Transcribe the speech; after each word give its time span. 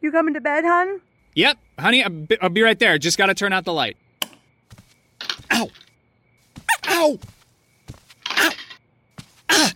You 0.00 0.10
coming 0.10 0.34
to 0.34 0.40
bed, 0.40 0.64
hon? 0.64 1.00
Yep, 1.34 1.58
honey, 1.78 2.02
I'll 2.02 2.10
be, 2.10 2.40
I'll 2.40 2.48
be 2.48 2.62
right 2.62 2.78
there. 2.78 2.98
Just 2.98 3.18
gotta 3.18 3.34
turn 3.34 3.52
out 3.52 3.64
the 3.64 3.72
light. 3.72 3.96
Ow! 5.52 5.68
Ow! 6.88 7.18
Ow! 8.28 8.50
Ah! 9.50 9.72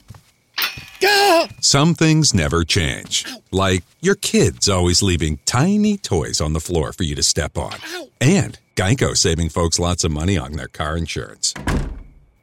Ah! 1.04 1.48
Some 1.60 1.94
things 1.94 2.34
never 2.34 2.64
change. 2.64 3.26
Like 3.50 3.84
your 4.00 4.14
kids 4.14 4.68
always 4.68 5.02
leaving 5.02 5.38
tiny 5.44 5.96
toys 5.98 6.40
on 6.40 6.52
the 6.54 6.60
floor 6.60 6.92
for 6.92 7.02
you 7.02 7.14
to 7.14 7.22
step 7.22 7.56
on. 7.58 7.74
And 8.20 8.58
Geico 8.76 9.16
saving 9.16 9.50
folks 9.50 9.78
lots 9.78 10.04
of 10.04 10.10
money 10.10 10.36
on 10.38 10.52
their 10.52 10.68
car 10.68 10.96
insurance. 10.96 11.52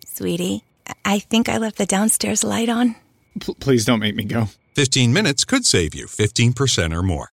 Sweetie, 0.05 0.63
I 1.04 1.20
think 1.20 1.50
I 1.50 1.57
left 1.57 1.77
the 1.77 1.86
downstairs 1.86 2.43
light 2.43 2.70
on. 2.70 2.95
P- 3.39 3.55
please 3.55 3.86
don't 3.86 4.00
make 4.00 4.16
me 4.16 4.23
go. 4.23 4.48
15 4.75 5.11
minutes 5.11 5.43
could 5.45 5.66
save 5.66 5.95
you 5.95 6.05
15% 6.05 6.95
or 6.95 7.02
more. 7.02 7.30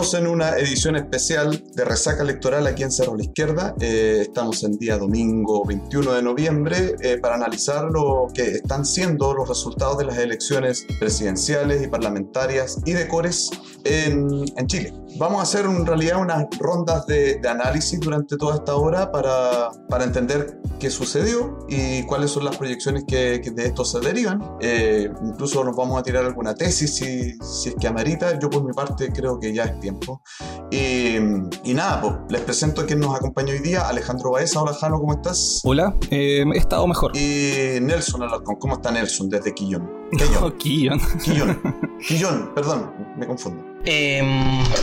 Estamos 0.00 0.14
en 0.14 0.28
una 0.28 0.50
edición 0.50 0.94
especial 0.94 1.60
de 1.74 1.84
Resaca 1.84 2.22
Electoral 2.22 2.68
aquí 2.68 2.84
en 2.84 2.92
Cerro 2.92 3.16
La 3.16 3.24
Izquierda. 3.24 3.74
Eh, 3.80 4.18
estamos 4.22 4.62
en 4.62 4.78
día 4.78 4.96
domingo 4.96 5.64
21 5.64 6.12
de 6.12 6.22
noviembre 6.22 6.94
eh, 7.00 7.18
para 7.18 7.34
analizar 7.34 7.90
lo 7.90 8.28
que 8.32 8.42
están 8.42 8.86
siendo 8.86 9.34
los 9.34 9.48
resultados 9.48 9.98
de 9.98 10.04
las 10.04 10.18
elecciones 10.18 10.86
presidenciales 11.00 11.82
y 11.82 11.88
parlamentarias 11.88 12.78
y 12.86 12.92
de 12.92 13.08
cores 13.08 13.50
en, 13.82 14.44
en 14.56 14.66
Chile. 14.68 14.92
Vamos 15.16 15.40
a 15.40 15.42
hacer 15.42 15.64
en 15.64 15.86
realidad 15.86 16.20
unas 16.20 16.46
rondas 16.58 17.06
de, 17.06 17.36
de 17.36 17.48
análisis 17.48 17.98
durante 17.98 18.36
toda 18.36 18.56
esta 18.56 18.76
hora 18.76 19.10
para, 19.10 19.70
para, 19.88 20.04
entender 20.04 20.60
qué 20.78 20.90
sucedió 20.90 21.58
y 21.68 22.02
cuáles 22.04 22.30
son 22.30 22.44
las 22.44 22.56
proyecciones 22.56 23.04
que, 23.06 23.40
que 23.42 23.50
de 23.50 23.66
esto 23.66 23.84
se 23.84 24.00
derivan. 24.00 24.56
Eh, 24.60 25.10
incluso 25.24 25.64
nos 25.64 25.74
vamos 25.74 25.98
a 25.98 26.02
tirar 26.02 26.24
alguna 26.24 26.54
tesis 26.54 26.94
si, 26.96 27.32
si 27.38 27.70
es 27.70 27.74
que 27.74 27.88
amerita. 27.88 28.38
Yo 28.38 28.50
por 28.50 28.62
mi 28.64 28.72
parte 28.72 29.10
creo 29.12 29.40
que 29.40 29.52
ya 29.52 29.64
es 29.64 29.80
tiempo. 29.80 30.22
Y, 30.70 31.16
y 31.64 31.74
nada, 31.74 32.00
pues 32.00 32.14
les 32.28 32.42
presento 32.42 32.82
a 32.82 32.86
quien 32.86 33.00
nos 33.00 33.16
acompaña 33.16 33.52
hoy 33.52 33.60
día, 33.60 33.88
Alejandro 33.88 34.32
Baeza. 34.32 34.60
Hola 34.60 34.74
Jano, 34.74 35.00
¿cómo 35.00 35.14
estás? 35.14 35.60
Hola, 35.64 35.94
eh, 36.10 36.44
he 36.54 36.58
estado 36.58 36.86
mejor. 36.86 37.16
Y 37.16 37.80
Nelson 37.80 38.22
Alarcón, 38.22 38.56
¿cómo 38.56 38.74
está 38.74 38.90
Nelson 38.92 39.28
desde 39.28 39.54
Quillón? 39.54 39.98
No, 40.40 40.56
Quillón. 40.56 41.00
Quillón. 41.22 41.60
Quillón, 42.06 42.52
perdón, 42.54 42.92
me 43.16 43.26
confundo. 43.26 43.62
Eh, 43.84 44.22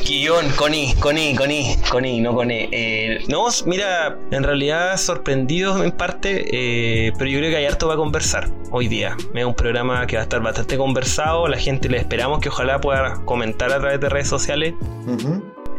Quillón, 0.03 0.49
Coni, 0.55 0.93
Coni, 0.99 1.35
Coni, 1.35 1.75
Coni, 1.89 2.21
no 2.21 2.33
Coni. 2.33 2.69
Eh, 2.71 3.23
no, 3.27 3.47
mira, 3.65 4.17
en 4.31 4.43
realidad 4.43 4.97
sorprendido 4.97 5.83
en 5.83 5.91
parte, 5.91 6.45
eh, 6.51 7.11
pero 7.17 7.29
yo 7.29 7.39
creo 7.39 7.51
que 7.51 7.57
hay 7.57 7.65
harto 7.65 7.87
va 7.87 7.95
a 7.95 7.97
conversar 7.97 8.49
hoy 8.71 8.87
día. 8.87 9.15
Es 9.33 9.45
un 9.45 9.55
programa 9.55 10.05
que 10.07 10.15
va 10.15 10.21
a 10.21 10.23
estar 10.23 10.41
bastante 10.41 10.77
conversado, 10.77 11.47
la 11.47 11.57
gente 11.57 11.89
le 11.89 11.97
esperamos 11.97 12.39
que 12.39 12.49
ojalá 12.49 12.79
pueda 12.79 13.21
comentar 13.25 13.71
a 13.71 13.79
través 13.79 13.99
de 13.99 14.09
redes 14.09 14.27
sociales. 14.27 14.73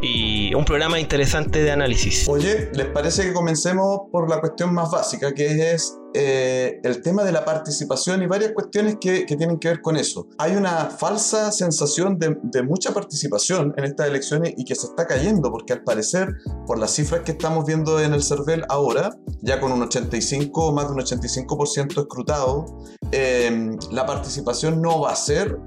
Y 0.02 0.54
un 0.54 0.64
programa 0.64 1.00
interesante 1.00 1.62
de 1.62 1.70
análisis. 1.70 2.28
Oye, 2.28 2.70
¿les 2.74 2.86
parece 2.86 3.24
que 3.24 3.32
comencemos 3.32 4.02
por 4.12 4.28
la 4.28 4.40
cuestión 4.40 4.74
más 4.74 4.90
básica, 4.90 5.32
que 5.32 5.72
es 5.72 5.96
eh, 6.18 6.80
el 6.82 7.02
tema 7.02 7.24
de 7.24 7.32
la 7.32 7.44
participación 7.44 8.22
y 8.22 8.26
varias 8.26 8.52
cuestiones 8.52 8.96
que, 8.98 9.26
tienen 9.26 9.58
que 9.58 9.68
ver 9.68 9.82
con 9.82 9.98
eso. 9.98 10.28
Hay 10.38 10.56
una 10.56 10.88
falsa 10.88 11.52
sensación 11.52 12.18
de, 12.18 12.38
de, 12.42 12.62
mucha 12.62 12.94
participación 12.94 13.74
en 13.76 13.84
estas 13.84 14.08
elecciones 14.08 14.54
y 14.56 14.64
que 14.64 14.74
se 14.74 14.86
está 14.86 15.06
cayendo, 15.06 15.50
porque 15.50 15.74
al 15.74 15.82
parecer, 15.82 16.28
por 16.66 16.78
las 16.78 16.92
cifras 16.92 17.20
que 17.20 17.32
estamos 17.32 17.66
viendo 17.66 18.00
en 18.00 18.14
el 18.14 18.22
CERVEL 18.22 18.64
ahora, 18.70 19.10
ya 19.42 19.60
con 19.60 19.72
un 19.72 19.82
85 19.82 20.72
más 20.72 20.88
de 20.88 20.94
un 20.94 21.00
85% 21.00 22.00
escrutado, 22.00 22.64
eh, 23.12 23.76
la 23.90 24.06
participación 24.06 24.80
no 24.80 25.00
va 25.00 25.12
a 25.12 25.16
ser 25.16 25.58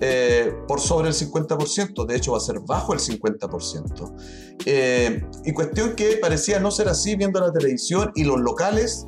eh, 0.00 0.54
por 0.68 0.80
sobre 0.80 1.08
el 1.08 1.14
50%, 1.14 2.06
de 2.06 2.16
hecho 2.16 2.32
va 2.32 2.38
a 2.38 2.40
ser 2.40 2.60
bajo 2.60 2.92
el 2.92 3.00
50%. 3.00 4.12
Eh, 4.66 5.24
y 5.44 5.52
cuestión 5.52 5.94
que 5.94 6.18
parecía 6.18 6.60
no 6.60 6.70
ser 6.70 6.88
así 6.88 7.16
viendo 7.16 7.40
la 7.40 7.52
televisión 7.52 8.12
y 8.14 8.24
los 8.24 8.40
locales 8.40 9.06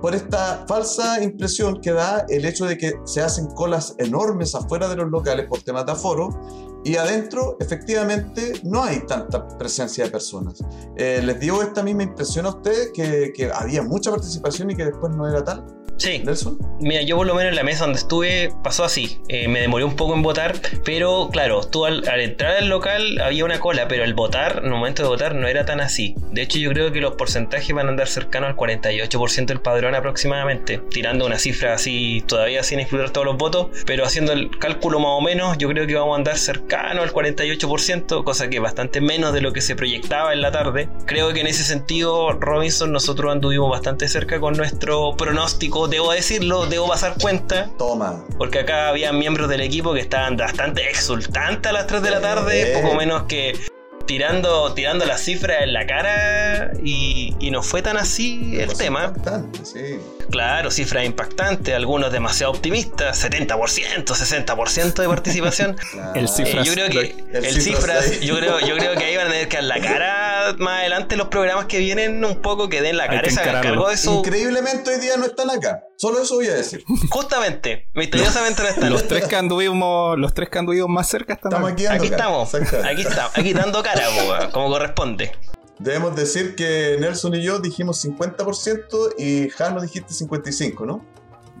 por 0.00 0.14
esta 0.14 0.64
falsa 0.66 1.22
impresión 1.22 1.80
que 1.80 1.92
da 1.92 2.24
el 2.28 2.44
hecho 2.44 2.64
de 2.64 2.78
que 2.78 2.94
se 3.04 3.20
hacen 3.20 3.46
colas 3.48 3.94
enormes 3.98 4.54
afuera 4.54 4.88
de 4.88 4.96
los 4.96 5.10
locales 5.10 5.46
por 5.46 5.62
temas 5.62 5.84
de 5.84 5.92
aforo 5.92 6.30
y 6.84 6.96
adentro 6.96 7.58
efectivamente 7.60 8.54
no 8.64 8.82
hay 8.82 9.00
tanta 9.06 9.46
presencia 9.58 10.04
de 10.04 10.10
personas. 10.10 10.64
Eh, 10.96 11.20
¿Les 11.22 11.38
dio 11.38 11.60
esta 11.60 11.82
misma 11.82 12.04
impresión 12.04 12.46
a 12.46 12.50
ustedes 12.50 12.90
que, 12.94 13.32
que 13.34 13.50
había 13.52 13.82
mucha 13.82 14.10
participación 14.10 14.70
y 14.70 14.76
que 14.76 14.86
después 14.86 15.14
no 15.14 15.28
era 15.28 15.44
tal? 15.44 15.66
Sí. 16.00 16.22
¿Nelson? 16.24 16.58
Mira, 16.80 17.02
yo 17.02 17.16
por 17.16 17.26
lo 17.26 17.34
menos 17.34 17.50
en 17.50 17.56
la 17.56 17.62
mesa 17.62 17.84
donde 17.84 17.98
estuve 17.98 18.54
pasó 18.64 18.84
así. 18.84 19.18
Eh, 19.28 19.48
me 19.48 19.60
demoré 19.60 19.84
un 19.84 19.96
poco 19.96 20.14
en 20.14 20.22
votar, 20.22 20.54
pero 20.82 21.28
claro, 21.30 21.60
tú 21.62 21.84
al, 21.84 22.08
al, 22.08 22.20
entrar 22.20 22.56
al 22.56 22.70
local 22.70 23.20
había 23.20 23.44
una 23.44 23.60
cola, 23.60 23.86
pero 23.86 24.02
al 24.04 24.14
votar, 24.14 24.60
en 24.60 24.64
el 24.64 24.70
momento 24.70 25.02
de 25.02 25.10
votar, 25.10 25.34
no 25.34 25.46
era 25.46 25.66
tan 25.66 25.82
así. 25.82 26.14
De 26.32 26.40
hecho, 26.40 26.58
yo 26.58 26.70
creo 26.70 26.90
que 26.90 27.02
los 27.02 27.16
porcentajes 27.16 27.74
van 27.74 27.86
a 27.86 27.90
andar 27.90 28.08
cercanos 28.08 28.48
al 28.48 28.56
48% 28.56 29.44
del 29.44 29.60
padrón 29.60 29.94
aproximadamente, 29.94 30.80
tirando 30.90 31.26
una 31.26 31.38
cifra 31.38 31.74
así 31.74 32.24
todavía 32.26 32.62
sin 32.62 32.80
incluir 32.80 33.10
todos 33.10 33.26
los 33.26 33.36
votos, 33.36 33.66
pero 33.84 34.06
haciendo 34.06 34.32
el 34.32 34.56
cálculo 34.58 35.00
más 35.00 35.10
o 35.10 35.20
menos, 35.20 35.58
yo 35.58 35.68
creo 35.68 35.86
que 35.86 35.96
vamos 35.96 36.14
a 36.14 36.16
andar 36.16 36.38
cercano 36.38 37.02
al 37.02 37.12
48%, 37.12 38.24
cosa 38.24 38.48
que 38.48 38.56
es 38.56 38.62
bastante 38.62 39.02
menos 39.02 39.34
de 39.34 39.42
lo 39.42 39.52
que 39.52 39.60
se 39.60 39.76
proyectaba 39.76 40.32
en 40.32 40.40
la 40.40 40.50
tarde. 40.50 40.88
Creo 41.04 41.34
que 41.34 41.40
en 41.40 41.46
ese 41.46 41.62
sentido, 41.62 42.32
Robinson, 42.32 42.90
nosotros 42.90 43.30
anduvimos 43.30 43.70
bastante 43.70 44.08
cerca 44.08 44.40
con 44.40 44.54
nuestro 44.54 45.14
pronóstico 45.18 45.89
debo 45.90 46.12
decirlo, 46.12 46.66
debo 46.66 46.88
pasar 46.88 47.14
cuenta. 47.20 47.70
Toma. 47.76 48.24
Porque 48.38 48.60
acá 48.60 48.88
había 48.88 49.12
miembros 49.12 49.48
del 49.48 49.60
equipo 49.60 49.92
que 49.92 50.00
estaban 50.00 50.36
bastante 50.36 50.88
exultantes 50.88 51.68
a 51.68 51.72
las 51.72 51.86
3 51.86 52.02
de 52.02 52.10
la 52.10 52.20
tarde, 52.20 52.80
poco 52.80 52.94
menos 52.94 53.24
que 53.24 53.58
tirando, 54.06 54.72
tirando 54.74 55.04
las 55.04 55.20
cifras 55.20 55.62
en 55.62 55.72
la 55.72 55.86
cara 55.86 56.72
y, 56.82 57.36
y 57.38 57.50
no 57.50 57.62
fue 57.62 57.82
tan 57.82 57.96
así 57.96 58.58
el 58.58 58.76
tema. 58.76 59.12
Sí. 59.62 60.00
Claro, 60.30 60.70
cifras 60.70 61.04
impactantes, 61.04 61.74
algunos 61.74 62.12
demasiado 62.12 62.52
optimistas, 62.52 63.24
70%, 63.24 64.04
60% 64.04 64.94
de 64.94 65.08
participación. 65.08 65.76
El 66.14 66.28
cifras, 66.28 66.66
eh, 66.66 66.68
yo 66.68 66.72
creo 66.72 66.90
que 66.90 67.00
el, 67.32 67.44
el 67.44 67.60
cifras, 67.60 68.04
cifras 68.04 68.20
yo 68.20 68.36
creo, 68.36 68.60
yo 68.60 68.76
creo 68.76 68.94
que 68.94 69.04
ahí 69.04 69.16
van 69.16 69.28
a 69.28 69.30
tener 69.30 69.48
que 69.48 69.56
dar 69.56 69.64
la 69.64 69.80
cara 69.80 70.54
más 70.58 70.80
adelante 70.80 71.16
los 71.16 71.28
programas 71.28 71.66
que 71.66 71.78
vienen 71.78 72.24
un 72.24 72.40
poco 72.40 72.68
que 72.68 72.82
den 72.82 72.96
la 72.96 73.08
cara 73.08 73.26
y 73.26 73.30
se 73.30 73.40
hagan 73.40 73.62
cargo 73.62 73.88
de 73.88 73.94
eso. 73.94 74.18
Increíblemente 74.18 74.90
hoy 74.90 75.00
día 75.00 75.16
no 75.16 75.26
están 75.26 75.50
acá. 75.50 75.84
Solo 75.96 76.22
eso 76.22 76.36
voy 76.36 76.46
a 76.46 76.54
decir. 76.54 76.82
Justamente, 77.10 77.88
misteriosamente 77.94 78.62
no 78.62 78.68
están. 78.68 78.90
Los 78.90 79.06
tres 79.06 79.26
que 79.26 79.36
anduvimos, 79.36 80.18
los 80.18 80.32
tres 80.34 80.48
que 80.48 80.58
anduvimos 80.58 80.88
más 80.88 81.08
cerca 81.08 81.34
están 81.34 81.52
estamos 81.52 81.72
aquí. 81.72 81.86
Aquí 81.86 82.06
estamos, 82.06 82.54
aquí 82.54 83.02
estamos, 83.02 83.32
aquí 83.36 83.52
dando 83.52 83.82
cara, 83.82 84.04
como 84.52 84.70
corresponde. 84.70 85.32
Debemos 85.80 86.14
decir 86.14 86.54
que 86.54 86.98
Nelson 87.00 87.34
y 87.34 87.42
yo 87.42 87.58
dijimos 87.58 88.04
50% 88.04 89.14
y 89.18 89.48
Jano 89.48 89.80
dijiste 89.80 90.12
55%, 90.12 90.86
¿no? 90.86 91.02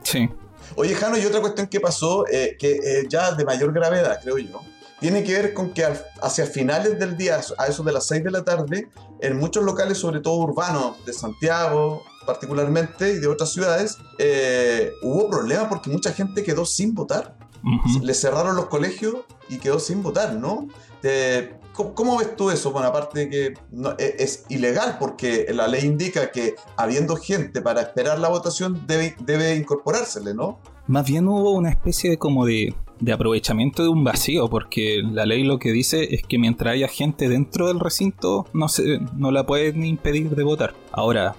Sí. 0.02 0.28
Oye, 0.76 0.94
Jano, 0.94 1.16
y 1.16 1.24
otra 1.24 1.40
cuestión 1.40 1.68
que 1.68 1.80
pasó, 1.80 2.26
eh, 2.28 2.56
que 2.58 2.72
eh, 2.72 3.06
ya 3.08 3.32
de 3.32 3.46
mayor 3.46 3.72
gravedad, 3.72 4.20
creo 4.22 4.36
yo, 4.36 4.60
tiene 5.00 5.24
que 5.24 5.32
ver 5.32 5.54
con 5.54 5.72
que 5.72 5.84
al, 5.84 6.04
hacia 6.20 6.44
finales 6.44 6.98
del 6.98 7.16
día, 7.16 7.40
a 7.56 7.66
eso 7.66 7.82
de 7.82 7.92
las 7.92 8.06
6 8.08 8.22
de 8.24 8.30
la 8.30 8.44
tarde, 8.44 8.90
en 9.20 9.38
muchos 9.38 9.64
locales, 9.64 9.96
sobre 9.96 10.20
todo 10.20 10.34
urbanos, 10.34 11.02
de 11.06 11.14
Santiago 11.14 12.02
particularmente 12.26 13.14
y 13.14 13.18
de 13.18 13.26
otras 13.26 13.50
ciudades, 13.50 13.96
eh, 14.18 14.92
hubo 15.02 15.30
problemas 15.30 15.68
porque 15.68 15.88
mucha 15.88 16.12
gente 16.12 16.42
quedó 16.42 16.66
sin 16.66 16.94
votar. 16.94 17.36
Uh 17.64 17.68
-huh. 17.68 18.02
Le 18.02 18.12
cerraron 18.14 18.54
los 18.54 18.66
colegios 18.66 19.16
y 19.48 19.58
quedó 19.58 19.80
sin 19.80 20.02
votar, 20.02 20.34
¿no? 20.34 20.68
Eh, 21.02 21.54
¿cómo, 21.80 21.94
¿cómo, 21.94 22.18
ves 22.18 22.36
tú 22.36 22.50
eso? 22.50 22.72
Bueno, 22.72 22.88
aparte 22.88 23.20
de 23.20 23.30
que 23.30 23.54
no, 23.70 23.94
es, 23.98 24.44
ilegal 24.48 24.96
porque 24.98 25.46
la 25.52 25.68
ley 25.68 25.84
indica 25.84 26.30
que 26.30 26.54
habiendo 26.76 27.16
gente 27.16 27.60
para 27.62 27.82
esperar 27.82 28.18
la 28.18 28.28
votación 28.28 28.86
debe, 28.86 29.16
debe 29.20 29.56
incorporársele, 29.56 30.34
¿no? 30.34 30.58
Más 30.86 31.06
bien 31.06 31.28
hubo 31.28 31.52
una 31.52 31.70
especie 31.70 32.10
de 32.10 32.18
como 32.18 32.44
de, 32.46 32.74
aprovechamiento 33.12 33.82
de 33.82 33.88
un 33.88 34.04
vacío, 34.04 34.48
porque 34.48 35.02
la 35.04 35.24
ley 35.24 35.44
lo 35.44 35.58
que 35.58 35.72
dice 35.72 36.14
es 36.14 36.22
que 36.22 36.38
mientras 36.38 36.74
haya 36.74 36.88
gente 36.88 37.28
dentro 37.28 37.68
del 37.68 37.80
recinto, 37.80 38.46
no, 38.52 38.68
se, 38.68 38.98
no 39.16 39.30
la 39.30 39.46
pueden 39.46 39.84
impedir 39.84 40.30
de 40.30 40.42
votar. 40.42 40.74
Ahora, 40.92 41.36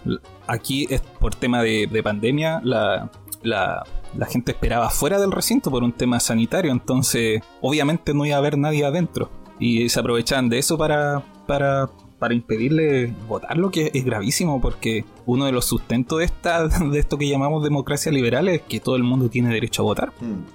aquí 0.47 0.87
es 0.89 1.01
por 1.01 1.35
tema 1.35 1.61
de, 1.61 1.87
de 1.91 2.01
pandemia, 2.01 2.61
la, 2.63 3.11
la, 3.43 3.85
gente 4.29 4.51
esperaba 4.51 4.89
fuera 4.89 5.19
del 5.19 5.31
recinto 5.31 5.71
por 5.71 5.83
un 5.83 5.93
tema 5.93 6.19
sanitario, 6.19 6.71
entonces 6.71 7.41
obviamente 7.61 8.13
no 8.13 8.25
iba 8.25 8.35
a 8.35 8.39
haber 8.39 8.57
nadie 8.57 8.85
adentro. 8.85 9.29
Y 9.61 9.87
se 9.89 9.99
aprovechaban 9.99 10.49
de 10.49 10.57
eso 10.57 10.75
para, 10.75 11.23
para, 11.45 11.87
para 12.17 12.33
impedirle 12.33 13.13
votar, 13.27 13.55
lo 13.57 13.69
que 13.69 13.91
es 13.93 14.03
gravísimo, 14.03 14.59
porque 14.59 15.05
uno 15.27 15.45
de 15.45 15.51
los 15.51 15.65
sustentos 15.65 16.17
de, 16.17 16.25
esta, 16.25 16.67
de 16.67 16.99
esto 16.99 17.17
que 17.17 17.29
llamamos 17.29 17.63
democracia 17.63 18.11
liberal 18.11 18.49
es 18.49 18.63
que 18.63 18.79
todo 18.79 18.95
el 18.95 19.03
mundo 19.03 19.29
tiene 19.29 19.53
derecho 19.53 19.83
a 19.83 19.85
votar. 19.85 20.13
Mm. 20.19 20.45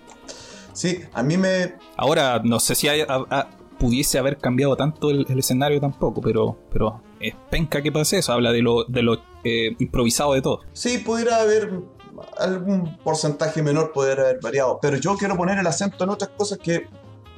Sí, 0.72 1.00
a 1.14 1.22
mí 1.22 1.38
me... 1.38 1.76
Ahora, 1.96 2.42
no 2.44 2.60
sé 2.60 2.74
si 2.74 2.88
hay, 2.88 3.00
a, 3.02 3.06
a, 3.08 3.48
pudiese 3.78 4.18
haber 4.18 4.38
cambiado 4.38 4.76
tanto 4.76 5.10
el, 5.10 5.24
el, 5.28 5.38
escenario 5.38 5.80
tampoco, 5.80 6.20
pero, 6.20 6.58
pero 6.72 7.00
es 7.20 7.34
penca 7.48 7.80
que 7.80 7.92
pase 7.92 8.18
eso, 8.18 8.32
habla 8.32 8.52
de 8.52 8.62
lo, 8.62 8.84
de 8.84 9.02
lo 9.02 9.14
eh, 9.44 9.76
improvisado 9.78 10.34
de 10.34 10.42
todo. 10.42 10.60
Sí, 10.72 10.98
pudiera 10.98 11.40
haber 11.40 11.80
algún 12.38 12.96
porcentaje 12.98 13.62
menor, 13.62 13.92
poder 13.92 14.20
haber 14.20 14.40
variado, 14.42 14.78
pero 14.82 14.96
yo 14.96 15.16
quiero 15.16 15.36
poner 15.36 15.58
el 15.58 15.66
acento 15.66 16.04
en 16.04 16.10
otras 16.10 16.30
cosas 16.36 16.58
que 16.58 16.88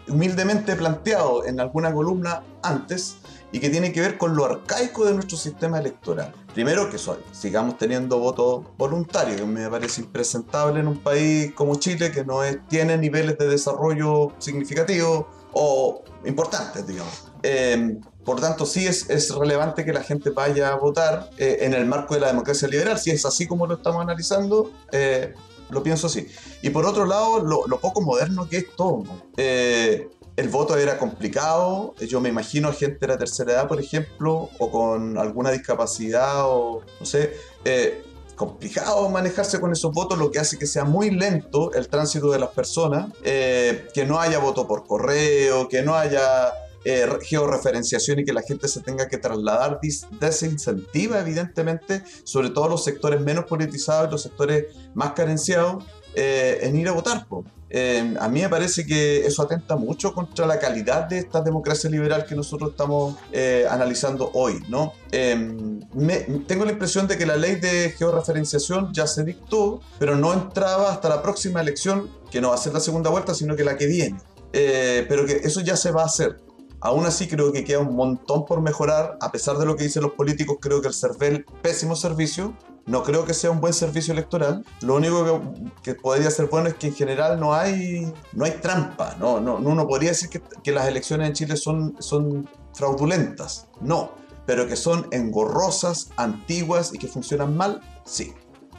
humildemente 0.09 0.77
planteado 0.77 1.45
en 1.45 1.61
alguna 1.61 1.93
columna 1.93 2.43
antes 2.63 3.17
y 3.53 3.61
que 3.61 3.71
tiene 3.71 3.93
que 3.93 4.01
ver 4.01 4.19
con 4.19 4.37
lo 4.37 4.45
arcaico 4.45 5.05
de 5.05 5.15
nuestro 5.15 5.37
sistema 5.37 5.79
electoral. 5.79 6.33
Primero, 6.53 6.91
que 6.91 6.99
sigamos 7.33 7.79
teniendo 7.79 8.19
voto 8.19 8.75
voluntario, 8.77 9.37
que 9.37 9.45
me 9.45 9.69
parece 9.71 10.03
impresentable 10.03 10.81
en 10.81 10.89
un 10.89 10.99
país 10.99 11.53
como 11.55 11.77
Chile, 11.77 12.11
que 12.11 12.25
no 12.25 12.41
tiene 12.69 12.99
niveles 12.99 13.39
de 13.39 13.49
desarrollo 13.49 14.33
significativos 14.39 15.27
o 15.53 16.03
importantes, 16.25 16.87
digamos. 16.87 17.29
Em, 17.43 18.01
por 18.25 18.41
tanto, 18.41 18.67
sí 18.67 18.87
es, 18.87 19.09
es, 19.09 19.35
relevante 19.35 19.85
que 19.85 19.93
la 19.93 20.03
gente 20.03 20.31
vaya 20.31 20.69
a 20.69 20.77
votar 20.77 21.31
eh, 21.39 21.59
en 21.63 21.73
el 21.73 21.87
marco 21.87 22.15
de 22.15 22.21
la 22.21 22.27
democracia 22.27 22.69
liberal. 22.69 22.99
Si 22.99 23.11
es 23.11 23.25
así 23.25 23.47
como 23.47 23.67
lo 23.67 23.77
estamos 23.77 24.03
analizando, 24.03 24.71
eh, 24.93 25.35
lo 25.71 25.83
pienso 25.83 26.07
así. 26.07 26.29
Y 26.63 26.71
por 26.71 26.87
otro 26.87 27.07
lado, 27.07 27.41
lo, 27.41 27.81
poco 27.81 28.01
moderno 28.01 28.49
que 28.49 28.59
es 28.59 28.77
todo. 28.77 29.05
Eh, 29.37 30.09
el 30.37 30.49
voto 30.49 30.77
era 30.77 30.99
complicado. 30.99 31.95
Yo 31.99 32.21
me 32.21 32.29
imagino 32.29 32.73
gente 32.73 32.99
de 33.01 33.09
la 33.09 33.19
tercera 33.19 33.53
edad, 33.53 33.69
por 33.69 33.81
ejemplo, 33.81 34.51
o 34.59 34.71
con 34.71 35.19
alguna 35.19 35.51
discapacidad, 35.51 36.45
o 36.47 36.83
no 37.01 37.07
sé, 37.07 37.35
eh, 37.65 38.05
complicado 38.37 39.11
manejarse 39.11 39.61
con 39.61 39.73
esos 39.73 39.93
votos, 39.93 40.17
lo 40.17 40.31
que 40.31 40.39
hace 40.39 40.59
que 40.59 40.67
sea 40.67 40.85
muy 40.85 41.11
lento 41.11 41.73
el 41.75 41.89
tránsito 41.89 42.31
de 42.31 42.39
las 42.39 42.51
personas, 42.51 43.09
eh, 43.25 43.89
que 43.93 44.07
no 44.07 44.21
haya 44.21 44.39
voto 44.39 44.67
por 44.67 44.87
correo, 44.87 45.69
que 45.69 45.83
no 45.83 45.97
haya 45.97 46.53
eh, 46.85 47.07
georreferenciación 47.23 48.21
y 48.21 48.25
que 48.25 48.33
la 48.33 48.43
gente 48.43 48.69
se 48.69 48.81
tenga 48.81 49.09
que 49.09 49.19
trasladar, 49.19 49.81
desincentiva 50.21 51.21
evidentemente, 51.21 52.03
sobre 52.25 52.51
todo 52.51 52.69
los 52.69 52.85
sectores 52.85 53.21
menos 53.21 53.45
politizados 53.47 54.09
y 54.09 54.11
los 54.13 54.23
sectores 54.23 54.67
más 54.95 55.13
carenciados, 55.13 55.85
en 56.15 56.75
ir 56.75 56.89
a 56.89 56.93
votar. 56.93 57.27
Eh, 57.71 58.15
a 58.19 58.29
mí 58.29 58.41
me 58.41 58.49
parece 58.49 58.87
que 58.87 59.27
eso 59.27 59.43
atenta 59.43 59.77
mucho 59.77 60.15
contra 60.15 60.47
la 60.47 60.59
calidad 60.59 61.05
de 61.05 61.19
esta 61.19 61.43
democracia 61.43 61.91
liberal 61.91 62.25
que 62.25 62.35
nosotros 62.35 62.71
estamos 62.71 63.17
eh, 63.31 63.67
analizando 63.69 64.31
hoy, 64.33 64.63
¿no? 64.69 64.95
Tengo 65.11 66.65
la 66.65 66.73
impresión 66.73 67.07
de 67.07 67.19
que 67.19 67.27
la 67.27 67.37
ley 67.37 67.57
de 67.57 67.95
georreferenciación 67.97 68.93
ya 68.93 69.07
se 69.07 69.25
dictó, 69.25 69.81
pero 69.99 70.17
no 70.17 70.33
entraba 70.33 70.91
hasta 70.91 71.09
la 71.09 71.23
próxima 71.23 71.61
elección, 71.61 72.11
que 72.31 72.41
no 72.41 72.51
va 72.51 72.55
a 72.55 72.59
ser 72.59 72.73
la 72.73 72.81
segunda 72.81 73.11
vuelta, 73.11 73.35
sino 73.35 73.55
que 73.55 73.65
la 73.65 73.77
que 73.77 73.87
viene. 73.87 74.19
Eh, 74.53 75.05
pero 75.09 75.27
que 75.27 75.37
eso 75.37 75.61
ya 75.61 75.77
se 75.77 75.91
va 75.91 76.03
a 76.03 76.07
hacer. 76.07 76.41
Aún 76.81 77.07
así 77.07 77.27
creo 77.27 77.53
que 77.53 77.65
queda 77.65 77.81
un 77.81 77.97
montón 77.97 78.45
por 78.45 78.61
mejorar, 78.61 79.19
a 79.21 79.33
pesar 79.33 79.59
de 79.59 79.67
lo 79.67 79.77
que 79.77 79.85
dicen 79.85 80.03
los 80.03 80.13
políticos, 80.13 80.59
creo 80.61 80.81
que 80.81 80.89
el 80.89 80.95
CERVEL, 80.95 81.45
pésimo 81.63 81.97
servicio, 81.97 82.55
no 82.87 83.03
creo 83.03 83.27
que 83.27 83.35
sea 83.35 83.51
un 83.51 83.61
buen 83.61 83.75
servicio 83.75 84.13
electoral. 84.13 84.65
Lo 84.81 84.95
único 84.95 85.43
que, 85.83 85.95
podría 85.95 86.31
ser 86.31 86.47
bueno 86.47 86.69
es 86.69 86.75
que 86.75 86.87
en 86.87 86.95
general 86.95 87.39
no 87.39 87.53
hay, 87.53 88.11
no 88.33 88.45
hay 88.45 88.53
trampa. 88.53 89.15
No, 89.19 89.41
no, 89.41 89.57
uno 89.57 89.87
podría 89.87 90.11
decir 90.11 90.31
que, 90.31 90.41
que 90.63 90.73
las 90.73 90.89
elecciones 90.89 91.29
en 91.29 91.35
Chile 91.35 91.57
son, 91.57 91.97
son 91.99 92.49
fraudulentas. 92.73 93.69
No. 93.81 94.13
Pero 94.47 94.67
que 94.67 94.77
son 94.77 95.07
engorrosas, 95.11 96.11
antiguas 96.17 96.95
y 96.95 96.99
que 96.99 97.09
funcionan 97.09 97.55
mal, 97.55 97.83
sí. 98.07 98.33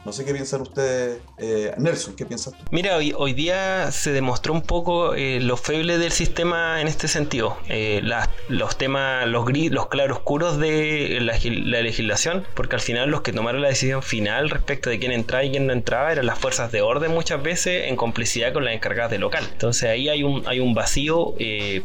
No 0.04 0.12
sé 0.12 0.24
qué 0.24 0.32
piensan 0.32 0.62
ustedes, 0.62 1.20
eh, 1.36 1.74
Nelson, 1.76 2.16
¿qué 2.16 2.24
piensas 2.24 2.54
tú? 2.54 2.64
Mira, 2.70 2.96
hoy, 2.96 3.12
hoy 3.14 3.34
día 3.34 3.92
se 3.92 4.12
demostró 4.12 4.54
un 4.54 4.62
poco 4.62 5.14
eh, 5.14 5.40
lo 5.40 5.58
feble 5.58 5.98
del 5.98 6.10
sistema 6.10 6.80
en 6.80 6.88
este 6.88 7.06
sentido. 7.06 7.58
Eh, 7.68 8.00
los 8.48 8.78
temas, 8.78 9.26
los 9.26 9.44
gris, 9.44 9.70
los 9.70 9.88
claroscuros 9.88 10.58
de 10.58 11.18
la, 11.20 11.34
legislación, 11.82 12.46
porque 12.54 12.76
al 12.76 12.80
final 12.80 13.10
los 13.10 13.20
que 13.20 13.32
tomaron 13.32 13.60
la 13.60 13.68
decisión 13.68 14.02
final 14.02 14.48
respecto 14.48 14.88
de 14.88 14.98
quién 14.98 15.12
entraba 15.12 15.44
y 15.44 15.50
quién 15.50 15.66
no 15.66 15.74
entraba 15.74 16.12
eran 16.12 16.24
las 16.24 16.38
fuerzas 16.38 16.72
de 16.72 16.80
orden 16.80 17.12
muchas 17.12 17.42
veces 17.42 17.88
en 17.88 17.96
complicidad 17.96 18.54
con 18.54 18.64
las 18.64 18.72
encargadas 18.72 19.10
de 19.10 19.18
local. 19.18 19.46
Entonces 19.52 19.90
ahí 19.90 20.08
hay 20.08 20.22
un, 20.22 20.44
hay 20.46 20.60
un 20.60 20.72
vacío. 20.72 21.34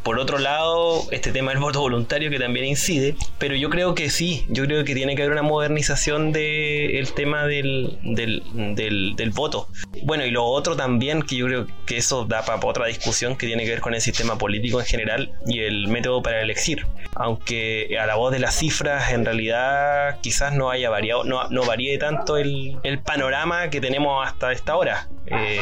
por 0.04 0.20
otro 0.20 0.38
lado, 0.38 1.04
este 1.12 1.34
tema 1.34 1.52
del 1.52 1.60
voto 1.60 1.82
voluntario 1.82 2.30
que 2.30 2.40
también 2.40 2.66
incide, 2.66 3.18
pero 3.40 3.56
yo 3.56 3.70
creo 3.70 3.94
que 3.94 4.10
sí, 4.10 4.46
yo 4.48 4.64
creo 4.64 4.86
que 4.86 4.96
tiene 4.96 5.16
que 5.16 5.22
haber 5.22 5.34
una 5.34 5.42
modernización 5.42 6.32
del 6.32 7.12
tema 7.14 7.46
del 7.46 8.00
del, 8.06 8.44
del, 8.76 9.32
voto. 9.32 9.68
Bueno, 10.04 10.26
y 10.26 10.32
lo 10.32 10.46
otro 10.46 10.76
también, 10.76 11.24
que 11.24 11.36
yo 11.36 11.48
creo 11.48 11.68
que 11.86 11.98
eso 11.98 12.26
da 12.26 12.44
para 12.46 12.60
otra 12.66 12.86
discusión 12.86 13.36
que 13.36 13.48
tiene 13.48 13.64
que 13.64 13.72
ver 13.72 13.82
con 13.82 13.94
el 13.94 14.02
sistema 14.02 14.38
político 14.38 14.80
en 14.80 14.86
general 14.86 15.32
y 15.48 15.60
el 15.60 15.88
método 15.88 16.22
para 16.22 16.42
elegir. 16.42 16.86
Aunque 17.16 17.98
a 18.00 18.06
la 18.06 18.16
voz 18.16 18.32
de 18.32 18.40
las 18.40 18.56
cifras, 18.56 19.12
en 19.12 19.26
realidad 19.26 20.20
quizás 20.22 20.54
no 20.54 20.70
haya 20.70 20.90
variado, 20.90 21.24
no, 21.24 21.50
no 21.50 21.66
varíe 21.66 21.98
tanto 21.98 22.38
el, 22.38 22.78
el 22.84 23.00
panorama 23.00 23.70
que 23.70 23.82
tenemos 23.82 24.26
hasta 24.26 24.52
esta 24.52 24.76
hora. 24.76 25.10
Eh, 25.26 25.60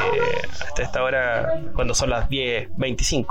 hasta 0.62 0.84
esta 0.84 1.04
hora, 1.04 1.62
cuando 1.74 1.95
son 1.95 2.10
las 2.10 2.30
10.25. 2.30 3.28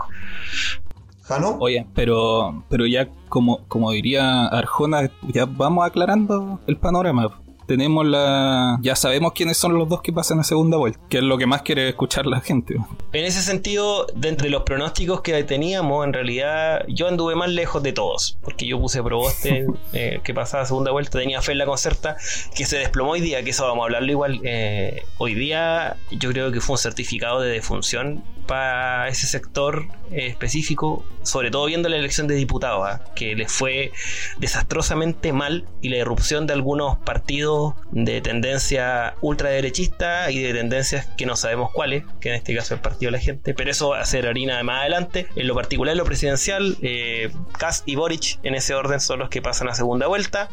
¿Jano? 1.23 1.57
Oye, 1.61 1.87
pero, 1.95 2.65
pero 2.69 2.87
ya 2.87 3.09
como, 3.29 3.67
como 3.69 3.93
diría 3.93 4.47
Arjona, 4.47 5.11
ya 5.29 5.45
vamos 5.45 5.87
aclarando 5.87 6.61
el 6.67 6.77
panorama 6.79 7.43
tenemos 7.73 8.05
la. 8.05 8.79
Ya 8.83 8.95
sabemos 8.95 9.33
quiénes 9.33 9.57
son 9.57 9.79
los 9.79 9.89
dos 9.89 10.03
que 10.03 10.13
pasan 10.13 10.39
a 10.41 10.45
segunda 10.45 10.77
vuelta, 10.77 11.01
que 11.09 11.17
es 11.19 11.23
lo 11.23 11.39
que 11.39 11.47
más 11.47 11.63
quiere 11.63 11.89
escuchar 11.89 12.27
la 12.27 12.43
gente. 12.43 12.77
En 13.15 13.25
ese 13.25 13.41
sentido, 13.41 14.07
de 14.15 14.29
entre 14.29 14.51
los 14.51 14.65
pronósticos 14.65 15.23
que 15.23 15.43
teníamos, 15.45 16.05
en 16.05 16.13
realidad 16.13 16.85
yo 16.87 17.09
anduve 17.09 17.35
más 17.35 17.49
lejos 17.49 17.83
de 17.83 17.95
todos, 17.95 18.37
porque 18.43 18.67
yo 18.67 18.79
puse 18.79 19.03
Proboste 19.03 19.67
eh, 19.95 20.21
que 20.23 20.35
pasaba 20.35 20.65
a 20.65 20.67
segunda 20.67 20.91
vuelta, 20.91 21.19
tenía 21.19 21.41
fe 21.41 21.53
en 21.53 21.59
la 21.59 21.65
concerta, 21.65 22.19
que 22.55 22.67
se 22.67 22.77
desplomó 22.77 23.13
hoy 23.13 23.23
día, 23.23 23.43
que 23.43 23.51
eso 23.51 23.67
vamos 23.67 23.85
a 23.85 23.85
hablarlo 23.85 24.13
igual. 24.13 24.41
Eh, 24.45 25.05
hoy 25.17 25.35
día 25.35 25.97
yo 26.11 26.29
creo 26.29 26.53
que 26.53 26.61
fue 26.61 26.75
un 26.75 26.79
certificado 26.79 27.41
de 27.41 27.53
defunción 27.53 28.23
para 28.53 29.09
ese 29.09 29.27
sector 29.29 29.87
específico, 30.11 31.07
sobre 31.23 31.51
todo 31.51 31.65
viendo 31.65 31.89
la 31.89 31.97
elección 31.97 32.27
de 32.27 32.35
diputados, 32.35 32.87
¿ah? 32.87 33.03
que 33.17 33.35
les 33.35 33.51
fue 33.51 33.93
desastrosamente 34.37 35.33
mal 35.33 35.65
y 35.81 35.89
la 35.89 35.97
irrupción 35.97 36.47
de 36.47 36.53
algunos 36.53 36.99
partidos 36.99 37.73
de 37.93 38.21
tendencia 38.21 39.15
ultraderechista 39.23 40.31
y 40.31 40.43
de 40.43 40.53
tendencias 40.53 41.07
que 41.17 41.25
no 41.25 41.35
sabemos 41.35 41.71
cuáles, 41.73 42.05
que 42.21 42.29
en 42.29 42.35
este 42.35 42.55
caso 42.55 42.75
es 42.75 42.79
el 42.79 42.81
Partido 42.81 43.11
de 43.11 43.17
la 43.17 43.23
Gente, 43.25 43.55
pero 43.55 43.71
eso 43.71 43.89
va 43.89 44.01
a 44.01 44.05
ser 44.05 44.27
harina 44.27 44.59
de 44.59 44.65
más 44.65 44.81
adelante. 44.81 45.29
En 45.35 45.47
lo 45.47 45.55
particular, 45.55 45.97
lo 45.97 46.05
presidencial, 46.05 46.77
eh, 46.83 47.31
Kass 47.57 47.85
y 47.87 47.95
Boric 47.95 48.39
en 48.43 48.55
ese 48.55 48.75
orden 48.75 49.01
son 49.01 49.21
los 49.21 49.31
que 49.31 49.41
pasan 49.41 49.71
a 49.71 49.75
segunda 49.75 50.09
vuelta. 50.09 50.51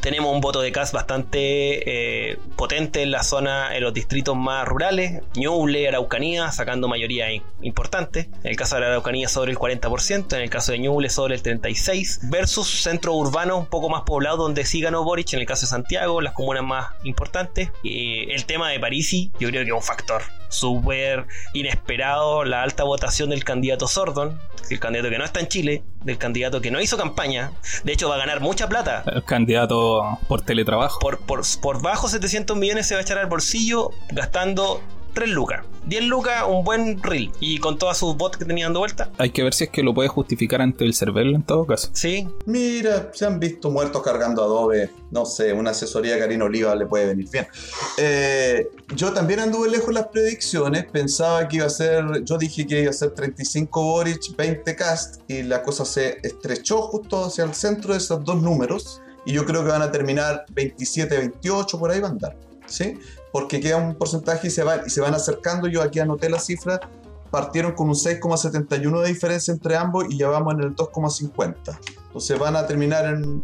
Tenemos 0.00 0.32
un 0.34 0.40
voto 0.40 0.62
de 0.62 0.72
Kass 0.72 0.92
bastante 0.92 2.30
eh, 2.30 2.38
potente 2.56 3.02
en 3.02 3.10
la 3.10 3.22
zona, 3.24 3.76
en 3.76 3.82
los 3.82 3.92
distritos 3.92 4.36
más 4.36 4.66
rurales, 4.66 5.20
Ñuble, 5.36 5.86
Araucanía, 5.86 6.50
sacando 6.50 6.88
mayoría 6.88 7.26
importante. 7.62 8.28
En 8.42 8.50
el 8.50 8.56
caso 8.56 8.74
de 8.74 8.82
la 8.82 8.88
Araucanía 8.88 9.28
sobre 9.28 9.52
el 9.52 9.58
40%, 9.58 10.36
en 10.36 10.42
el 10.42 10.50
caso 10.50 10.72
de 10.72 10.78
Ñuble 10.78 11.10
sobre 11.10 11.34
el 11.34 11.42
36%, 11.42 12.30
versus 12.30 12.82
centro 12.82 13.14
urbano 13.14 13.56
un 13.56 13.66
poco 13.66 13.88
más 13.88 14.02
poblado 14.02 14.38
donde 14.38 14.64
sí 14.64 14.80
ganó 14.80 15.04
Boric, 15.04 15.32
en 15.32 15.40
el 15.40 15.46
caso 15.46 15.62
de 15.62 15.68
Santiago, 15.68 16.20
las 16.20 16.34
comunas 16.34 16.62
más 16.62 16.88
importantes. 17.04 17.70
y 17.82 18.30
el 18.30 18.44
tema 18.46 18.70
de 18.70 18.80
Parisi, 18.80 19.30
yo 19.38 19.48
creo 19.48 19.62
que 19.62 19.70
es 19.70 19.74
un 19.74 19.82
factor 19.82 20.22
súper 20.48 21.26
inesperado, 21.54 22.44
la 22.44 22.62
alta 22.62 22.84
votación 22.84 23.30
del 23.30 23.44
candidato 23.44 23.88
Sordon, 23.88 24.38
el 24.70 24.78
candidato 24.78 25.10
que 25.10 25.18
no 25.18 25.24
está 25.24 25.40
en 25.40 25.48
Chile, 25.48 25.82
del 26.04 26.18
candidato 26.18 26.60
que 26.60 26.70
no 26.70 26.80
hizo 26.80 26.96
campaña, 26.96 27.52
de 27.84 27.92
hecho 27.92 28.08
va 28.08 28.16
a 28.16 28.18
ganar 28.18 28.40
mucha 28.40 28.68
plata. 28.68 29.02
El 29.06 29.24
candidato 29.24 30.18
por 30.28 30.42
teletrabajo. 30.42 30.98
Por, 31.00 31.24
por, 31.24 31.42
por 31.60 31.82
bajo 31.82 32.08
700 32.08 32.56
millones 32.56 32.86
se 32.86 32.94
va 32.94 33.00
a 33.00 33.02
echar 33.02 33.18
al 33.18 33.26
bolsillo 33.26 33.90
gastando 34.10 34.80
3 35.12 35.28
lucas. 35.30 35.64
10 35.86 36.04
lucas, 36.04 36.44
un 36.48 36.64
buen 36.64 37.02
reel. 37.02 37.30
Y 37.40 37.58
con 37.58 37.78
todas 37.78 37.98
sus 37.98 38.16
bots 38.16 38.36
que 38.36 38.44
tenía 38.44 38.66
dando 38.66 38.80
vuelta. 38.80 39.10
Hay 39.18 39.30
que 39.30 39.42
ver 39.42 39.54
si 39.54 39.64
es 39.64 39.70
que 39.70 39.82
lo 39.82 39.94
puede 39.94 40.08
justificar 40.08 40.62
ante 40.62 40.84
el 40.84 40.94
server 40.94 41.26
en 41.26 41.42
todo 41.42 41.66
caso. 41.66 41.90
Sí. 41.92 42.28
Mira, 42.46 43.10
se 43.12 43.26
han 43.26 43.40
visto 43.40 43.70
muertos 43.70 44.02
cargando 44.02 44.42
Adobe. 44.42 44.90
No 45.10 45.26
sé, 45.26 45.52
una 45.52 45.70
asesoría 45.70 46.14
de 46.14 46.20
Karina 46.20 46.44
Oliva 46.44 46.74
le 46.74 46.86
puede 46.86 47.06
venir 47.06 47.28
bien. 47.30 47.46
Eh, 47.98 48.68
yo 48.94 49.12
también 49.12 49.40
anduve 49.40 49.68
lejos 49.68 49.88
en 49.88 49.94
las 49.94 50.08
predicciones. 50.08 50.86
Pensaba 50.86 51.46
que 51.48 51.56
iba 51.56 51.66
a 51.66 51.70
ser. 51.70 52.24
Yo 52.24 52.38
dije 52.38 52.66
que 52.66 52.82
iba 52.82 52.90
a 52.90 52.94
ser 52.94 53.10
35 53.10 53.82
Boric, 53.82 54.36
20 54.36 54.76
Cast. 54.76 55.20
Y 55.28 55.42
la 55.42 55.62
cosa 55.62 55.84
se 55.84 56.18
estrechó 56.22 56.82
justo 56.82 57.24
hacia 57.24 57.44
el 57.44 57.54
centro 57.54 57.92
de 57.92 57.98
esos 57.98 58.24
dos 58.24 58.40
números. 58.40 59.00
Y 59.24 59.32
yo 59.32 59.44
creo 59.44 59.64
que 59.64 59.70
van 59.70 59.82
a 59.82 59.92
terminar 59.92 60.46
27-28, 60.54 61.78
por 61.78 61.90
ahí 61.90 62.00
van 62.00 62.12
a 62.12 62.14
andar. 62.14 62.36
¿Sí? 62.66 62.98
Porque 63.32 63.60
queda 63.60 63.78
un 63.78 63.94
porcentaje 63.94 64.48
y 64.48 64.50
se, 64.50 64.62
van, 64.62 64.82
y 64.86 64.90
se 64.90 65.00
van 65.00 65.14
acercando. 65.14 65.66
Yo 65.66 65.82
aquí 65.82 65.98
anoté 65.98 66.28
la 66.28 66.38
cifra, 66.38 66.80
partieron 67.30 67.72
con 67.72 67.88
un 67.88 67.94
6,71 67.94 69.00
de 69.02 69.08
diferencia 69.08 69.52
entre 69.52 69.76
ambos 69.76 70.04
y 70.08 70.18
ya 70.18 70.28
vamos 70.28 70.54
en 70.54 70.60
el 70.60 70.76
2,50. 70.76 71.78
Entonces 72.06 72.38
van 72.38 72.56
a 72.56 72.66
terminar 72.66 73.06
en, 73.06 73.42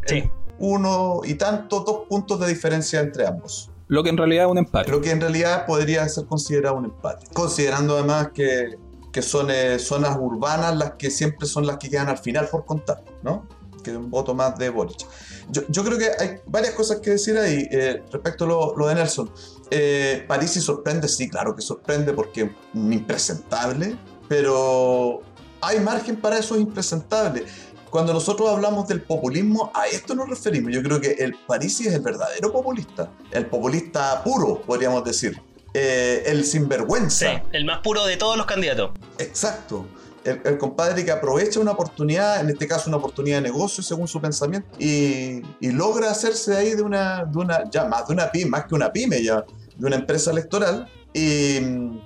uno 0.58 1.20
y 1.24 1.34
tanto, 1.34 1.80
dos 1.80 2.06
puntos 2.08 2.38
de 2.40 2.48
diferencia 2.48 3.00
entre 3.00 3.26
ambos. 3.26 3.70
Lo 3.86 4.02
que 4.02 4.10
en 4.10 4.18
realidad 4.18 4.44
es 4.44 4.50
un 4.50 4.58
empate. 4.58 4.90
Lo 4.90 5.00
que 5.00 5.10
en 5.10 5.20
realidad 5.20 5.64
podría 5.64 6.06
ser 6.08 6.26
considerado 6.26 6.76
un 6.76 6.84
empate. 6.84 7.26
Considerando 7.32 7.96
además 7.96 8.28
que, 8.34 8.76
que 9.10 9.22
son 9.22 9.50
eh, 9.50 9.78
zonas 9.78 10.18
urbanas 10.20 10.76
las 10.76 10.92
que 10.92 11.10
siempre 11.10 11.46
son 11.46 11.66
las 11.66 11.78
que 11.78 11.88
quedan 11.88 12.08
al 12.08 12.18
final 12.18 12.48
por 12.50 12.66
contar, 12.66 13.02
¿no? 13.22 13.46
que 13.82 13.96
un 13.96 14.10
voto 14.10 14.34
más 14.34 14.58
de 14.58 14.70
Boric. 14.70 15.06
Yo, 15.50 15.62
yo 15.68 15.84
creo 15.84 15.98
que 15.98 16.10
hay 16.18 16.40
varias 16.46 16.74
cosas 16.74 17.00
que 17.00 17.10
decir 17.10 17.36
ahí 17.38 17.66
eh, 17.70 18.02
respecto 18.12 18.44
a 18.44 18.48
lo, 18.48 18.76
lo 18.76 18.86
de 18.88 18.94
Nelson. 18.96 19.30
Eh, 19.70 20.24
Parisi 20.26 20.60
sorprende, 20.60 21.08
sí, 21.08 21.28
claro 21.28 21.54
que 21.54 21.62
sorprende 21.62 22.12
porque 22.12 22.42
es 22.42 22.50
un 22.74 22.92
impresentable, 22.92 23.96
pero 24.28 25.22
hay 25.60 25.80
margen 25.80 26.16
para 26.16 26.38
esos 26.38 26.58
impresentables. 26.58 27.44
Cuando 27.90 28.12
nosotros 28.12 28.48
hablamos 28.50 28.86
del 28.86 29.00
populismo, 29.00 29.72
a 29.74 29.86
esto 29.86 30.14
nos 30.14 30.28
referimos. 30.28 30.72
Yo 30.72 30.82
creo 30.82 31.00
que 31.00 31.12
el 31.12 31.34
Parisi 31.46 31.88
es 31.88 31.94
el 31.94 32.02
verdadero 32.02 32.52
populista, 32.52 33.10
el 33.30 33.46
populista 33.46 34.22
puro, 34.22 34.60
podríamos 34.62 35.04
decir. 35.04 35.40
Eh, 35.74 36.22
el 36.26 36.44
sinvergüenza. 36.44 37.30
Sí, 37.30 37.42
el 37.52 37.64
más 37.64 37.80
puro 37.80 38.06
de 38.06 38.16
todos 38.16 38.36
los 38.36 38.46
candidatos. 38.46 38.90
Exacto. 39.18 39.86
El, 40.24 40.40
el 40.44 40.58
compadre 40.58 41.04
que 41.04 41.10
aprovecha 41.10 41.60
una 41.60 41.72
oportunidad, 41.72 42.40
en 42.40 42.48
este 42.48 42.66
caso 42.66 42.88
una 42.88 42.96
oportunidad 42.96 43.36
de 43.36 43.42
negocio 43.42 43.82
según 43.82 44.08
su 44.08 44.20
pensamiento, 44.20 44.68
y, 44.78 45.42
y 45.60 45.70
logra 45.70 46.10
hacerse 46.10 46.56
ahí 46.56 46.74
de 46.74 46.82
una, 46.82 47.24
de 47.24 47.38
una, 47.38 47.70
ya 47.70 47.84
más 47.84 48.08
de 48.08 48.14
una 48.14 48.30
pyme, 48.30 48.50
más 48.50 48.66
que 48.66 48.74
una 48.74 48.92
pyme 48.92 49.22
ya, 49.22 49.44
de 49.78 49.86
una 49.86 49.96
empresa 49.96 50.30
electoral, 50.30 50.90
y, 51.14 51.56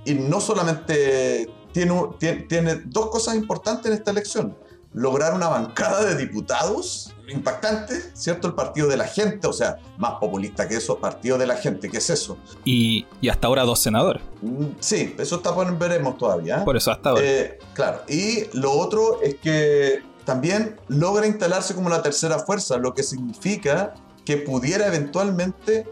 y 0.04 0.14
no 0.14 0.40
solamente 0.40 1.50
tiene, 1.72 2.00
tiene, 2.18 2.42
tiene 2.42 2.74
dos 2.84 3.10
cosas 3.10 3.34
importantes 3.34 3.86
en 3.86 3.94
esta 3.94 4.10
elección. 4.12 4.56
Lograr 4.94 5.32
una 5.34 5.48
bancada 5.48 6.04
de 6.04 6.16
diputados 6.16 7.14
impactante, 7.28 7.94
¿cierto? 8.14 8.48
El 8.48 8.54
partido 8.54 8.88
de 8.88 8.96
la 8.96 9.06
gente, 9.06 9.46
o 9.46 9.52
sea, 9.52 9.78
más 9.96 10.12
populista 10.20 10.68
que 10.68 10.76
eso, 10.76 10.98
partido 10.98 11.38
de 11.38 11.46
la 11.46 11.56
gente, 11.56 11.88
¿qué 11.88 11.98
es 11.98 12.10
eso? 12.10 12.36
Y, 12.64 13.06
y 13.20 13.28
hasta 13.28 13.46
ahora 13.46 13.62
dos 13.62 13.78
senadores. 13.78 14.22
Mm, 14.42 14.66
Sí, 14.80 15.14
eso 15.18 15.36
está 15.36 15.54
por 15.54 15.78
veremos 15.78 16.18
todavía. 16.18 16.58
¿eh? 16.58 16.64
Por 16.64 16.76
eso 16.76 16.90
hasta 16.90 17.10
ahora. 17.10 17.22
Eh, 17.24 17.58
claro, 17.74 18.02
y 18.08 18.44
lo 18.52 18.72
otro 18.72 19.20
es 19.22 19.36
que 19.36 20.02
también 20.24 20.78
logra 20.88 21.26
instalarse 21.26 21.74
como 21.74 21.88
la 21.88 22.02
tercera 22.02 22.38
fuerza, 22.38 22.76
lo 22.76 22.94
que 22.94 23.02
significa 23.02 23.94
que 24.24 24.36
pudiera 24.36 24.86
eventualmente 24.86 25.86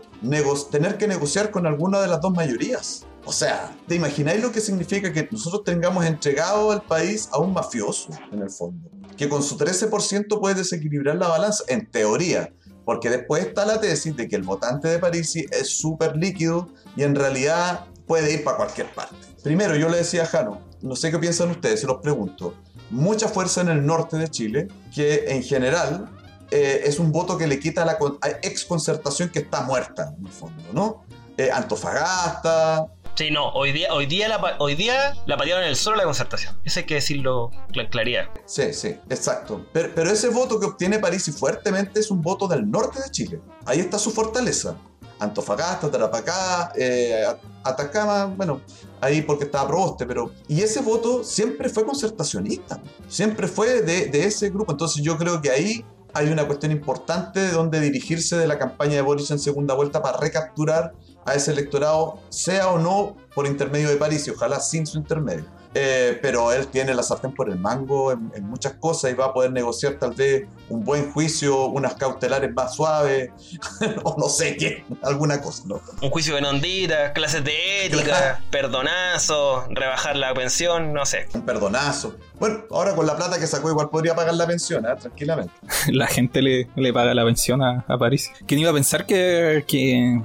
tener 0.71 0.99
que 0.99 1.09
negociar 1.09 1.51
con 1.51 1.67
alguna 1.67 2.01
de 2.01 2.09
las 2.09 2.21
dos 2.21 2.33
mayorías. 2.33 3.07
O 3.25 3.33
sea, 3.33 3.77
¿te 3.87 3.95
imagináis 3.95 4.43
lo 4.43 4.51
que 4.51 4.61
significa 4.61 5.13
que 5.13 5.29
nosotros 5.31 5.63
tengamos 5.65 6.05
entregado 6.05 6.73
al 6.73 6.83
país 6.83 7.29
a 7.33 7.39
un 7.39 7.53
mafioso, 7.53 8.11
en 8.33 8.43
el 8.43 8.51
fondo? 8.51 8.91
Que 9.17 9.29
con 9.29 9.43
su 9.43 9.59
13% 9.59 10.41
puede 10.41 10.55
desequilibrar 10.55 11.17
la 11.17 11.29
balanza, 11.29 11.65
en 11.69 11.91
teoría. 11.91 12.53
Porque 12.85 13.11
después 13.11 13.45
está 13.45 13.67
la 13.67 13.79
tesis 13.79 14.17
de 14.17 14.27
que 14.27 14.37
el 14.37 14.43
votante 14.43 14.89
de 14.89 14.99
Parisi 14.99 15.47
es 15.53 15.79
súper 15.79 16.17
líquido 16.17 16.69
y 16.97 17.03
en 17.03 17.15
realidad 17.15 17.87
puede 18.07 18.33
ir 18.33 18.43
para 18.43 18.57
cualquier 18.57 18.93
parte. 18.95 19.15
Primero, 19.45 19.77
yo 19.77 19.89
le 19.89 19.99
decía 19.99 20.23
a 20.23 20.27
Jano, 20.27 20.61
no 20.83 20.97
sé 20.97 21.11
qué 21.11 21.19
piensan 21.19 21.51
ustedes, 21.51 21.81
se 21.81 21.87
los 21.87 21.99
pregunto. 21.99 22.55
Mucha 22.91 23.29
fuerza 23.29 23.61
en 23.61 23.69
el 23.69 23.87
norte 23.87 24.17
de 24.17 24.29
Chile, 24.29 24.69
que 24.95 25.27
en 25.29 25.43
general 25.43 26.11
eh, 26.51 26.83
es 26.85 26.99
un 26.99 27.13
voto 27.13 27.37
que 27.39 27.47
le 27.47 27.59
quita 27.61 27.83
a 27.83 27.85
la 27.85 27.99
con- 27.99 28.19
a 28.23 28.29
ex 28.43 28.65
concertación 28.65 29.29
que 29.31 29.41
está 29.41 29.63
muerta, 29.63 30.15
en 30.19 30.27
el 30.27 30.33
fondo, 30.33 30.63
¿no? 30.73 31.05
Eh, 31.37 31.51
Antofagasta, 31.53 32.87
Sí, 33.17 33.31
no, 33.31 33.49
hoy 33.51 33.73
día, 33.73 33.93
hoy 33.93 34.07
día, 34.07 34.29
la, 34.29 34.57
hoy 34.61 34.77
día 34.77 35.15
la 35.27 35.37
patearon 35.37 35.65
en 35.65 35.71
el 35.71 35.77
suelo 35.77 35.99
la 35.99 36.05
concertación. 36.05 36.59
Eso 36.65 36.79
hay 36.81 36.87
que 36.87 36.95
decirlo 36.95 37.51
con 37.75 37.85
claridad. 37.87 38.29
Sí, 38.47 38.73
sí, 38.73 38.97
exacto. 39.11 39.67
Pero, 39.73 39.91
pero 39.95 40.11
ese 40.11 40.29
voto 40.29 40.59
que 40.59 40.65
obtiene 40.67 40.99
Parisi 41.01 41.31
fuertemente 41.33 42.01
es 42.01 42.11
un 42.11 42.23
voto 42.23 42.47
del 42.49 42.71
norte 42.71 43.03
de 43.03 43.11
Chile. 43.11 43.41
Ahí 43.67 43.81
está 43.81 43.99
su 43.99 44.11
fortaleza. 44.11 44.77
Antofagasta, 45.19 45.91
Tarapacá, 45.91 46.73
eh, 46.77 47.25
Atacama, 47.63 48.25
bueno, 48.27 48.63
ahí 49.03 49.21
porque 49.21 49.45
estaba 49.45 49.69
Proboste, 49.69 50.07
pero... 50.07 50.33
Y 50.49 50.63
ese 50.63 50.81
voto 50.81 51.23
siempre 51.23 51.69
fue 51.69 51.85
concertacionista, 51.85 52.81
siempre 53.07 53.49
fue 53.49 53.83
de, 53.83 54.07
de 54.07 54.25
ese 54.25 54.49
grupo. 54.49 54.73
Entonces 54.73 55.03
yo 55.03 55.19
creo 55.19 55.43
que 55.43 55.51
ahí 55.51 55.85
hay 56.15 56.29
una 56.29 56.47
cuestión 56.47 56.73
importante 56.73 57.41
de 57.41 57.53
donde 57.53 57.81
dirigirse 57.81 58.37
de 58.37 58.47
la 58.47 58.59
campaña 58.59 58.95
de 58.97 59.03
Boric 59.03 59.31
en 59.31 59.39
segunda 59.39 59.75
vuelta 59.75 60.03
para 60.03 60.19
recapturar 60.19 60.93
a 61.25 61.35
ese 61.35 61.53
electorado, 61.53 62.19
sea 62.29 62.69
o 62.69 62.79
no 62.79 63.17
por 63.35 63.47
intermedio 63.47 63.89
de 63.89 63.97
París, 63.97 64.27
y 64.27 64.31
ojalá 64.31 64.61
sin 64.61 64.87
su 64.87 64.99
intermedio. 64.99 65.45
Eh, 65.75 66.19
pero 66.21 66.53
él 66.53 66.67
tiene 66.67 66.95
la 66.95 67.03
sartén 67.03 67.33
por 67.33 67.49
el 67.49 67.59
mango 67.59 68.11
en, 68.11 68.33
en 68.35 68.45
muchas 68.45 68.75
cosas 68.75 69.13
y 69.13 69.15
va 69.15 69.27
a 69.27 69.33
poder 69.33 69.53
negociar 69.53 69.95
tal 70.01 70.13
vez 70.15 70.49
un 70.69 70.85
buen 70.85 71.13
juicio, 71.13 71.67
unas 71.67 71.95
cautelares 71.95 72.53
más 72.53 72.75
suaves, 72.75 73.31
o 74.03 74.17
no 74.19 74.29
sé 74.29 74.57
qué, 74.57 74.85
alguna 75.03 75.41
cosa, 75.41 75.63
¿no? 75.67 75.81
Un 76.03 76.11
juicio 76.11 76.35
de 76.35 76.41
nondita, 76.41 77.13
clases 77.13 77.45
de 77.45 77.87
ética, 77.87 78.41
perdonazo, 78.51 79.67
rebajar 79.71 80.17
la 80.17 80.35
pensión, 80.35 80.93
no 80.93 81.07
sé. 81.07 81.29
Un 81.35 81.43
perdonazo. 81.43 82.17
Bueno, 82.41 82.65
ahora 82.71 82.97
con 82.97 83.07
la 83.07 83.17
plata 83.17 83.39
que 83.39 83.47
sacó 83.47 83.71
igual 83.71 83.91
podría 83.91 84.15
pagar 84.15 84.35
la 84.35 84.47
pensión, 84.47 84.85
¿eh? 84.87 84.97
tranquilamente. 84.99 85.53
La 85.93 86.07
gente 86.07 86.43
le, 86.43 86.69
le 86.77 86.93
paga 86.93 87.15
la 87.15 87.25
pensión 87.25 87.63
a, 87.63 87.85
a 87.87 87.99
Parisi. 87.99 88.31
¿Quién 88.47 88.61
iba 88.61 88.71
a 88.71 88.75
pensar 88.75 89.07
que, 89.07 89.65
que 89.67 90.21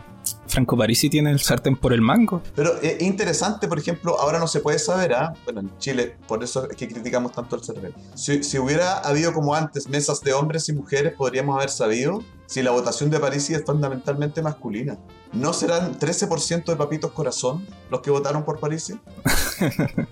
Franco 0.48 0.78
Parisi 0.78 1.10
tiene 1.10 1.32
el 1.32 1.40
sartén 1.40 1.76
por 1.76 1.94
el 1.94 2.02
mango? 2.02 2.42
Pero 2.56 2.82
es 2.82 3.02
interesante, 3.02 3.68
por 3.68 3.80
ejemplo, 3.80 4.20
ahora 4.20 4.40
no 4.40 4.48
se 4.48 4.60
puede 4.60 4.80
saber, 4.80 5.14
¿ah? 5.14 5.34
bueno, 5.44 5.62
en 5.62 5.78
Chile, 5.78 6.16
por 6.28 6.44
eso 6.44 6.70
es 6.70 6.78
que 6.78 6.88
criticamos 6.88 7.32
tanto 7.32 7.56
el 7.56 7.64
CERVEL. 7.64 7.94
Si, 8.16 8.44
si 8.44 8.60
hubiera 8.60 9.00
habido 9.00 9.34
como 9.34 9.56
antes 9.56 9.88
mesas 9.90 10.22
de 10.22 10.34
hombres 10.34 10.70
y 10.70 10.74
mujeres, 10.74 11.14
podríamos 11.14 11.58
haber 11.58 11.70
sabido 11.70 12.24
si 12.46 12.62
la 12.62 12.72
votación 12.72 13.10
de 13.10 13.20
Parisi 13.20 13.54
es 13.54 13.64
fundamentalmente 13.66 14.42
masculina. 14.42 14.98
¿No 15.34 15.54
serán 15.54 15.98
13% 15.98 16.66
de 16.66 16.76
papitos 16.76 17.12
corazón 17.12 17.66
los 17.90 18.02
que 18.02 18.12
votaron 18.12 18.44
por 18.44 18.60
Parisi? 18.60 18.94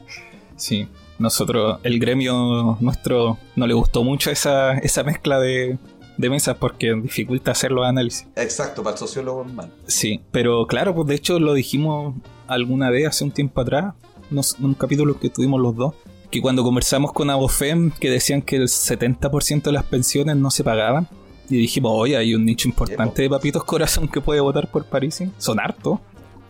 Sí, 0.56 0.88
nosotros, 1.20 1.80
el 1.84 2.00
gremio 2.00 2.78
nuestro, 2.80 3.38
no 3.56 3.68
le 3.68 3.74
gustó 3.74 4.04
mucho 4.04 4.30
esa, 4.32 4.74
esa 4.78 5.04
mezcla 5.04 5.40
de, 5.40 5.78
de 6.18 6.30
mesas 6.30 6.58
porque 6.58 6.94
dificulta 6.94 7.52
hacer 7.52 7.72
los 7.72 7.86
análisis. 7.86 8.28
Exacto, 8.36 8.84
para 8.84 8.94
el 8.94 9.00
sociólogo 9.00 9.46
es 9.46 9.54
mal. 9.54 9.72
Sí, 9.88 10.22
pero 10.32 10.66
claro, 10.68 10.94
pues 10.94 11.08
de 11.08 11.16
hecho 11.16 11.40
lo 11.40 11.54
dijimos 11.54 12.16
alguna 12.48 12.90
vez 12.90 13.08
hace 13.08 13.24
un 13.24 13.32
tiempo 13.32 13.62
atrás, 13.62 13.94
en 14.32 14.66
un 14.66 14.74
capítulo 14.74 15.20
que 15.20 15.30
tuvimos 15.30 15.60
los 15.62 15.76
dos, 15.76 15.94
que 16.30 16.42
cuando 16.42 16.64
conversamos 16.64 17.14
con 17.14 17.30
Abofem, 17.30 17.92
que 17.92 18.10
decían 18.10 18.42
que 18.42 18.56
el 18.56 18.68
70% 18.68 19.64
de 19.64 19.72
las 19.72 19.84
pensiones 19.84 20.36
no 20.36 20.50
se 20.50 20.64
pagaban, 20.64 21.08
y 21.50 21.58
dijimos, 21.58 21.92
oye, 21.96 22.18
hay 22.18 22.34
un 22.34 22.46
nicho 22.46 22.68
importante 22.68 23.22
de 23.22 23.30
papitos 23.30 23.64
corazón 23.64 24.08
que 24.08 24.22
puede 24.22 24.40
votar 24.40 24.72
por 24.72 24.86
Parisi, 24.86 25.30
son 25.38 25.60
hartos. 25.60 26.00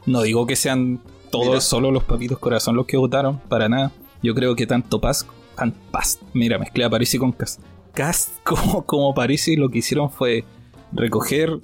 No 0.05 0.21
digo 0.21 0.45
que 0.45 0.55
sean 0.55 1.01
todos 1.31 1.47
Mira. 1.47 1.61
solo 1.61 1.91
los 1.91 2.03
papitos 2.03 2.37
corazón 2.39 2.75
los 2.75 2.85
que 2.85 2.95
votaron, 2.95 3.39
para 3.39 3.67
nada. 3.67 3.91
Yo 4.21 4.35
creo 4.35 4.55
que 4.55 4.67
tanto 4.67 5.01
Paz, 5.01 5.25
tan 5.55 5.71
Paz, 5.91 6.19
mira, 6.33 6.57
mezclé 6.57 6.85
a 6.85 6.89
Parisi 6.89 7.17
con 7.17 7.31
Cast. 7.31 7.59
Cast 7.93 8.29
como, 8.43 8.83
como 8.85 9.13
Parisi 9.13 9.55
lo 9.55 9.69
que 9.69 9.79
hicieron 9.79 10.09
fue 10.11 10.43
recoger 10.91 11.59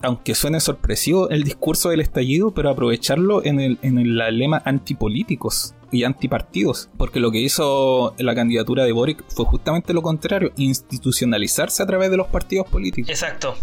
aunque 0.00 0.36
suene 0.36 0.60
sorpresivo, 0.60 1.28
el 1.28 1.42
discurso 1.42 1.88
del 1.88 1.98
estallido, 2.00 2.52
pero 2.52 2.70
aprovecharlo 2.70 3.44
en 3.44 3.58
el, 3.58 3.78
en 3.82 3.98
el 3.98 4.16
lema 4.38 4.62
antipolíticos 4.64 5.74
y 5.90 6.04
antipartidos. 6.04 6.88
Porque 6.96 7.18
lo 7.18 7.32
que 7.32 7.40
hizo 7.40 8.14
la 8.18 8.32
candidatura 8.36 8.84
de 8.84 8.92
Boric 8.92 9.24
fue 9.26 9.44
justamente 9.44 9.92
lo 9.92 10.00
contrario, 10.02 10.52
institucionalizarse 10.56 11.82
a 11.82 11.86
través 11.86 12.10
de 12.10 12.16
los 12.16 12.28
partidos 12.28 12.68
políticos. 12.68 13.10
Exacto. 13.10 13.54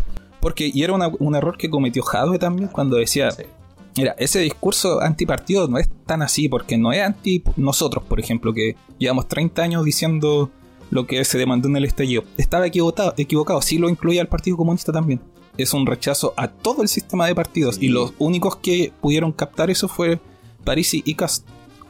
Porque, 0.41 0.69
y 0.73 0.83
era 0.83 0.91
una- 0.91 1.07
un 1.19 1.35
error 1.35 1.57
que 1.57 1.69
cometió 1.69 2.03
Jadwe 2.03 2.37
también 2.37 2.67
cuando 2.67 2.97
decía, 2.97 3.31
Sí. 3.31 3.43
Mira, 3.97 4.13
ese 4.19 4.39
discurso 4.39 4.99
antipartido 5.01 5.69
no 5.69 5.77
es 5.77 5.87
tan 6.05 6.21
así, 6.21 6.49
porque 6.49 6.77
no 6.77 6.91
es 6.91 7.01
anti 7.01 7.41
nosotros, 7.55 8.03
por 8.03 8.19
ejemplo, 8.19 8.53
que 8.53 8.75
llevamos 8.99 9.29
30 9.29 9.61
años 9.63 9.85
diciendo 9.85 10.51
lo 10.91 11.07
que 11.07 11.23
se 11.25 11.37
demandó 11.37 11.67
en 11.67 11.77
el 11.77 11.85
estallido. 11.85 12.23
Estaba 12.37 12.67
equivocado, 12.67 13.13
equivocado, 13.17 13.61
sí 13.61 13.77
lo 13.77 13.89
incluía 13.89 14.21
el 14.21 14.27
Partido 14.27 14.57
Comunista 14.57 14.91
también. 14.91 15.19
Es 15.57 15.73
un 15.73 15.85
rechazo 15.85 16.33
a 16.37 16.47
todo 16.49 16.81
el 16.81 16.87
sistema 16.89 17.27
de 17.27 17.35
partidos, 17.35 17.75
Sí. 17.75 17.85
y 17.85 17.89
los 17.89 18.13
únicos 18.19 18.57
que 18.57 18.91
pudieron 19.01 19.31
captar 19.31 19.69
eso 19.69 19.87
fue 19.87 20.19
Parisi 20.63 21.01
y 21.05 21.15
Cast, 21.15 21.47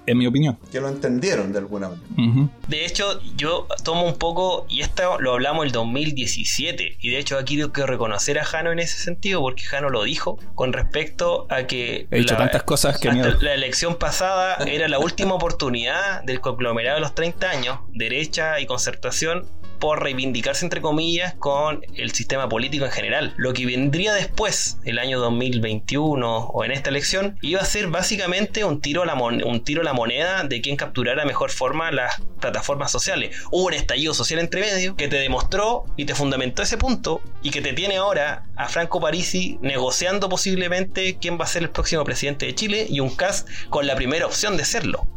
en 0.08 0.18
mi 0.18 0.28
opinión. 0.28 0.58
Que 0.72 0.80
lo 0.80 0.88
entendieron 0.90 1.52
de 1.52 1.60
alguna 1.60 1.90
manera. 1.90 2.50
De 2.68 2.86
hecho, 2.86 3.20
yo 3.36 3.68
tomo 3.84 4.04
un 4.06 4.16
poco, 4.18 4.66
y 4.70 4.82
esto 4.82 5.20
lo 5.20 5.34
hablamos 5.34 5.66
el 5.66 5.72
2017, 5.72 6.98
y 7.00 7.10
de 7.10 7.18
hecho 7.20 7.38
aquí 7.38 7.58
tengo 7.58 7.72
que 7.72 7.86
reconocer 7.86 8.40
a 8.40 8.46
Jano 8.46 8.72
en 8.72 8.80
ese 8.80 8.98
sentido, 9.02 9.42
porque 9.42 9.64
Jano 9.64 9.90
lo 9.90 10.04
dijo 10.04 10.38
con 10.56 10.74
respecto 10.74 11.48
a 11.50 11.68
que 11.68 12.08
He 12.12 12.20
dicho 12.20 12.34
la- 12.34 12.40
tantas 12.40 12.64
cosas 12.64 12.98
que 13.00 13.10
hasta 13.10 13.38
la 13.42 13.54
elección 13.54 13.96
pasada 13.96 14.56
era 14.66 14.88
la 14.88 15.00
última 15.00 15.34
oportunidad 15.36 16.24
del 16.24 16.40
conglomerado 16.42 16.96
de 16.96 17.02
los 17.02 17.16
30 17.16 17.50
años, 17.50 17.80
derecha 17.94 18.60
y 18.60 18.66
concertación, 18.66 19.46
por 19.86 20.02
reivindicarse 20.02 20.66
entre 20.66 20.82
comillas 20.82 21.36
con 21.36 21.86
el 21.94 22.12
sistema 22.12 22.50
político 22.50 22.86
en 22.86 22.92
general. 22.92 23.36
Lo 23.38 23.54
que 23.54 23.68
vendría 23.68 24.16
después, 24.16 24.80
el 24.84 24.98
año 24.98 25.20
2021 25.20 26.48
o 26.48 26.66
en 26.66 26.72
esta 26.72 26.90
elección, 26.90 27.38
iba 27.44 27.62
a 27.62 27.66
ser 27.66 27.90
básicamente 27.90 28.64
un 28.64 28.82
tiro 28.82 29.04
a 29.04 29.06
la, 29.06 29.14
un 29.14 29.64
tiro 29.64 29.82
a 29.82 29.84
la 29.84 29.94
moneda 29.94 30.44
de 30.44 30.60
quién 30.60 30.76
capturara 30.76 31.24
mejor 31.24 31.52
forma 31.52 31.92
las 31.92 32.20
plataformas 32.42 32.92
sociales. 32.92 33.38
Hubo 33.52 33.68
un 33.68 33.76
estallido 33.76 34.16
social 34.16 34.40
entre 34.40 34.62
medio 34.62 34.96
que 34.96 35.08
te 35.08 35.18
demostró 35.18 35.86
y 35.98 36.06
te 36.06 36.16
fundamentó 36.16 36.64
ese 36.64 36.80
punto 36.80 37.22
y 37.44 37.52
que 37.52 37.62
te 37.62 37.74
tiene 37.74 37.98
ahora 37.98 38.48
a 38.56 38.68
Franco 38.70 39.00
Parisi 39.00 39.60
negociando 39.62 40.30
posiblemente 40.30 41.20
quién 41.22 41.40
va 41.40 41.44
a 41.44 41.48
ser 41.48 41.62
el 41.62 41.70
próximo 41.70 42.04
presidente 42.04 42.48
de 42.48 42.56
Chile 42.56 42.88
y 42.90 43.02
un 43.02 43.16
CAS 43.16 43.46
con 43.70 43.86
la 43.86 43.94
primera 43.94 44.26
opción 44.26 44.58
de 44.58 44.66
serlo. 44.66 45.08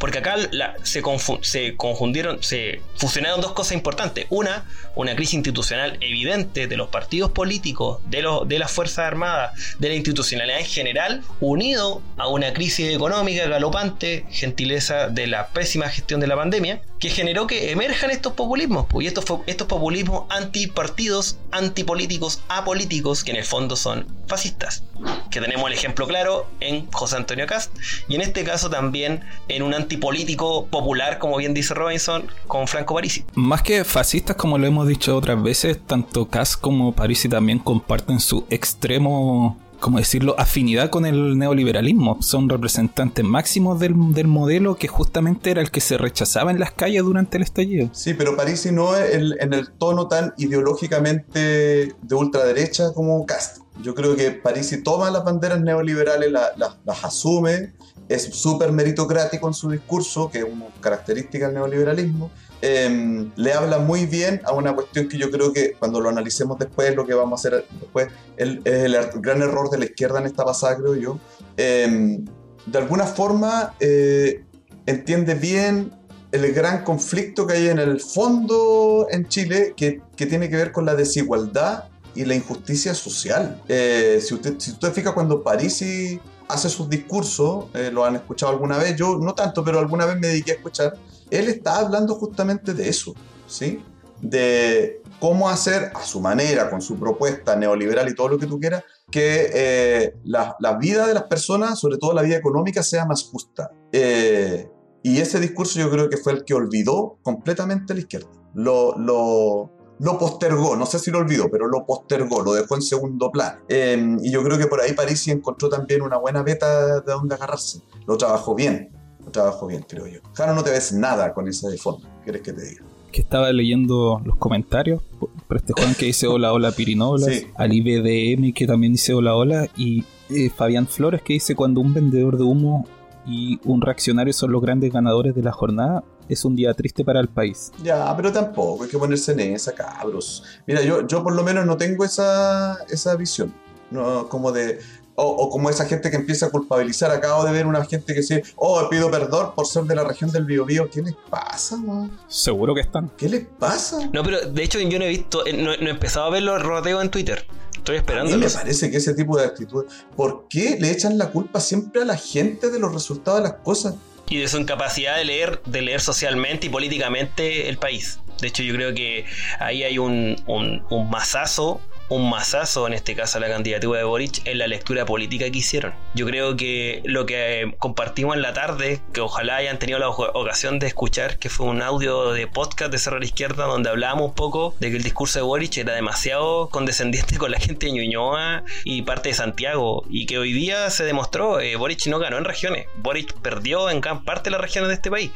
Porque 0.00 0.18
acá 0.18 0.36
se, 0.82 1.02
se 1.42 1.76
confundieron, 1.76 2.42
se 2.42 2.80
fusionaron 2.96 3.42
dos 3.42 3.52
cosas 3.52 3.72
importantes. 3.72 4.24
Una, 4.30 4.64
una 4.96 5.14
crisis 5.14 5.34
institucional 5.34 5.98
evidente 6.00 6.66
de 6.66 6.76
los 6.78 6.88
partidos 6.88 7.32
políticos, 7.32 7.98
de, 8.06 8.22
los, 8.22 8.48
de 8.48 8.58
las 8.58 8.72
Fuerzas 8.72 9.00
Armadas, 9.06 9.76
de 9.78 9.90
la 9.90 9.94
institucionalidad 9.94 10.60
en 10.60 10.64
general, 10.64 11.22
unido 11.40 12.00
a 12.16 12.28
una 12.28 12.54
crisis 12.54 12.94
económica 12.94 13.46
galopante, 13.46 14.24
gentileza 14.30 15.08
de 15.08 15.26
la 15.26 15.48
pésima 15.48 15.90
gestión 15.90 16.18
de 16.18 16.26
la 16.28 16.36
pandemia, 16.36 16.80
que 17.00 17.08
generó 17.08 17.46
que 17.46 17.72
emerjan 17.72 18.10
estos 18.10 18.34
populismos. 18.34 18.86
Y 19.00 19.06
estos, 19.06 19.24
estos 19.46 19.66
populismos 19.66 20.24
antipartidos, 20.28 21.38
antipolíticos, 21.50 22.42
apolíticos, 22.48 23.24
que 23.24 23.30
en 23.30 23.38
el 23.38 23.44
fondo 23.44 23.74
son 23.74 24.06
fascistas. 24.28 24.84
Que 25.30 25.40
tenemos 25.40 25.66
el 25.66 25.72
ejemplo 25.72 26.06
claro 26.06 26.46
en 26.60 26.90
José 26.92 27.16
Antonio 27.16 27.46
Cast 27.46 27.72
y 28.06 28.16
en 28.16 28.20
este 28.20 28.44
caso 28.44 28.68
también 28.68 29.24
en 29.48 29.62
un 29.62 29.72
antipolítico 29.72 30.66
popular, 30.66 31.18
como 31.18 31.38
bien 31.38 31.54
dice 31.54 31.72
Robinson, 31.72 32.30
con 32.46 32.68
Franco 32.68 32.94
Parisi. 32.94 33.24
Más 33.34 33.62
que 33.62 33.82
fascistas, 33.84 34.36
como 34.36 34.58
lo 34.58 34.66
hemos 34.66 34.86
dicho 34.86 35.16
otras 35.16 35.42
veces, 35.42 35.78
tanto 35.84 36.28
Cast 36.28 36.60
como 36.60 36.92
Parisi 36.92 37.30
también 37.30 37.60
comparten 37.60 38.20
su 38.20 38.46
extremo 38.50 39.58
como 39.80 39.98
decirlo?, 39.98 40.34
afinidad 40.38 40.90
con 40.90 41.06
el 41.06 41.38
neoliberalismo. 41.38 42.18
Son 42.20 42.48
representantes 42.48 43.24
máximos 43.24 43.80
del, 43.80 43.94
modelo 43.94 44.76
que 44.76 44.88
justamente 44.88 45.50
era 45.50 45.60
el 45.60 45.70
que 45.70 45.80
se 45.80 45.98
rechazaba 45.98 46.50
en 46.50 46.60
las 46.60 46.72
calles 46.72 47.02
durante 47.02 47.38
el 47.38 47.42
estallido. 47.42 47.90
Sí, 47.92 48.14
pero 48.14 48.36
Parisi 48.36 48.70
no 48.70 48.94
es 48.94 49.14
en 49.14 49.52
el 49.52 49.70
tono 49.72 50.06
tan 50.06 50.34
ideológicamente 50.36 51.94
de 52.00 52.14
ultraderecha 52.14 52.92
como 52.92 53.24
Cast. 53.26 53.58
Yo 53.82 53.94
creo 53.94 54.14
que 54.14 54.30
Parisi 54.30 54.82
toma 54.82 55.10
las 55.10 55.24
banderas 55.24 55.60
neoliberales, 55.60 56.30
las 56.30 57.04
asume, 57.04 57.72
es 58.08 58.24
súper 58.34 58.72
meritocrático 58.72 59.46
en 59.46 59.54
su 59.54 59.70
discurso, 59.70 60.30
que 60.30 60.38
es 60.38 60.44
una 60.44 60.66
característica 60.80 61.46
del 61.46 61.54
neoliberalismo. 61.54 62.30
Em, 62.62 63.30
le 63.36 63.52
habla 63.54 63.78
muy 63.78 64.06
bien 64.06 64.42
a 64.44 64.52
una 64.52 64.74
cuestión 64.74 65.08
que 65.08 65.16
yo 65.16 65.30
creo 65.30 65.52
que 65.52 65.72
cuando 65.72 66.00
lo 66.00 66.10
analicemos 66.10 66.58
después, 66.58 66.94
lo 66.94 67.06
que 67.06 67.14
vamos 67.14 67.38
a 67.44 67.48
hacer 67.48 67.64
después, 67.80 68.08
es 68.36 68.48
el 68.64 68.96
gran 69.16 69.40
error 69.40 69.70
de 69.70 69.78
la 69.78 69.84
izquierda 69.86 70.20
en 70.20 70.26
esta 70.26 70.44
pasada, 70.44 70.76
creo 70.76 70.94
yo. 70.94 71.18
Em, 71.56 72.24
de 72.66 72.78
alguna 72.78 73.06
forma 73.06 73.74
eh, 73.80 74.44
entiende 74.86 75.34
bien 75.34 75.92
el 76.32 76.52
gran 76.52 76.84
conflicto 76.84 77.46
que 77.46 77.54
hay 77.54 77.68
en 77.68 77.78
el 77.78 78.00
fondo 78.00 79.06
en 79.10 79.26
Chile, 79.28 79.74
que, 79.76 80.00
que 80.16 80.26
tiene 80.26 80.48
que 80.48 80.56
ver 80.56 80.70
con 80.70 80.84
la 80.84 80.94
desigualdad 80.94 81.84
y 82.14 82.24
la 82.24 82.34
injusticia 82.34 82.94
social. 82.94 83.62
Eh, 83.68 84.20
si, 84.22 84.34
usted, 84.34 84.54
si 84.58 84.72
usted 84.72 84.92
fija 84.92 85.12
cuando 85.12 85.42
Parisi 85.42 86.20
hace 86.48 86.68
sus 86.68 86.88
discursos, 86.88 87.66
eh, 87.74 87.90
lo 87.92 88.04
han 88.04 88.16
escuchado 88.16 88.52
alguna 88.52 88.78
vez, 88.78 88.96
yo 88.96 89.18
no 89.18 89.34
tanto, 89.34 89.64
pero 89.64 89.78
alguna 89.78 90.06
vez 90.06 90.18
me 90.18 90.28
dediqué 90.28 90.52
a 90.52 90.54
escuchar, 90.54 90.96
él 91.30 91.48
está 91.48 91.78
hablando 91.78 92.14
justamente 92.14 92.74
de 92.74 92.88
eso, 92.88 93.14
¿sí? 93.46 93.82
De 94.20 95.02
cómo 95.18 95.48
hacer 95.48 95.92
a 95.94 96.02
su 96.02 96.20
manera, 96.20 96.70
con 96.70 96.80
su 96.80 96.98
propuesta 96.98 97.56
neoliberal 97.56 98.08
y 98.08 98.14
todo 98.14 98.28
lo 98.28 98.38
que 98.38 98.46
tú 98.46 98.58
quieras, 98.58 98.84
que 99.10 99.50
eh, 99.52 100.14
la, 100.24 100.56
la, 100.60 100.76
vida 100.76 101.06
de 101.06 101.14
las 101.14 101.24
personas, 101.24 101.78
sobre 101.78 101.98
todo 101.98 102.12
la 102.12 102.22
vida 102.22 102.36
económica, 102.36 102.82
sea 102.82 103.06
más 103.06 103.24
justa. 103.24 103.70
y 103.92 105.18
ese 105.18 105.40
discurso 105.40 105.78
yo 105.78 105.90
creo 105.90 106.08
que 106.08 106.16
fue 106.16 106.32
el 106.32 106.44
que 106.44 106.54
olvidó 106.54 107.18
completamente 107.22 107.94
la 107.94 108.00
izquierda. 108.00 108.28
Lo, 108.54 108.98
lo, 108.98 109.70
lo 110.00 110.18
postergó, 110.18 110.76
no 110.76 110.86
sé 110.86 110.98
si 110.98 111.10
lo 111.10 111.18
olvidó, 111.18 111.50
pero 111.50 111.68
lo 111.68 111.84
postergó, 111.84 112.42
lo 112.42 112.54
dejó 112.54 112.74
en 112.74 112.82
segundo 112.82 113.30
plano. 113.30 113.60
Em, 113.68 114.18
y 114.22 114.30
yo 114.30 114.42
creo 114.42 114.56
que 114.56 114.66
por 114.66 114.80
ahí 114.80 114.94
Parisi 114.94 115.30
encontró 115.30 115.68
también 115.68 116.00
una 116.00 116.16
buena 116.16 116.42
beta 116.42 117.00
de 117.02 117.12
donde 117.12 117.34
agarrarse. 117.34 117.82
Lo 118.06 118.16
trabajó 118.16 118.54
bien, 118.54 118.90
lo 119.30 119.32
trabajó 119.32 119.66
bien, 119.66 119.84
creo 119.88 120.06
yo. 120.06 120.20
Jano, 120.34 120.54
no 120.54 120.62
te 120.62 120.70
ves 120.70 120.92
nada 120.92 121.32
con 121.32 121.48
ese 121.48 121.68
de 121.68 121.78
fondo, 121.78 122.06
¿quieres 122.24 122.42
que 122.42 122.52
te 122.52 122.62
diga? 122.62 122.82
Que 123.12 123.22
estaba 123.22 123.52
leyendo 123.52 124.20
los 124.24 124.36
comentarios 124.36 125.02
por 125.48 125.56
este 125.56 125.72
Juan 125.72 125.94
que 125.94 126.06
dice 126.06 126.26
hola, 126.26 126.52
hola, 126.52 126.72
Pirinolas, 126.72 127.34
sí. 127.34 127.46
Ali 127.56 127.80
BDM 127.80 128.52
que 128.52 128.66
también 128.66 128.92
dice 128.92 129.14
hola, 129.14 129.34
hola, 129.34 129.68
y 129.76 130.04
eh, 130.30 130.50
Fabián 130.50 130.86
Flores 130.86 131.22
que 131.22 131.32
dice 131.34 131.56
cuando 131.56 131.80
un 131.80 131.92
vendedor 131.92 132.36
de 132.36 132.44
humo 132.44 132.86
y 133.26 133.60
un 133.64 133.80
reaccionario 133.80 134.32
son 134.32 134.52
los 134.52 134.62
grandes 134.62 134.92
ganadores 134.92 135.34
de 135.34 135.42
la 135.42 135.52
jornada, 135.52 136.04
es 136.28 136.44
un 136.44 136.54
día 136.54 136.72
triste 136.74 137.04
para 137.04 137.20
el 137.20 137.28
país. 137.28 137.72
Ya, 137.82 138.14
pero 138.16 138.32
tampoco 138.32 138.84
hay 138.84 138.90
que 138.90 138.98
ponerse 138.98 139.32
en 139.32 139.40
esa, 139.40 139.72
cabros. 139.72 140.44
Mira, 140.66 140.82
yo, 140.82 141.06
yo 141.06 141.22
por 141.22 141.34
lo 141.34 141.42
menos 141.42 141.66
no 141.66 141.76
tengo 141.76 142.04
esa, 142.04 142.78
esa 142.88 143.16
visión. 143.16 143.52
No, 143.90 144.28
como 144.28 144.52
de, 144.52 144.78
o, 145.20 145.50
como 145.50 145.70
esa 145.70 145.86
gente 145.86 146.10
que 146.10 146.16
empieza 146.16 146.46
a 146.46 146.50
culpabilizar. 146.50 147.10
Acabo 147.10 147.44
de 147.44 147.52
ver 147.52 147.66
una 147.66 147.84
gente 147.84 148.14
que 148.14 148.20
dice, 148.20 148.42
oh, 148.56 148.88
pido 148.88 149.10
perdón 149.10 149.54
por 149.54 149.66
ser 149.66 149.84
de 149.84 149.94
la 149.94 150.04
región 150.04 150.30
del 150.30 150.44
Biobío. 150.44 150.90
¿Qué 150.90 151.02
les 151.02 151.14
pasa, 151.28 151.76
man? 151.76 152.10
Seguro 152.28 152.74
que 152.74 152.80
están. 152.80 153.10
¿Qué 153.16 153.28
les 153.28 153.46
pasa? 153.46 154.08
No, 154.12 154.22
pero 154.22 154.40
de 154.40 154.62
hecho 154.62 154.78
yo 154.80 154.98
no 154.98 155.04
he 155.04 155.08
visto, 155.08 155.46
eh, 155.46 155.52
no, 155.52 155.76
no 155.76 155.86
he 155.86 155.90
empezado 155.90 156.26
a 156.26 156.30
ver 156.30 156.42
los 156.42 156.62
rodeos 156.62 157.02
en 157.02 157.10
Twitter. 157.10 157.46
Estoy 157.76 157.96
esperando. 157.96 158.34
A 158.34 158.36
mí 158.36 158.44
me 158.44 158.50
parece 158.50 158.90
que 158.90 158.98
ese 158.98 159.14
tipo 159.14 159.38
de 159.38 159.46
actitud. 159.46 159.86
¿Por 160.14 160.46
qué 160.48 160.76
le 160.78 160.90
echan 160.90 161.16
la 161.16 161.30
culpa 161.30 161.60
siempre 161.60 162.02
a 162.02 162.04
la 162.04 162.16
gente 162.16 162.70
de 162.70 162.78
los 162.78 162.92
resultados 162.92 163.42
de 163.42 163.48
las 163.48 163.58
cosas? 163.60 163.94
Y 164.28 164.38
de 164.38 164.48
su 164.48 164.58
incapacidad 164.58 165.16
de 165.16 165.24
leer, 165.24 165.62
de 165.64 165.82
leer 165.82 166.00
socialmente 166.00 166.66
y 166.66 166.70
políticamente 166.70 167.68
el 167.68 167.78
país. 167.78 168.20
De 168.40 168.48
hecho, 168.48 168.62
yo 168.62 168.74
creo 168.74 168.94
que 168.94 169.24
ahí 169.58 169.82
hay 169.82 169.98
un, 169.98 170.36
un, 170.46 170.82
un 170.90 171.10
masazo 171.10 171.80
un 172.10 172.28
masazo, 172.28 172.86
en 172.86 172.92
este 172.92 173.14
caso 173.14 173.38
a 173.38 173.40
la 173.40 173.48
candidatura 173.48 173.98
de 173.98 174.04
Boric, 174.04 174.44
en 174.44 174.58
la 174.58 174.66
lectura 174.66 175.06
política 175.06 175.48
que 175.50 175.58
hicieron. 175.58 175.94
Yo 176.14 176.26
creo 176.26 176.56
que 176.56 177.00
lo 177.04 177.24
que 177.24 177.62
eh, 177.62 177.74
compartimos 177.78 178.34
en 178.36 178.42
la 178.42 178.52
tarde, 178.52 179.00
que 179.12 179.20
ojalá 179.20 179.56
hayan 179.56 179.78
tenido 179.78 179.98
la 180.00 180.08
ocasión 180.08 180.80
de 180.80 180.88
escuchar, 180.88 181.38
que 181.38 181.48
fue 181.48 181.66
un 181.66 181.82
audio 181.82 182.32
de 182.32 182.48
podcast 182.48 182.90
de 182.90 182.98
Cerro 182.98 183.16
a 183.16 183.20
la 183.20 183.26
Izquierda, 183.26 183.66
donde 183.66 183.90
hablábamos 183.90 184.26
un 184.26 184.34
poco 184.34 184.74
de 184.80 184.90
que 184.90 184.96
el 184.96 185.04
discurso 185.04 185.38
de 185.38 185.44
Boric 185.44 185.78
era 185.78 185.94
demasiado 185.94 186.68
condescendiente 186.68 187.38
con 187.38 187.52
la 187.52 187.60
gente 187.60 187.86
de 187.86 187.92
Ñuñoa 187.92 188.64
y 188.84 189.02
parte 189.02 189.28
de 189.28 189.34
Santiago, 189.36 190.04
y 190.10 190.26
que 190.26 190.38
hoy 190.38 190.52
día 190.52 190.90
se 190.90 191.04
demostró, 191.04 191.60
eh, 191.60 191.76
Boric 191.76 192.06
no 192.08 192.18
ganó 192.18 192.38
en 192.38 192.44
regiones, 192.44 192.86
Boric 192.96 193.34
perdió 193.34 193.88
en 193.88 194.00
gran 194.00 194.24
parte 194.24 194.50
de 194.50 194.52
las 194.52 194.60
regiones 194.60 194.88
de 194.88 194.94
este 194.94 195.12
país, 195.12 195.30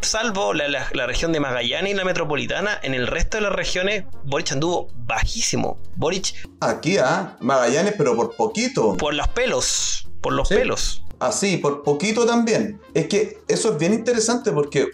salvo 0.00 0.52
la, 0.52 0.66
la 0.68 1.06
región 1.06 1.30
de 1.30 1.38
Magallanes 1.38 1.92
y 1.92 1.96
la 1.96 2.04
metropolitana, 2.04 2.76
en 2.82 2.94
el 2.94 3.06
resto 3.06 3.36
de 3.36 3.42
las 3.44 3.52
regiones 3.52 4.04
Boric 4.24 4.50
anduvo 4.50 4.88
bajísimo. 5.08 5.78
Aquí, 6.60 6.98
¿ah? 6.98 7.36
Magallanes, 7.40 7.94
pero 7.96 8.16
por 8.16 8.34
poquito. 8.34 8.96
Por 8.96 9.14
los 9.14 9.28
pelos. 9.28 10.08
Por 10.20 10.32
los 10.32 10.48
pelos. 10.48 11.04
Así, 11.20 11.56
por 11.56 11.82
poquito 11.82 12.26
también. 12.26 12.80
Es 12.94 13.08
que 13.08 13.38
eso 13.48 13.72
es 13.72 13.78
bien 13.78 13.92
interesante 13.92 14.52
porque 14.52 14.88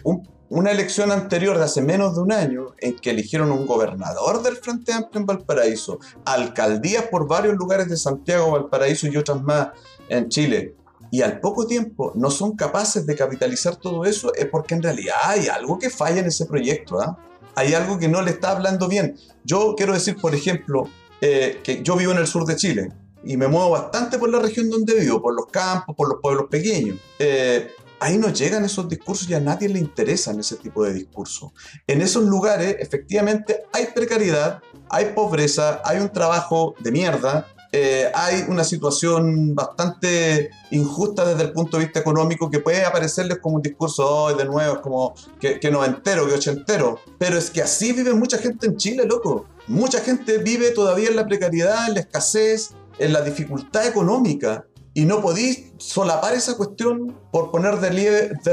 una 0.49 0.71
elección 0.71 1.11
anterior 1.11 1.57
de 1.57 1.63
hace 1.63 1.81
menos 1.81 2.15
de 2.15 2.21
un 2.21 2.31
año, 2.31 2.67
en 2.79 2.95
que 2.95 3.11
eligieron 3.11 3.51
un 3.51 3.65
gobernador 3.65 4.41
del 4.43 4.57
Frente 4.57 4.93
Amplio 4.93 5.21
en 5.21 5.25
Valparaíso, 5.25 5.99
alcaldías 6.25 7.05
por 7.05 7.27
varios 7.27 7.55
lugares 7.55 7.89
de 7.89 7.97
Santiago, 7.97 8.51
Valparaíso 8.51 9.07
y 9.07 9.17
otras 9.17 9.41
más 9.41 9.69
en 10.09 10.29
Chile, 10.29 10.75
y 11.11 11.21
al 11.21 11.39
poco 11.39 11.65
tiempo 11.65 12.11
no 12.15 12.29
son 12.29 12.55
capaces 12.55 13.05
de 13.05 13.15
capitalizar 13.15 13.75
todo 13.77 14.05
eso, 14.05 14.33
es 14.33 14.47
porque 14.47 14.75
en 14.75 14.83
realidad 14.83 15.15
hay 15.23 15.47
algo 15.47 15.79
que 15.79 15.89
falla 15.89 16.19
en 16.19 16.25
ese 16.25 16.45
proyecto. 16.45 16.99
¿ah? 16.99 17.17
Hay 17.55 17.73
algo 17.73 17.97
que 17.97 18.07
no 18.07 18.21
le 18.21 18.31
está 18.31 18.51
hablando 18.51 18.87
bien. 18.87 19.15
Yo 19.43 19.75
quiero 19.77 19.93
decir, 19.93 20.17
por 20.19 20.35
ejemplo, 20.35 20.89
eh, 21.21 21.59
que 21.63 21.81
yo 21.81 21.95
vivo 21.95 22.11
en 22.11 22.19
el 22.19 22.27
sur 22.27 22.45
de 22.45 22.55
Chile 22.55 22.91
y 23.23 23.37
me 23.37 23.47
muevo 23.47 23.71
bastante 23.71 24.19
por 24.19 24.29
la 24.29 24.39
región 24.39 24.69
donde 24.69 24.99
vivo, 24.99 25.21
por 25.21 25.33
los 25.33 25.47
campos, 25.47 25.95
por 25.95 26.07
los 26.07 26.19
pueblos 26.21 26.45
pequeños. 26.49 26.97
Eh, 27.17 27.71
ahí 27.99 28.17
no 28.17 28.29
llegan 28.29 28.63
esos 28.63 28.87
discursos 28.87 29.29
y 29.29 29.33
a 29.33 29.39
nadie 29.39 29.67
le 29.67 29.79
interesan 29.79 30.39
ese 30.39 30.57
tipo 30.57 30.83
de 30.83 30.93
discursos. 30.93 31.51
En 31.87 32.01
esos 32.01 32.23
lugares, 32.23 32.75
efectivamente, 32.79 33.63
hay 33.73 33.87
precariedad, 33.87 34.61
hay 34.89 35.13
pobreza, 35.15 35.81
hay 35.83 35.99
un 35.99 36.09
trabajo 36.09 36.75
de 36.79 36.91
mierda, 36.91 37.47
eh, 37.71 38.09
hay 38.13 38.45
una 38.47 38.63
situación 38.63 39.53
bastante 39.53 40.49
injusta 40.71 41.25
desde 41.25 41.43
el 41.43 41.51
punto 41.51 41.77
de 41.77 41.85
vista 41.85 41.99
económico 41.99 42.49
que 42.49 42.59
puede 42.59 42.85
aparecerles 42.85 43.39
como 43.39 43.57
un 43.57 43.61
discurso 43.61 44.07
hoy 44.07 44.35
de 44.35 44.45
nuevo, 44.45 44.81
como 44.81 45.13
que, 45.39 45.59
que 45.59 45.71
noventero, 45.71 46.27
que 46.27 46.35
ochentero. 46.35 46.99
Pero 47.17 47.37
es 47.37 47.49
que 47.49 47.61
así 47.61 47.91
vive 47.91 48.13
mucha 48.13 48.37
gente 48.37 48.67
en 48.67 48.77
Chile, 48.77 49.05
loco. 49.05 49.47
Mucha 49.67 49.99
gente 49.99 50.37
vive 50.37 50.71
todavía 50.71 51.09
en 51.09 51.15
la 51.15 51.25
precariedad, 51.25 51.87
en 51.87 51.95
la 51.95 51.99
escasez, 52.01 52.71
en 52.99 53.13
la 53.13 53.21
dificultad 53.21 53.87
económica. 53.87 54.65
Y 54.93 55.05
no 55.05 55.21
podéis 55.21 55.73
solapar 55.77 56.33
esa 56.35 56.55
cuestión 56.55 57.19
por 57.31 57.51
poner 57.51 57.79
de 57.79 57.89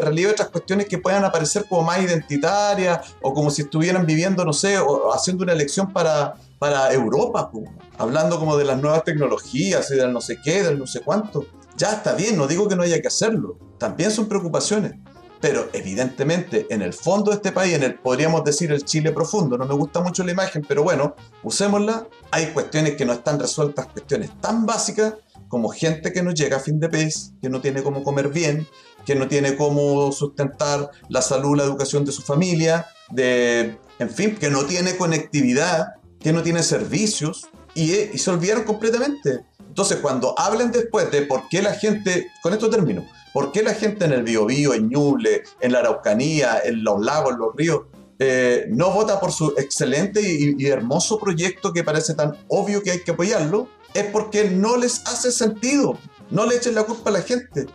relieve, 0.01 0.33
otras 0.33 0.49
cuestiones 0.49 0.89
que 0.89 0.99
puedan 0.99 1.25
aparecer 1.25 1.67
como 1.69 1.83
más 1.83 2.03
identitarias 2.03 3.15
o 3.23 3.33
como 3.33 3.51
si 3.51 3.63
estuvieran 3.63 4.07
viviendo, 4.07 4.45
no 4.45 4.53
sé, 4.53 4.79
o 4.79 5.13
haciendo 5.15 5.45
una 5.45 5.53
elección 5.53 5.93
para, 5.93 6.35
para 6.59 6.93
Europa, 6.93 7.53
hablando 7.97 8.41
como 8.41 8.57
de 8.57 8.65
las 8.65 8.81
nuevas 8.83 9.05
tecnologías 9.05 9.89
y 9.93 9.95
del 9.95 10.13
no 10.13 10.21
sé 10.21 10.39
qué, 10.43 10.65
del 10.65 10.81
no 10.81 10.87
sé 10.89 11.01
cuánto. 11.03 11.47
Ya 11.77 11.93
está 11.93 12.15
bien, 12.15 12.37
no 12.37 12.49
digo 12.49 12.67
que 12.67 12.75
no 12.75 12.83
haya 12.83 13.01
que 13.01 13.09
hacerlo, 13.09 13.57
también 13.79 14.11
son 14.11 14.27
preocupaciones. 14.27 14.95
Pero 15.43 15.69
evidentemente 15.73 16.69
en 16.71 16.83
el 16.83 16.95
fondo 16.95 17.33
de 17.33 17.39
este 17.39 17.51
país, 17.51 17.75
en 17.75 17.83
el 17.83 17.97
podríamos 17.97 18.45
decir 18.45 18.71
el 18.71 18.85
Chile 18.85 19.11
profundo, 19.11 19.59
no 19.59 19.67
me 19.67 19.75
gusta 19.75 20.01
mucho 20.01 20.23
la 20.23 20.31
imagen, 20.31 20.65
pero 20.67 20.85
bueno, 20.85 21.17
usémosla, 21.43 22.07
hay 22.31 22.47
cuestiones 22.53 22.95
que 22.95 23.05
no 23.05 23.13
están 23.13 23.41
resueltas, 23.41 23.87
cuestiones 23.89 24.31
tan 24.41 24.65
básicas 24.65 25.15
como 25.49 25.71
gente 25.71 26.13
que 26.13 26.23
no 26.23 26.31
llega 26.31 26.59
a 26.59 26.61
fin 26.61 26.79
de 26.79 26.89
mes, 26.89 27.33
que 27.43 27.51
no 27.51 27.61
tiene 27.61 27.83
cómo 27.83 28.05
comer 28.05 28.29
bien, 28.29 28.69
que 29.05 29.17
no 29.17 29.27
tiene 29.27 29.57
cómo 29.57 30.13
sustentar 30.13 30.93
la 31.09 31.21
salud, 31.21 31.57
la 31.57 31.65
educación 31.65 32.05
de 32.05 32.13
su 32.13 32.23
familia, 32.23 32.87
de, 33.11 33.77
en 33.99 34.11
fin, 34.11 34.37
que 34.37 34.49
no 34.49 34.65
tiene 34.65 34.97
conectividad, 34.97 35.95
que 36.21 36.33
no 36.33 36.45
tiene 36.45 36.63
servicios, 36.63 37.49
y, 37.75 37.93
y 37.93 38.19
se 38.19 38.31
olvidaron 38.31 38.63
completamente. 38.63 39.41
Entonces, 39.59 39.99
cuando 39.99 40.39
hablen 40.39 40.71
después 40.71 41.11
de 41.11 41.23
por 41.23 41.49
qué 41.49 41.63
la 41.63 41.75
gente, 41.75 42.29
con 42.43 42.53
esto 42.53 42.71
termino, 42.71 43.05
por 43.33 43.53
qué 43.53 43.63
la 43.63 43.75
gente 43.75 44.05
en 44.05 44.13
el 44.13 44.23
Biobío, 44.23 44.75
en 44.75 44.89
Ñuble, 44.89 45.43
en 45.61 45.73
la 45.73 45.81
Araucanía, 45.81 46.61
en 46.65 46.85
los 46.85 47.01
lagos, 47.01 47.33
en 47.33 47.39
los 47.39 47.57
ríos, 47.57 47.81
eh, 48.19 48.67
no 48.69 48.93
vota 48.93 49.19
por 49.19 49.33
su 49.33 49.55
excelente 49.57 50.21
y, 50.23 50.67
hermoso 50.67 51.19
proyecto 51.19 51.73
que 51.73 51.83
parece 51.83 52.15
tan 52.15 52.37
obvio 52.49 52.83
que 52.83 52.93
hay 52.93 53.03
que 53.03 53.13
apoyarlo, 53.13 53.69
es 53.95 54.05
porque 54.05 54.49
no 54.51 54.77
les 54.77 55.03
hace 55.07 55.33
sentido. 55.33 55.99
No 56.31 56.47
le 56.47 56.57
echen 56.57 56.75
la 56.75 56.85
culpa 56.85 57.11
a 57.11 57.15
la 57.15 57.23
gente. 57.23 57.67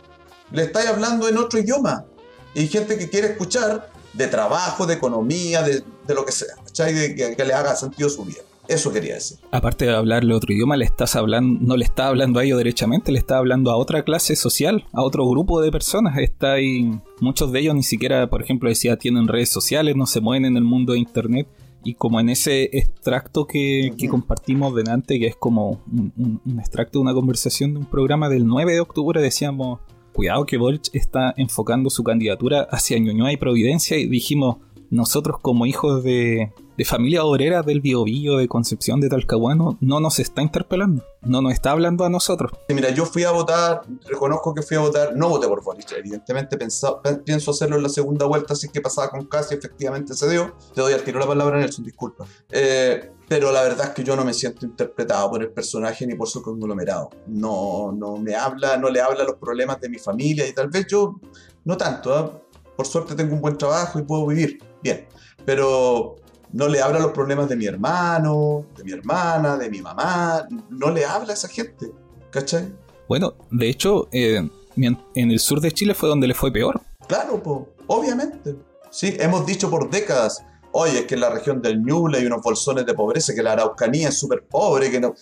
Le 0.50 0.62
estáis 0.62 0.88
hablando 0.88 1.28
en 1.28 1.36
otro 1.36 1.58
idioma. 1.58 2.06
Y 2.54 2.66
gente 2.68 2.96
que 2.96 3.08
quiere 3.08 3.28
escuchar 3.28 3.90
de 4.14 4.26
trabajo, 4.26 4.86
de 4.86 4.94
economía, 4.94 5.62
de, 5.62 5.84
de 6.06 6.14
lo 6.14 6.24
que 6.24 6.32
sea, 6.32 6.54
¿cachai? 6.64 6.94
De 6.94 7.14
que, 7.14 7.36
que 7.36 7.44
le 7.44 7.52
haga 7.52 7.76
sentido 7.76 8.08
su 8.08 8.24
vida. 8.24 8.40
Eso 8.68 8.92
quería 8.92 9.14
decir. 9.14 9.38
Aparte 9.50 9.86
de 9.86 9.94
hablarle 9.96 10.34
otro 10.34 10.52
idioma, 10.52 10.76
le 10.76 10.84
estás 10.84 11.16
hablando, 11.16 11.58
no 11.64 11.76
le 11.76 11.84
está 11.84 12.08
hablando 12.08 12.38
a 12.38 12.44
ellos 12.44 12.58
derechamente, 12.58 13.10
le 13.12 13.18
está 13.18 13.38
hablando 13.38 13.70
a 13.70 13.76
otra 13.76 14.02
clase 14.02 14.36
social, 14.36 14.84
a 14.92 15.02
otro 15.02 15.26
grupo 15.28 15.60
de 15.62 15.72
personas. 15.72 16.18
Está 16.18 16.52
ahí, 16.52 16.90
muchos 17.20 17.50
de 17.50 17.60
ellos 17.60 17.74
ni 17.74 17.82
siquiera, 17.82 18.28
por 18.28 18.42
ejemplo, 18.42 18.68
decía, 18.68 18.96
tienen 18.98 19.26
redes 19.26 19.48
sociales, 19.48 19.96
no 19.96 20.04
se 20.06 20.20
mueven 20.20 20.44
en 20.44 20.56
el 20.58 20.64
mundo 20.64 20.92
de 20.92 20.98
internet. 20.98 21.48
Y 21.84 21.94
como 21.94 22.20
en 22.20 22.28
ese 22.28 22.64
extracto 22.76 23.46
que, 23.46 23.92
que 23.96 24.08
compartimos 24.08 24.74
delante, 24.74 25.18
que 25.18 25.28
es 25.28 25.36
como 25.36 25.80
un, 25.90 26.12
un- 26.18 26.40
un 26.44 26.58
extracto 26.60 26.98
de 26.98 27.02
una 27.04 27.14
conversación 27.14 27.72
de 27.72 27.78
un 27.80 27.86
programa 27.86 28.28
del 28.28 28.46
9 28.46 28.72
de 28.74 28.80
octubre, 28.80 29.22
decíamos, 29.22 29.78
cuidado 30.12 30.44
que 30.44 30.56
Boric 30.58 30.90
está 30.92 31.32
enfocando 31.36 31.88
su 31.88 32.02
candidatura 32.02 32.66
hacia 32.70 32.98
Ñuñoa 32.98 33.32
y 33.32 33.36
Providencia 33.36 33.96
y 33.96 34.08
dijimos, 34.08 34.56
nosotros 34.90 35.38
como 35.40 35.66
hijos 35.66 36.02
de, 36.02 36.52
de 36.78 36.84
familia 36.84 37.24
obrera 37.24 37.62
del 37.62 37.80
Biobío, 37.80 38.36
de 38.36 38.46
Concepción, 38.46 39.00
de 39.00 39.08
Talcahuano, 39.08 39.76
no 39.80 39.98
nos 39.98 40.20
está 40.20 40.42
interpelando, 40.42 41.04
no 41.22 41.42
nos 41.42 41.52
está 41.52 41.72
hablando 41.72 42.04
a 42.04 42.08
nosotros. 42.08 42.52
Mira, 42.68 42.90
yo 42.90 43.04
fui 43.04 43.24
a 43.24 43.32
votar, 43.32 43.82
reconozco 44.06 44.54
que 44.54 44.62
fui 44.62 44.76
a 44.76 44.80
votar, 44.80 45.16
no 45.16 45.28
voté 45.28 45.48
por 45.48 45.64
Boric, 45.64 45.90
evidentemente 45.98 46.56
pienso 46.56 47.50
hacerlo 47.50 47.78
en 47.78 47.82
la 47.82 47.88
segunda 47.88 48.26
vuelta, 48.26 48.52
así 48.52 48.68
que 48.68 48.80
pasaba 48.80 49.10
con 49.10 49.26
casi, 49.26 49.56
efectivamente 49.56 50.14
se 50.14 50.30
dio. 50.30 50.54
Te 50.72 50.80
doy 50.80 50.92
al 50.92 51.02
tiro 51.02 51.18
la 51.18 51.26
palabra, 51.26 51.58
Nelson, 51.58 51.84
disculpa. 51.84 52.24
Eh, 52.48 53.10
pero 53.28 53.50
la 53.50 53.62
verdad 53.62 53.88
es 53.88 53.94
que 53.94 54.04
yo 54.04 54.14
no 54.14 54.24
me 54.24 54.32
siento 54.32 54.64
interpretado 54.64 55.30
por 55.30 55.42
el 55.42 55.50
personaje 55.50 56.06
ni 56.06 56.14
por 56.14 56.28
su 56.28 56.42
conglomerado. 56.42 57.10
No, 57.26 57.90
no 57.90 58.18
me 58.18 58.36
habla, 58.36 58.76
no 58.76 58.88
le 58.88 59.00
habla 59.00 59.24
los 59.24 59.34
problemas 59.34 59.80
de 59.80 59.88
mi 59.88 59.98
familia 59.98 60.46
y 60.46 60.52
tal 60.52 60.68
vez 60.68 60.86
yo, 60.86 61.16
no 61.64 61.76
tanto, 61.76 62.14
¿ah? 62.14 62.40
por 62.76 62.86
suerte 62.86 63.16
tengo 63.16 63.34
un 63.34 63.40
buen 63.40 63.58
trabajo 63.58 63.98
y 63.98 64.02
puedo 64.02 64.24
vivir 64.28 64.67
bien, 64.82 65.06
pero 65.44 66.16
no 66.52 66.68
le 66.68 66.80
habla 66.80 66.98
los 66.98 67.12
problemas 67.12 67.48
de 67.48 67.56
mi 67.56 67.66
hermano, 67.66 68.66
de 68.76 68.84
mi 68.84 68.92
hermana, 68.92 69.56
de 69.56 69.70
mi 69.70 69.80
mamá, 69.80 70.46
no 70.70 70.90
le 70.90 71.04
habla 71.04 71.30
a 71.30 71.34
esa 71.34 71.48
gente, 71.48 71.90
¿cachai? 72.30 72.72
Bueno, 73.08 73.34
de 73.50 73.68
hecho, 73.68 74.08
eh, 74.12 74.48
en 74.76 75.30
el 75.30 75.38
sur 75.38 75.60
de 75.60 75.72
Chile 75.72 75.94
fue 75.94 76.08
donde 76.08 76.26
le 76.26 76.34
fue 76.34 76.52
peor. 76.52 76.80
Claro, 77.06 77.42
po, 77.42 77.68
obviamente. 77.86 78.56
Sí, 78.90 79.16
hemos 79.18 79.44
dicho 79.44 79.70
por 79.70 79.90
décadas, 79.90 80.44
oye, 80.72 81.00
es 81.00 81.06
que 81.06 81.14
en 81.14 81.20
la 81.20 81.30
región 81.30 81.60
del 81.60 81.82
Ñuble 81.82 82.18
hay 82.18 82.26
unos 82.26 82.42
bolsones 82.42 82.86
de 82.86 82.94
pobreza, 82.94 83.34
que 83.34 83.42
la 83.42 83.52
Araucanía 83.52 84.08
es 84.08 84.18
súper 84.18 84.44
pobre, 84.46 84.90
que 84.90 85.00
no... 85.00 85.14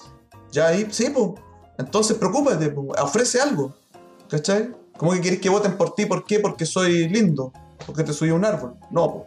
Ya 0.52 0.68
ahí, 0.68 0.86
sí, 0.90 1.10
pues. 1.12 1.30
Entonces 1.78 2.16
preocúpate, 2.16 2.70
po, 2.70 2.92
ofrece 2.98 3.40
algo, 3.40 3.74
¿cachai? 4.28 4.70
¿Cómo 4.96 5.12
que 5.12 5.20
querés 5.20 5.40
que 5.40 5.50
voten 5.50 5.76
por 5.76 5.94
ti? 5.94 6.06
¿Por 6.06 6.24
qué? 6.24 6.40
Porque 6.40 6.64
soy 6.64 7.08
lindo, 7.08 7.52
porque 7.84 8.04
te 8.04 8.12
subí 8.12 8.30
a 8.30 8.34
un 8.34 8.44
árbol. 8.44 8.76
No. 8.90 9.26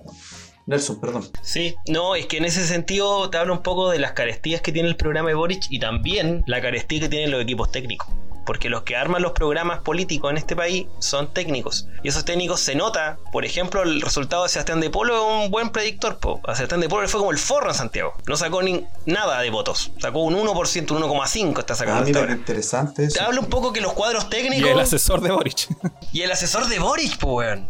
Nelson, 0.66 1.00
perdón. 1.02 1.24
Sí, 1.42 1.76
no, 1.88 2.16
es 2.16 2.28
que 2.28 2.38
en 2.38 2.46
ese 2.46 2.66
sentido 2.66 3.30
te 3.30 3.38
hablo 3.38 3.54
un 3.54 3.64
poco 3.64 3.90
de 3.90 3.98
las 3.98 4.12
carestías 4.12 4.62
que 4.62 4.72
tiene 4.72 4.88
el 4.88 4.96
programa 4.96 5.30
de 5.30 5.36
Boric 5.36 5.66
y 5.70 5.80
también 5.80 6.44
la 6.46 6.62
carestía 6.62 7.00
que 7.00 7.10
tienen 7.10 7.32
los 7.32 7.42
equipos 7.42 7.72
técnicos. 7.72 8.08
Porque 8.46 8.70
los 8.70 8.84
que 8.84 8.96
arman 8.96 9.22
los 9.22 9.34
programas 9.34 9.80
políticos 9.82 10.32
en 10.32 10.38
este 10.38 10.56
país 10.56 10.88
son 11.00 11.34
técnicos. 11.34 11.88
Y 12.04 12.08
esos 12.10 12.26
técnicos 12.26 12.62
se 12.62 12.76
nota, 12.76 13.18
por 13.32 13.46
ejemplo, 13.46 13.84
el 13.84 14.02
resultado 14.02 14.44
de 14.44 14.50
Sebastián 14.50 14.80
de 14.80 14.90
Polo 14.90 15.16
es 15.16 15.46
un 15.46 15.52
buen 15.52 15.70
predictor. 15.70 16.18
Po. 16.18 16.42
A 16.48 16.56
Sebastián 16.56 16.82
de 16.82 16.90
Polo 16.90 17.04
le 17.04 17.08
fue 17.08 17.20
como 17.20 17.32
el 17.32 17.38
forro 17.38 17.70
en 17.70 17.76
Santiago. 17.76 18.14
No 18.28 18.36
sacó 18.38 18.62
ni 18.64 18.86
nada 19.06 19.40
de 19.42 19.50
votos. 19.50 19.92
Sacó 20.00 20.20
un 20.24 20.36
1%, 20.36 20.92
un 20.92 21.04
1,5% 21.04 21.60
está 21.60 21.76
sacando 21.76 22.02
Ah, 22.02 22.06
mira, 22.06 22.26
qué 22.28 22.34
interesante 22.34 23.06
eso. 23.06 23.18
Te 23.18 23.22
hablo 23.24 23.42
un 23.42 23.48
poco 23.48 23.72
que 23.74 23.82
los 23.82 23.94
cuadros 23.94 24.26
Y 24.26 24.30
técnicos... 24.30 24.70
el 24.70 24.80
asesor 24.80 25.22
de 25.22 25.32
Boric. 25.32 25.68
Y 26.12 26.22
el 26.22 26.32
asesor 26.32 26.68
de 26.68 26.80
Boric, 26.80 27.18
pues, 27.20 27.48
weón. 27.48 27.68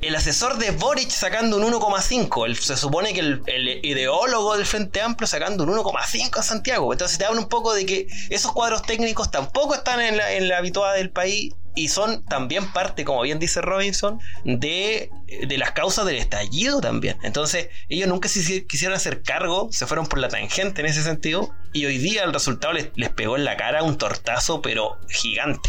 El 0.00 0.14
asesor 0.16 0.58
de 0.58 0.70
Boric 0.70 1.10
sacando 1.10 1.56
un 1.56 1.64
1,5. 1.72 2.46
El- 2.46 2.56
Se 2.56 2.76
supone 2.76 3.12
que 3.12 3.20
el, 3.20 3.42
el 3.46 3.84
ideólogo 3.84 4.56
del 4.56 4.66
Frente 4.66 5.00
Amplio 5.00 5.26
sacando 5.26 5.64
un 5.64 5.70
1,5 5.70 6.38
a 6.38 6.42
Santiago. 6.42 6.92
Entonces 6.92 7.18
te 7.18 7.24
habla 7.24 7.40
un 7.40 7.48
poco 7.48 7.74
de 7.74 7.84
que 7.86 8.06
esos 8.30 8.52
cuadros 8.52 8.82
técnicos 8.82 9.30
tampoco 9.30 9.74
están 9.74 10.00
en 10.00 10.13
en 10.20 10.48
la 10.48 10.58
habituada 10.58 10.94
del 10.94 11.10
país. 11.10 11.52
Y 11.76 11.88
son 11.88 12.24
también 12.26 12.72
parte, 12.72 13.04
como 13.04 13.22
bien 13.22 13.40
dice 13.40 13.60
Robinson, 13.60 14.20
de, 14.44 15.10
de 15.48 15.58
las 15.58 15.72
causas 15.72 16.06
del 16.06 16.16
estallido 16.16 16.80
también. 16.80 17.16
Entonces, 17.24 17.68
ellos 17.88 18.08
nunca 18.08 18.28
se 18.28 18.64
quisieron 18.66 18.96
hacer 18.96 19.22
cargo, 19.22 19.68
se 19.72 19.86
fueron 19.86 20.06
por 20.06 20.20
la 20.20 20.28
tangente 20.28 20.82
en 20.82 20.86
ese 20.86 21.02
sentido. 21.02 21.52
Y 21.72 21.86
hoy 21.86 21.98
día 21.98 22.22
el 22.22 22.32
resultado 22.32 22.74
les, 22.74 22.90
les 22.94 23.10
pegó 23.10 23.36
en 23.36 23.44
la 23.44 23.56
cara 23.56 23.82
un 23.82 23.98
tortazo, 23.98 24.62
pero 24.62 24.98
gigante 25.08 25.68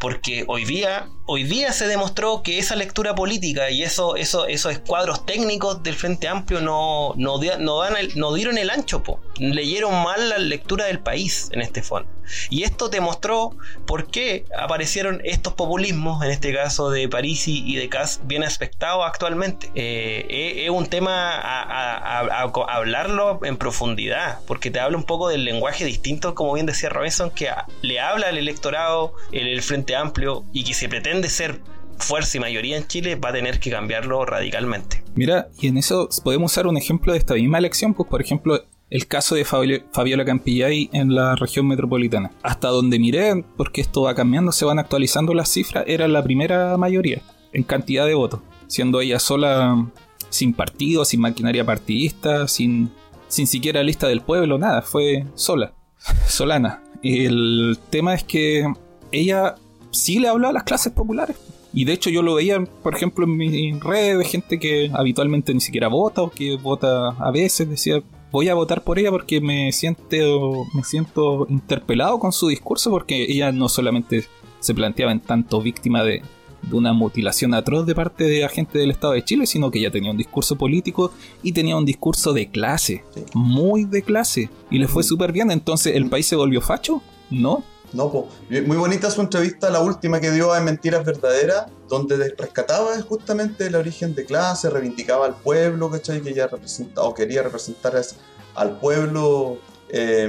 porque 0.00 0.44
hoy 0.48 0.64
día, 0.64 1.08
hoy 1.26 1.44
día 1.44 1.72
se 1.72 1.86
demostró 1.86 2.42
que 2.42 2.58
esa 2.58 2.76
lectura 2.76 3.14
política 3.14 3.70
y 3.70 3.82
eso, 3.82 4.16
eso, 4.16 4.46
esos 4.46 4.72
escuadros 4.72 5.26
técnicos 5.26 5.82
del 5.82 5.94
Frente 5.94 6.28
Amplio 6.28 6.60
no, 6.60 7.14
no, 7.16 7.38
dan 7.38 7.94
no 8.14 8.34
dieron 8.34 8.58
el 8.58 8.70
ancho, 8.70 9.02
po. 9.02 9.20
Leyeron 9.38 10.02
mal 10.02 10.28
la 10.28 10.38
lectura 10.38 10.86
del 10.86 11.00
país 11.00 11.48
en 11.52 11.60
este 11.60 11.82
fondo. 11.82 12.08
Y 12.50 12.62
esto 12.62 12.90
te 12.90 13.00
mostró 13.00 13.56
por 13.86 14.06
qué 14.06 14.44
aparecieron 14.58 15.20
estos 15.24 15.52
populismos, 15.54 16.24
en 16.24 16.30
este 16.30 16.54
caso 16.54 16.90
de 16.90 17.08
Parisi 17.08 17.62
y 17.66 17.76
de 17.76 17.88
Kass, 17.88 18.20
bien 18.24 18.42
aspectados 18.42 19.04
actualmente. 19.06 19.70
Eh, 19.74 20.64
es, 20.64 20.70
un 20.70 20.86
tema 20.86 21.34
a, 21.34 22.42
hablarlo 22.68 23.40
en 23.44 23.56
profundidad, 23.56 24.40
porque 24.46 24.70
te 24.70 24.80
habla 24.80 24.96
un 24.96 25.04
poco 25.04 25.28
del 25.28 25.44
lenguaje 25.44 25.84
distinto, 25.84 26.34
como 26.34 26.54
bien 26.54 26.66
decía 26.66 26.88
Robinson, 26.88 27.30
que 27.30 27.50
le 27.82 28.00
habla 28.00 28.28
al 28.28 28.38
electorado, 28.38 29.14
el, 29.32 29.46
el 29.48 29.62
Frente 29.62 29.94
Amplio, 29.94 30.44
y 30.52 30.64
que 30.64 30.74
si 30.74 30.88
pretende 30.88 31.28
ser 31.28 31.60
fuerza 31.98 32.36
y 32.36 32.40
mayoría 32.40 32.76
en 32.76 32.86
Chile, 32.86 33.16
va 33.16 33.30
a 33.30 33.32
tener 33.32 33.60
que 33.60 33.70
cambiarlo 33.70 34.24
radicalmente. 34.24 35.02
Mira, 35.14 35.48
y 35.60 35.68
en 35.68 35.76
eso 35.76 36.08
podemos 36.22 36.52
usar 36.52 36.66
un 36.66 36.76
ejemplo 36.76 37.12
de 37.12 37.18
esta 37.18 37.34
misma 37.34 37.58
elección, 37.58 37.94
pues 37.94 38.08
por 38.08 38.20
ejemplo 38.20 38.64
el 38.90 39.06
caso 39.06 39.34
de 39.34 39.44
Fabio- 39.44 39.82
Fabiola 39.92 40.24
Campillay 40.24 40.88
en 40.92 41.14
la 41.14 41.34
región 41.36 41.66
metropolitana. 41.66 42.30
Hasta 42.42 42.68
donde 42.68 42.98
miré, 42.98 43.44
porque 43.56 43.80
esto 43.80 44.02
va 44.02 44.14
cambiando, 44.14 44.52
se 44.52 44.64
van 44.64 44.78
actualizando 44.78 45.34
las 45.34 45.48
cifras, 45.48 45.84
era 45.86 46.06
la 46.08 46.22
primera 46.22 46.76
mayoría 46.76 47.22
en 47.52 47.62
cantidad 47.62 48.06
de 48.06 48.14
votos, 48.14 48.40
siendo 48.66 49.00
ella 49.00 49.18
sola 49.18 49.86
sin 50.28 50.52
partido, 50.52 51.04
sin 51.04 51.20
maquinaria 51.20 51.64
partidista, 51.64 52.48
sin, 52.48 52.90
sin 53.28 53.46
siquiera 53.46 53.82
lista 53.82 54.08
del 54.08 54.20
pueblo, 54.20 54.58
nada, 54.58 54.82
fue 54.82 55.24
sola, 55.34 55.72
solana. 56.28 56.82
El 57.02 57.78
tema 57.90 58.14
es 58.14 58.24
que 58.24 58.66
ella 59.12 59.54
sí 59.90 60.18
le 60.18 60.28
habló 60.28 60.48
a 60.48 60.52
las 60.52 60.64
clases 60.64 60.92
populares. 60.92 61.36
Y 61.72 61.84
de 61.84 61.92
hecho 61.92 62.08
yo 62.08 62.22
lo 62.22 62.34
veía, 62.34 62.60
por 62.82 62.94
ejemplo, 62.94 63.24
en 63.24 63.36
mis 63.36 63.80
redes 63.80 64.16
de 64.18 64.24
gente 64.24 64.58
que 64.60 64.90
habitualmente 64.94 65.52
ni 65.52 65.60
siquiera 65.60 65.88
vota 65.88 66.22
o 66.22 66.30
que 66.30 66.56
vota 66.56 67.08
a 67.08 67.30
veces. 67.32 67.68
Decía, 67.68 68.00
voy 68.34 68.48
a 68.48 68.54
votar 68.54 68.82
por 68.82 68.98
ella 68.98 69.12
porque 69.12 69.40
me 69.40 69.70
siento, 69.70 70.66
me 70.74 70.82
siento 70.82 71.46
interpelado 71.48 72.18
con 72.18 72.32
su 72.32 72.48
discurso 72.48 72.90
porque 72.90 73.22
ella 73.28 73.52
no 73.52 73.68
solamente 73.68 74.24
se 74.58 74.74
planteaba 74.74 75.12
en 75.12 75.20
tanto 75.20 75.60
víctima 75.62 76.02
de, 76.02 76.20
de 76.62 76.76
una 76.76 76.92
mutilación 76.92 77.54
atroz 77.54 77.86
de 77.86 77.94
parte 77.94 78.24
de 78.24 78.44
agentes 78.44 78.80
del 78.80 78.90
Estado 78.90 79.12
de 79.12 79.22
Chile, 79.24 79.46
sino 79.46 79.70
que 79.70 79.78
ella 79.78 79.92
tenía 79.92 80.10
un 80.10 80.16
discurso 80.16 80.56
político 80.56 81.12
y 81.44 81.52
tenía 81.52 81.76
un 81.76 81.84
discurso 81.84 82.32
de 82.32 82.48
clase, 82.48 83.04
Sí. 83.14 83.20
muy 83.34 83.84
de 83.84 84.02
clase. 84.02 84.50
Y 84.68 84.78
le 84.78 84.88
fue 84.88 85.04
súper 85.04 85.30
bien. 85.30 85.52
Entonces, 85.52 85.94
¿el 85.94 86.08
país 86.08 86.26
se 86.26 86.34
volvió 86.34 86.60
facho? 86.60 87.02
No, 87.30 87.62
No, 87.94 88.10
po. 88.10 88.28
muy 88.50 88.76
bonita 88.76 89.10
su 89.10 89.20
entrevista, 89.20 89.70
la 89.70 89.80
última 89.80 90.20
que 90.20 90.30
dio 90.32 90.52
a 90.52 90.60
Mentiras 90.60 91.04
Verdaderas, 91.04 91.66
donde 91.88 92.16
de- 92.18 92.34
rescataba 92.36 93.00
justamente 93.02 93.66
el 93.66 93.76
origen 93.76 94.14
de 94.14 94.24
clase, 94.24 94.68
reivindicaba 94.68 95.26
al 95.26 95.36
pueblo, 95.36 95.90
¿cachai? 95.90 96.20
Que 96.20 96.30
ella 96.30 96.50
o 96.96 97.14
quería 97.14 97.42
representar 97.42 97.94
es- 97.96 98.16
al 98.54 98.78
pueblo 98.80 99.58
eh, 99.90 100.28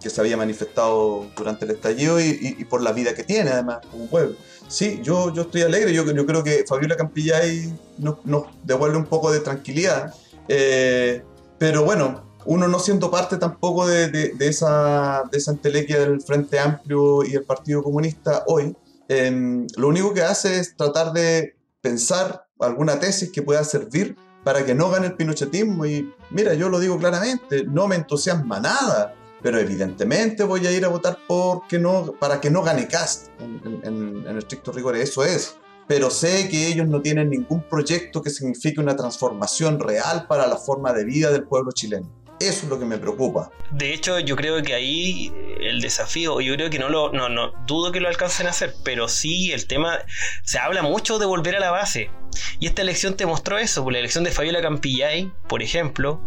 que 0.00 0.08
se 0.08 0.20
había 0.20 0.36
manifestado 0.36 1.26
durante 1.36 1.64
el 1.64 1.72
estallido 1.72 2.20
y, 2.20 2.64
por 2.68 2.80
la 2.80 2.92
vida 2.92 3.12
que 3.14 3.24
tiene, 3.24 3.50
además, 3.50 3.78
como 3.90 4.06
pueblo. 4.06 4.36
Sí, 4.68 5.00
yo, 5.02 5.32
yo 5.34 5.42
estoy 5.42 5.62
alegre, 5.62 5.92
yo, 5.92 6.04
yo 6.04 6.26
creo 6.26 6.44
que 6.44 6.64
Fabiola 6.68 6.96
Campillay 6.96 7.72
nos, 7.98 8.24
nos 8.24 8.44
devuelve 8.62 8.98
un 8.98 9.06
poco 9.06 9.32
de 9.32 9.40
tranquilidad, 9.40 10.14
eh, 10.46 11.24
pero 11.58 11.82
bueno, 11.84 12.29
uno 12.46 12.68
no 12.68 12.78
siendo 12.78 13.10
parte 13.10 13.36
tampoco 13.36 13.86
de, 13.86 14.34
esa, 14.40 15.22
de 15.30 15.38
esa 15.38 15.50
entelequia 15.52 16.00
del 16.00 16.20
Frente 16.22 16.58
Amplio 16.58 17.24
y 17.24 17.34
el 17.34 17.44
Partido 17.44 17.82
Comunista 17.82 18.44
hoy, 18.46 18.74
em, 19.08 19.66
lo 19.76 19.88
único 19.88 20.12
que 20.14 20.22
hace 20.22 20.58
es 20.58 20.76
tratar 20.76 21.12
de 21.12 21.54
pensar 21.80 22.46
alguna 22.58 22.98
tesis 22.98 23.30
que 23.30 23.42
pueda 23.42 23.64
servir 23.64 24.16
para 24.44 24.64
que 24.64 24.74
no 24.74 24.90
gane 24.90 25.08
el 25.08 25.14
pinochetismo. 25.16 25.84
Y 25.86 26.12
mira, 26.30 26.54
yo 26.54 26.68
lo 26.68 26.78
digo 26.80 26.98
claramente, 26.98 27.64
no 27.64 27.86
me 27.88 27.96
entusiasma 27.96 28.60
nada, 28.60 29.14
pero 29.42 29.58
evidentemente 29.58 30.44
voy 30.44 30.66
a 30.66 30.72
ir 30.72 30.84
a 30.84 30.88
votar 30.88 31.18
porque 31.26 31.78
no, 31.78 32.12
para 32.18 32.40
que 32.40 32.50
no 32.50 32.62
gane 32.62 32.86
Cast, 32.88 33.28
en- 33.40 33.80
en- 33.84 34.26
en 34.26 34.38
estricto 34.38 34.72
rigor, 34.72 34.96
eso 34.96 35.24
es. 35.24 35.56
Pero 35.88 36.08
sé 36.10 36.48
que 36.48 36.68
ellos 36.68 36.86
no 36.86 37.02
tienen 37.02 37.30
ningún 37.30 37.62
proyecto 37.68 38.22
que 38.22 38.30
signifique 38.30 38.80
una 38.80 38.94
transformación 38.94 39.80
real 39.80 40.26
para 40.28 40.46
la 40.46 40.56
forma 40.56 40.92
de 40.92 41.04
vida 41.04 41.32
del 41.32 41.44
pueblo 41.44 41.72
chileno. 41.72 42.08
Eso 42.40 42.64
es 42.64 42.70
lo 42.70 42.78
que 42.78 42.86
me 42.86 42.96
preocupa. 42.96 43.50
De 43.70 43.92
hecho, 43.92 44.18
yo 44.18 44.34
creo 44.34 44.62
que 44.62 44.72
ahí 44.72 45.30
eh, 45.36 45.68
el 45.68 45.82
desafío, 45.82 46.40
yo 46.40 46.54
creo 46.54 46.70
que 46.70 46.78
no 46.78 46.88
lo, 46.88 47.12
no, 47.12 47.28
no, 47.28 47.52
dudo 47.66 47.92
que 47.92 48.00
lo 48.00 48.08
alcancen 48.08 48.46
a 48.46 48.50
hacer, 48.50 48.74
pero 48.82 49.08
sí 49.08 49.52
el 49.52 49.66
tema, 49.66 49.98
se 50.42 50.58
habla 50.58 50.80
mucho 50.82 51.18
de 51.18 51.26
volver 51.26 51.56
a 51.56 51.60
la 51.60 51.70
base. 51.70 52.10
Y 52.58 52.66
esta 52.66 52.80
elección 52.80 53.14
te 53.14 53.26
mostró 53.26 53.58
eso, 53.58 53.84
por 53.84 53.92
la 53.92 53.98
elección 53.98 54.24
de 54.24 54.30
Fabiola 54.30 54.62
Campillay, 54.62 55.30
por 55.48 55.62
ejemplo, 55.62 56.22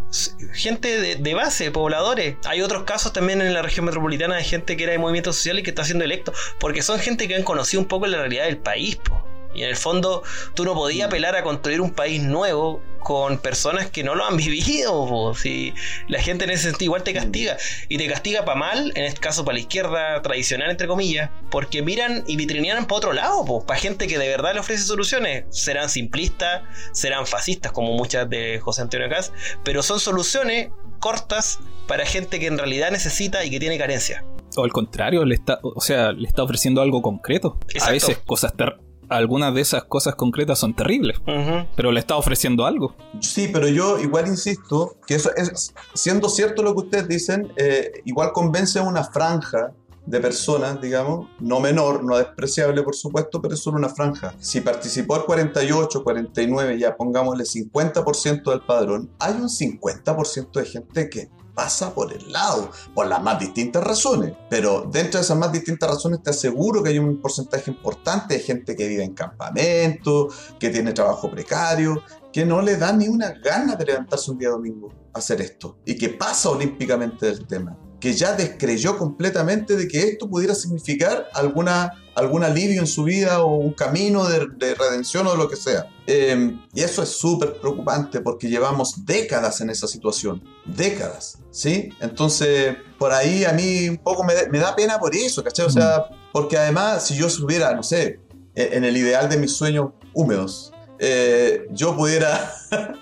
gente 0.52 1.00
de, 1.00 1.16
de 1.16 1.34
base, 1.34 1.72
pobladores. 1.72 2.36
Hay 2.44 2.62
otros 2.62 2.84
casos 2.84 3.12
también 3.12 3.40
en 3.40 3.52
la 3.52 3.62
región 3.62 3.84
metropolitana 3.84 4.36
de 4.36 4.44
gente 4.44 4.76
que 4.76 4.84
era 4.84 4.92
de 4.92 4.98
movimiento 4.98 5.32
social 5.32 5.58
y 5.58 5.64
que 5.64 5.70
está 5.70 5.84
siendo 5.84 6.04
electo, 6.04 6.32
porque 6.60 6.82
son 6.82 7.00
gente 7.00 7.26
que 7.26 7.34
han 7.34 7.42
conocido 7.42 7.80
un 7.82 7.88
poco 7.88 8.06
la 8.06 8.18
realidad 8.18 8.44
del 8.44 8.58
país, 8.58 8.96
po. 8.96 9.33
Y 9.54 9.62
en 9.62 9.68
el 9.70 9.76
fondo, 9.76 10.22
tú 10.54 10.64
no 10.64 10.74
podías 10.74 11.06
apelar 11.08 11.36
a 11.36 11.42
construir 11.42 11.80
un 11.80 11.90
país 11.92 12.22
nuevo 12.22 12.82
con 13.00 13.36
personas 13.38 13.90
que 13.90 14.02
no 14.02 14.14
lo 14.14 14.24
han 14.24 14.36
vivido. 14.38 15.06
po. 15.06 15.34
Si 15.34 15.74
la 16.08 16.20
gente 16.22 16.44
en 16.44 16.50
ese 16.50 16.64
sentido 16.70 16.84
igual 16.86 17.02
te 17.02 17.12
castiga. 17.12 17.56
Y 17.88 17.98
te 17.98 18.06
castiga 18.08 18.44
para 18.44 18.58
mal, 18.58 18.92
en 18.94 19.04
este 19.04 19.20
caso 19.20 19.44
para 19.44 19.54
la 19.54 19.60
izquierda 19.60 20.22
tradicional, 20.22 20.70
entre 20.70 20.86
comillas, 20.88 21.30
porque 21.50 21.82
miran 21.82 22.24
y 22.26 22.36
vitrinean 22.36 22.86
para 22.86 22.96
otro 22.96 23.12
lado, 23.12 23.64
para 23.66 23.78
gente 23.78 24.06
que 24.06 24.18
de 24.18 24.28
verdad 24.28 24.54
le 24.54 24.60
ofrece 24.60 24.82
soluciones. 24.84 25.44
Serán 25.50 25.88
simplistas, 25.90 26.62
serán 26.92 27.26
fascistas, 27.26 27.72
como 27.72 27.92
muchas 27.92 28.28
de 28.30 28.58
José 28.60 28.82
Antonio 28.82 29.08
Caz, 29.10 29.32
pero 29.64 29.82
son 29.82 30.00
soluciones 30.00 30.70
cortas 30.98 31.58
para 31.86 32.06
gente 32.06 32.40
que 32.40 32.46
en 32.46 32.56
realidad 32.56 32.90
necesita 32.90 33.44
y 33.44 33.50
que 33.50 33.60
tiene 33.60 33.76
carencia. 33.76 34.24
O 34.56 34.64
al 34.64 34.72
contrario, 34.72 35.24
le 35.24 35.34
está, 35.34 35.58
o 35.62 35.80
sea, 35.80 36.12
le 36.12 36.26
está 36.26 36.42
ofreciendo 36.42 36.80
algo 36.80 37.02
concreto. 37.02 37.58
Exacto. 37.68 37.88
A 37.88 37.92
veces 37.92 38.18
cosas 38.24 38.54
ter- 38.56 38.76
algunas 39.16 39.54
de 39.54 39.60
esas 39.60 39.84
cosas 39.84 40.14
concretas 40.14 40.58
son 40.58 40.74
terribles, 40.74 41.18
Ujú. 41.20 41.66
pero 41.76 41.92
le 41.92 42.00
está 42.00 42.16
ofreciendo 42.16 42.66
algo. 42.66 42.94
Sí, 43.20 43.48
pero 43.52 43.68
yo 43.68 43.98
igual 43.98 44.26
insisto 44.26 44.96
que 45.06 45.14
eso 45.14 45.30
es, 45.36 45.74
siendo 45.94 46.28
cierto 46.28 46.62
lo 46.62 46.74
que 46.74 46.80
ustedes 46.80 47.08
dicen, 47.08 47.52
eh, 47.56 47.92
igual 48.04 48.32
convence 48.32 48.78
a 48.78 48.82
una 48.82 49.04
franja 49.04 49.72
de 50.06 50.20
personas, 50.20 50.80
digamos, 50.80 51.28
no 51.40 51.60
menor, 51.60 52.04
no 52.04 52.18
despreciable 52.18 52.82
por 52.82 52.94
supuesto, 52.94 53.40
pero 53.40 53.54
es 53.54 53.60
solo 53.60 53.78
una 53.78 53.88
franja. 53.88 54.34
Si 54.38 54.60
participó 54.60 55.16
el 55.16 55.24
48, 55.24 56.04
49, 56.04 56.78
ya 56.78 56.94
pongámosle 56.96 57.44
50% 57.44 58.50
del 58.50 58.60
padrón, 58.60 59.10
hay 59.18 59.34
un 59.34 59.48
50% 59.48 60.52
de 60.52 60.64
gente 60.66 61.08
que 61.08 61.28
pasa 61.54 61.94
por 61.94 62.12
el 62.12 62.32
lado, 62.32 62.70
por 62.94 63.06
las 63.06 63.22
más 63.22 63.38
distintas 63.38 63.84
razones. 63.84 64.32
Pero 64.50 64.88
dentro 64.90 65.18
de 65.18 65.24
esas 65.24 65.38
más 65.38 65.52
distintas 65.52 65.88
razones 65.88 66.22
te 66.22 66.30
aseguro 66.30 66.82
que 66.82 66.90
hay 66.90 66.98
un 66.98 67.20
porcentaje 67.20 67.70
importante 67.70 68.34
de 68.34 68.40
gente 68.40 68.76
que 68.76 68.88
vive 68.88 69.04
en 69.04 69.14
campamento, 69.14 70.28
que 70.58 70.70
tiene 70.70 70.92
trabajo 70.92 71.30
precario, 71.30 72.02
que 72.32 72.44
no 72.44 72.60
le 72.60 72.76
da 72.76 72.92
ni 72.92 73.06
una 73.06 73.30
gana 73.30 73.76
de 73.76 73.84
levantarse 73.84 74.30
un 74.30 74.38
día 74.38 74.50
domingo 74.50 74.92
a 75.12 75.18
hacer 75.18 75.40
esto 75.40 75.78
y 75.84 75.96
que 75.96 76.08
pasa 76.08 76.50
olímpicamente 76.50 77.26
del 77.26 77.46
tema, 77.46 77.78
que 78.00 78.12
ya 78.12 78.34
descreyó 78.34 78.98
completamente 78.98 79.76
de 79.76 79.86
que 79.86 80.00
esto 80.08 80.28
pudiera 80.28 80.54
significar 80.54 81.28
alguna, 81.32 81.92
algún 82.16 82.42
alivio 82.42 82.80
en 82.80 82.88
su 82.88 83.04
vida 83.04 83.42
o 83.42 83.54
un 83.54 83.72
camino 83.72 84.26
de, 84.26 84.48
de 84.56 84.74
redención 84.74 85.26
o 85.28 85.36
lo 85.36 85.48
que 85.48 85.56
sea. 85.56 85.88
Eh, 86.06 86.54
y 86.74 86.82
eso 86.82 87.02
es 87.02 87.08
súper 87.08 87.54
preocupante 87.60 88.20
porque 88.20 88.48
llevamos 88.48 89.06
décadas 89.06 89.60
en 89.62 89.70
esa 89.70 89.86
situación, 89.86 90.42
décadas, 90.66 91.38
¿sí? 91.50 91.88
Entonces, 92.00 92.76
por 92.98 93.12
ahí 93.12 93.44
a 93.44 93.52
mí 93.52 93.88
un 93.88 93.96
poco 93.98 94.22
me, 94.22 94.34
da- 94.34 94.48
me 94.50 94.58
da 94.58 94.76
pena 94.76 94.98
por 94.98 95.14
eso, 95.16 95.42
¿cachai? 95.42 95.64
O 95.66 95.70
sea, 95.70 96.04
porque 96.32 96.58
además 96.58 97.06
si 97.06 97.14
yo 97.16 97.30
subiera, 97.30 97.72
no 97.74 97.82
sé, 97.82 98.20
en 98.54 98.74
en 98.74 98.84
el 98.84 98.96
ideal 98.98 99.28
de 99.30 99.38
mis 99.38 99.52
sueños 99.56 99.92
húmedos, 100.12 100.72
eh, 100.98 101.66
yo 101.70 101.96
pudiera 101.96 102.52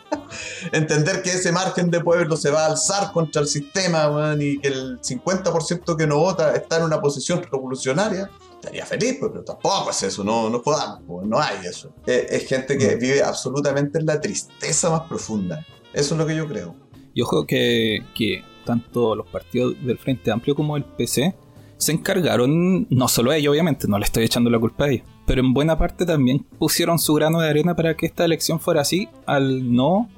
entender 0.73 1.23
que 1.23 1.31
ese 1.33 1.53
margen 1.53 1.91
de 1.91 2.01
pueblo 2.01 2.37
se 2.37 2.51
va 2.51 2.63
a 2.65 2.67
alzar 2.67 3.13
contra 3.13 3.43
el 3.43 3.49
sistema 3.49 4.09
weón, 4.09 4.41
y 4.41 4.59
que 4.59 4.69
el 4.69 5.01
50% 5.01 5.97
que 5.97 6.07
no 6.07 6.19
vota 6.19 6.55
está 6.55 6.79
en 6.79 6.85
una 6.85 7.01
posición 7.01 7.43
revolucionaria, 7.51 8.31
estaría 8.63 8.87
feliz, 8.87 9.19
pero 9.21 9.43
tampoco 9.43 9.91
es 9.91 10.03
eso, 10.05 10.23
no, 10.23 10.49
no 10.49 10.63
podamos, 10.63 11.27
no 11.27 11.41
hay 11.41 11.67
eso. 11.67 11.93
Eh, 12.07 12.27
es 12.31 12.47
gente 12.49 12.79
que 12.79 12.95
vive 12.95 13.23
absolutamente 13.23 13.99
en 13.99 14.07
la 14.07 14.21
tristeza 14.21 14.89
más 14.91 15.03
profunda. 15.03 15.67
Eso 15.93 16.15
es 16.15 16.19
lo 16.19 16.27
que 16.27 16.37
yo 16.37 16.47
creo. 16.47 16.75
Y 17.13 17.23
ojo 17.23 17.45
que, 17.45 17.99
que 18.15 18.43
tanto 18.65 19.17
los 19.17 19.27
partidos 19.27 19.75
del 19.85 19.99
Frente 19.99 20.31
Amplio 20.31 20.55
como 20.55 20.77
el 20.77 20.85
PC 20.85 21.35
se 21.77 21.93
encargaron, 21.93 22.87
no 22.91 23.09
solo 23.09 23.33
ellos 23.33 23.51
obviamente, 23.51 23.89
no 23.89 23.99
le 23.99 24.05
estoy 24.05 24.25
echando 24.25 24.49
la 24.49 24.61
culpa 24.61 24.85
a 24.85 24.91
ellos, 24.91 25.07
pero 25.27 25.41
en 25.41 25.53
buena 25.53 25.77
parte 25.77 26.07
también 26.07 26.39
pusieron 26.59 26.99
su 27.01 27.13
grano 27.15 27.41
de 27.41 27.49
arena 27.51 27.75
para 27.75 27.97
que 27.97 28.07
esta 28.07 28.25
elección 28.25 28.61
fuera 28.61 28.83
así 28.83 29.09
al 29.27 29.75
no 29.75 30.09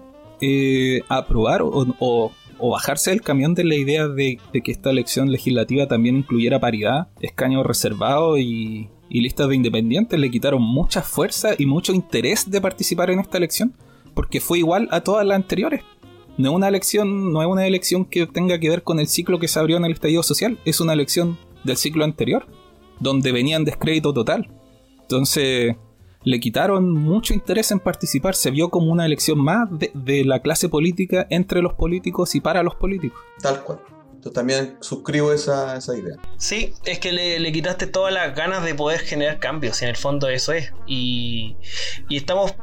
eh, 0.42 1.00
aprobar 1.09 1.62
o, 1.62 1.87
o- 1.98 2.33
o 2.66 2.70
bajarse 2.70 3.11
del 3.11 3.20
camión 3.20 3.53
de 3.53 3.62
la 3.62 3.74
idea 3.74 4.09
de, 4.09 4.38
que 4.64 4.72
esta 4.72 4.88
elección 4.88 5.31
legislativa 5.31 5.87
también 5.87 6.16
incluyera 6.16 6.61
paridad, 6.61 7.09
escaños 7.20 7.66
reservados 7.66 8.38
y, 8.38 8.88
y 9.11 9.20
listas 9.20 9.50
de 9.50 9.57
independientes. 9.57 10.18
Le 10.18 10.31
quitaron 10.31 10.62
mucha 10.62 11.03
fuerza 11.03 11.50
y 11.59 11.66
mucho 11.66 11.92
interés 11.92 12.50
de 12.50 12.62
participar 12.62 13.11
en 13.11 13.20
esta 13.20 13.37
elección 13.37 13.74
porque 14.14 14.40
fue 14.40 14.61
igual 14.61 14.88
a 14.92 15.03
todas 15.03 15.27
las 15.27 15.37
anteriores. 15.37 15.83
No 16.38 16.48
es 16.48 16.57
una 16.57 16.68
elección, 16.68 17.35
no 17.35 17.42
es 17.42 17.48
una 17.48 17.66
elección 17.66 18.07
que 18.07 18.27
tenga 18.27 18.59
que 18.59 18.70
ver 18.70 18.83
con 18.83 18.98
el 18.98 19.09
ciclo 19.09 19.38
que 19.38 19.46
se 19.46 19.59
abrió 19.59 19.77
en 19.77 19.85
el 19.85 19.92
estallido 19.92 20.22
social, 20.22 20.59
es 20.64 20.81
una 20.81 20.94
elección 20.94 21.37
del 21.64 21.77
ciclo 21.77 22.03
anterior, 22.03 22.46
donde 22.98 23.31
venían 23.31 23.64
descrédito 23.64 24.14
total. 24.14 24.48
Entonces, 25.03 25.77
le 26.25 26.41
quitaron 26.41 26.91
mucho 26.91 27.35
interés 27.35 27.71
en 27.71 27.81
participar, 27.81 28.35
se 28.35 28.51
vio 28.51 28.71
como 28.71 28.91
una 28.91 29.07
elección 29.07 29.39
más 29.39 29.69
de, 29.71 29.91
de 29.95 30.25
la 30.25 30.41
clase 30.41 30.69
política 30.69 31.27
entre 31.31 31.63
los 31.63 31.75
políticos 31.75 32.35
y 32.35 32.41
para 32.41 32.63
los 32.63 32.75
políticos. 32.75 33.21
Tal 33.41 33.63
cual. 33.63 33.81
Yo 34.25 34.31
también 34.31 34.79
suscribo 34.81 35.35
esa, 35.35 35.77
esa 35.77 35.99
idea. 35.99 36.17
Sí, 36.39 36.73
es 36.87 36.99
que 36.99 37.13
le, 37.13 37.39
le 37.41 37.53
quitaste 37.53 37.87
todas 37.87 38.13
las 38.13 38.35
ganas 38.35 38.65
de 38.65 38.75
poder 38.75 39.01
generar 39.01 39.39
cambios, 39.39 39.83
en 39.83 39.91
el 39.91 39.97
fondo 39.97 40.31
eso 40.31 40.55
es. 40.55 40.73
Y, 40.87 41.57
y 42.09 42.17
estamos 42.17 42.55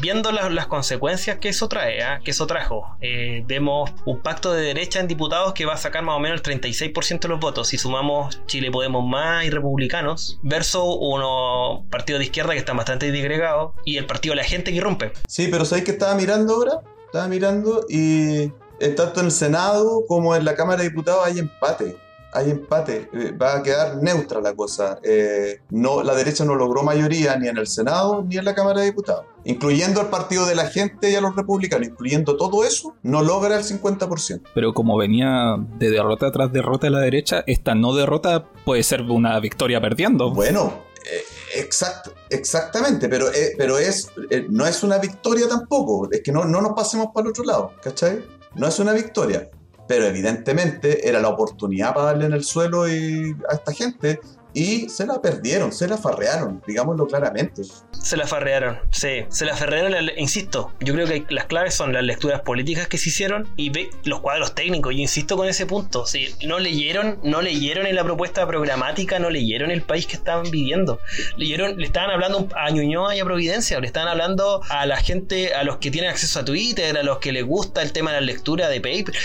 viendo 0.00 0.32
las, 0.32 0.66
consecuencias 0.66 1.38
que 1.38 1.50
eso 1.50 1.68
trae, 1.68 2.02
¿ah? 2.02 2.20
que 2.24 2.30
eso 2.30 2.46
trajo. 2.46 2.96
Eh, 3.00 3.44
vemos 3.46 3.90
un 4.06 4.20
pacto 4.20 4.52
de 4.52 4.62
derecha 4.62 5.00
en 5.00 5.08
diputados 5.08 5.52
que 5.52 5.66
va 5.66 5.74
a 5.74 5.76
sacar 5.76 6.02
más 6.02 6.16
o 6.16 6.20
menos 6.20 6.40
el 6.44 6.60
36% 6.60 7.20
de 7.20 7.28
los 7.28 7.40
votos. 7.40 7.68
Si 7.68 7.78
sumamos 7.78 8.40
Chile 8.46 8.70
Podemos 8.70 9.04
Más 9.04 9.44
y 9.44 9.50
Republicanos, 9.50 10.38
versus 10.42 10.96
unos 11.00 11.84
partidos 11.90 12.20
de 12.20 12.26
izquierda 12.26 12.52
que 12.52 12.58
están 12.58 12.76
bastante 12.76 13.10
disgregados, 13.12 13.72
y 13.84 13.96
el 13.96 14.06
partido 14.06 14.32
de 14.32 14.36
la 14.36 14.44
gente 14.44 14.70
que 14.70 14.78
irrumpe. 14.78 15.12
Sí, 15.28 15.48
pero 15.50 15.64
¿sabéis 15.64 15.84
que 15.84 15.92
estaba 15.92 16.14
mirando 16.14 16.54
ahora? 16.54 16.80
Estaba 17.06 17.28
mirando 17.28 17.86
y 17.88 18.52
eh, 18.80 18.88
tanto 18.96 19.20
en 19.20 19.26
el 19.26 19.32
Senado 19.32 20.04
como 20.08 20.34
en 20.34 20.44
la 20.44 20.54
Cámara 20.54 20.82
de 20.82 20.88
Diputados 20.88 21.24
hay 21.24 21.38
empate. 21.38 21.96
Hay 22.32 22.50
empate. 22.50 23.08
Eh, 23.12 23.32
va 23.32 23.56
a 23.56 23.62
quedar 23.62 24.02
neutra 24.02 24.40
la 24.40 24.54
cosa. 24.54 24.98
Eh, 25.02 25.60
no, 25.70 26.02
la 26.02 26.14
derecha 26.14 26.44
no 26.44 26.56
logró 26.56 26.82
mayoría 26.82 27.36
ni 27.36 27.48
en 27.48 27.56
el 27.56 27.68
Senado 27.68 28.24
ni 28.26 28.36
en 28.36 28.44
la 28.44 28.54
Cámara 28.54 28.80
de 28.80 28.86
Diputados. 28.86 29.26
Incluyendo 29.44 30.00
al 30.00 30.08
Partido 30.08 30.46
de 30.46 30.54
la 30.54 30.66
Gente 30.68 31.10
y 31.10 31.14
a 31.14 31.20
los 31.20 31.36
republicanos. 31.36 31.88
Incluyendo 31.88 32.36
todo 32.36 32.64
eso, 32.64 32.94
no 33.02 33.22
logra 33.22 33.58
el 33.58 33.64
50%. 33.64 34.42
Pero 34.54 34.72
como 34.72 34.96
venía 34.96 35.56
de 35.78 35.90
derrota 35.90 36.30
tras 36.32 36.52
derrota 36.52 36.86
a 36.86 36.90
la 36.90 37.00
derecha, 37.00 37.44
esta 37.46 37.74
no 37.74 37.94
derrota 37.94 38.46
puede 38.64 38.82
ser 38.82 39.02
una 39.02 39.38
victoria 39.40 39.80
perdiendo. 39.80 40.32
Bueno, 40.32 40.84
eh, 41.04 41.22
exact- 41.60 42.12
exactamente, 42.30 43.08
pero, 43.08 43.28
eh, 43.32 43.52
pero 43.58 43.78
es, 43.78 44.08
eh, 44.30 44.46
no 44.48 44.66
es 44.66 44.82
una 44.82 44.98
victoria 44.98 45.46
tampoco. 45.48 46.08
Es 46.10 46.22
que 46.22 46.32
no, 46.32 46.44
no 46.44 46.60
nos 46.62 46.72
pasemos 46.72 47.08
para 47.14 47.24
el 47.24 47.30
otro 47.30 47.44
lado, 47.44 47.72
¿cachai? 47.82 48.24
No 48.54 48.66
es 48.66 48.78
una 48.78 48.92
victoria. 48.92 49.50
Pero 49.86 50.06
evidentemente 50.06 51.06
era 51.06 51.20
la 51.20 51.28
oportunidad 51.28 51.92
para 51.92 52.06
darle 52.06 52.24
en 52.24 52.32
el 52.32 52.42
suelo 52.44 52.88
y 52.88 53.36
a 53.50 53.54
esta 53.54 53.72
gente 53.72 54.18
y 54.54 54.88
se 54.88 55.04
la 55.04 55.20
perdieron, 55.20 55.72
se 55.72 55.88
la 55.88 55.98
farrearon, 55.98 56.62
digámoslo 56.64 57.08
claramente. 57.08 57.62
Se 57.90 58.16
la 58.16 58.26
farrearon, 58.26 58.78
sí. 58.92 59.24
Se 59.28 59.44
la 59.44 59.56
farrearon, 59.56 60.10
insisto. 60.16 60.72
Yo 60.80 60.94
creo 60.94 61.08
que 61.08 61.24
las 61.30 61.46
claves 61.46 61.74
son 61.74 61.92
las 61.92 62.04
lecturas 62.04 62.42
políticas 62.42 62.86
que 62.86 62.96
se 62.96 63.08
hicieron 63.08 63.48
y 63.56 63.70
ve 63.70 63.90
los 64.04 64.20
cuadros 64.20 64.54
técnicos. 64.54 64.94
Yo 64.94 65.00
insisto 65.00 65.36
con 65.36 65.48
ese 65.48 65.66
punto. 65.66 66.06
Sí, 66.06 66.28
no 66.46 66.60
leyeron, 66.60 67.18
no 67.24 67.42
leyeron 67.42 67.86
en 67.86 67.96
la 67.96 68.04
propuesta 68.04 68.46
programática, 68.46 69.18
no 69.18 69.28
leyeron 69.28 69.72
el 69.72 69.82
país 69.82 70.06
que 70.06 70.14
estaban 70.14 70.48
viviendo. 70.48 71.00
Leyeron, 71.36 71.76
le 71.76 71.86
estaban 71.86 72.10
hablando 72.10 72.48
a 72.54 72.70
Ñuñoa 72.70 73.16
y 73.16 73.20
a 73.20 73.24
Providencia, 73.24 73.80
le 73.80 73.88
estaban 73.88 74.08
hablando 74.08 74.60
a 74.68 74.86
la 74.86 74.98
gente, 74.98 75.52
a 75.54 75.64
los 75.64 75.78
que 75.78 75.90
tienen 75.90 76.10
acceso 76.10 76.38
a 76.40 76.44
Twitter, 76.44 76.96
a 76.96 77.02
los 77.02 77.18
que 77.18 77.32
les 77.32 77.44
gusta 77.44 77.82
el 77.82 77.92
tema 77.92 78.12
de 78.12 78.20
la 78.20 78.26
lectura 78.26 78.68
de 78.68 78.80
paper. 78.80 79.16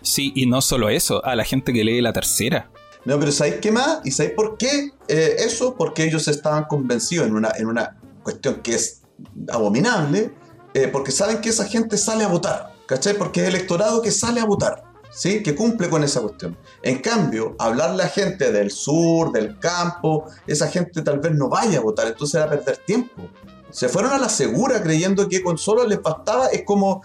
Sí, 0.00 0.32
y 0.34 0.46
no 0.46 0.62
solo 0.62 0.88
eso, 0.88 1.22
a 1.24 1.36
la 1.36 1.44
gente 1.44 1.74
que 1.74 1.84
lee 1.84 2.00
la 2.00 2.14
tercera. 2.14 2.70
No, 3.04 3.18
pero 3.18 3.32
¿sabéis 3.32 3.56
qué 3.56 3.72
más? 3.72 4.00
¿Y 4.04 4.12
sabéis 4.12 4.34
por 4.34 4.56
qué 4.56 4.92
eh, 5.08 5.36
eso? 5.38 5.74
Porque 5.74 6.04
ellos 6.04 6.28
estaban 6.28 6.64
convencidos 6.64 7.26
en 7.26 7.34
una, 7.34 7.52
en 7.56 7.66
una 7.66 7.98
cuestión 8.22 8.62
que 8.62 8.74
es 8.74 9.02
abominable, 9.50 10.32
eh, 10.74 10.88
porque 10.88 11.10
saben 11.10 11.40
que 11.40 11.48
esa 11.48 11.64
gente 11.64 11.96
sale 11.98 12.24
a 12.24 12.28
votar, 12.28 12.72
¿cachai? 12.86 13.14
Porque 13.14 13.42
es 13.42 13.48
el 13.48 13.56
electorado 13.56 14.02
que 14.02 14.12
sale 14.12 14.40
a 14.40 14.44
votar, 14.44 14.84
¿sí? 15.10 15.42
Que 15.42 15.54
cumple 15.54 15.90
con 15.90 16.04
esa 16.04 16.20
cuestión. 16.20 16.56
En 16.82 16.98
cambio, 17.00 17.56
hablarle 17.58 18.04
a 18.04 18.08
gente 18.08 18.52
del 18.52 18.70
sur, 18.70 19.32
del 19.32 19.58
campo, 19.58 20.26
esa 20.46 20.68
gente 20.68 21.02
tal 21.02 21.18
vez 21.18 21.32
no 21.32 21.48
vaya 21.48 21.78
a 21.78 21.82
votar, 21.82 22.06
entonces 22.06 22.40
va 22.40 22.44
a 22.44 22.50
perder 22.50 22.76
tiempo. 22.78 23.22
Se 23.70 23.88
fueron 23.88 24.12
a 24.12 24.18
la 24.18 24.28
segura 24.28 24.82
creyendo 24.82 25.28
que 25.28 25.42
con 25.42 25.58
solo 25.58 25.86
les 25.86 26.00
bastaba, 26.00 26.48
es 26.48 26.62
como, 26.64 27.02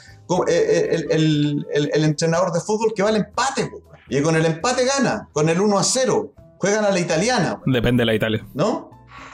eh, 0.47 1.05
el, 1.09 1.65
el, 1.71 2.03
entrenador 2.03 2.51
de 2.51 2.59
fútbol 2.59 2.93
que 2.93 3.03
va 3.03 3.09
al 3.09 3.15
empate, 3.15 3.71
y 4.09 4.21
con 4.21 4.35
el 4.35 4.45
empate 4.45 4.85
gana, 4.85 5.29
con 5.31 5.49
el 5.49 5.59
1 5.59 5.79
a 5.79 5.83
0. 5.83 6.33
Juegan 6.59 6.85
a 6.85 6.91
la 6.91 6.99
italiana. 6.99 7.61
Depende 7.65 8.01
de 8.01 8.05
la 8.05 8.15
Italia. 8.15 8.45
¿No? 8.53 8.89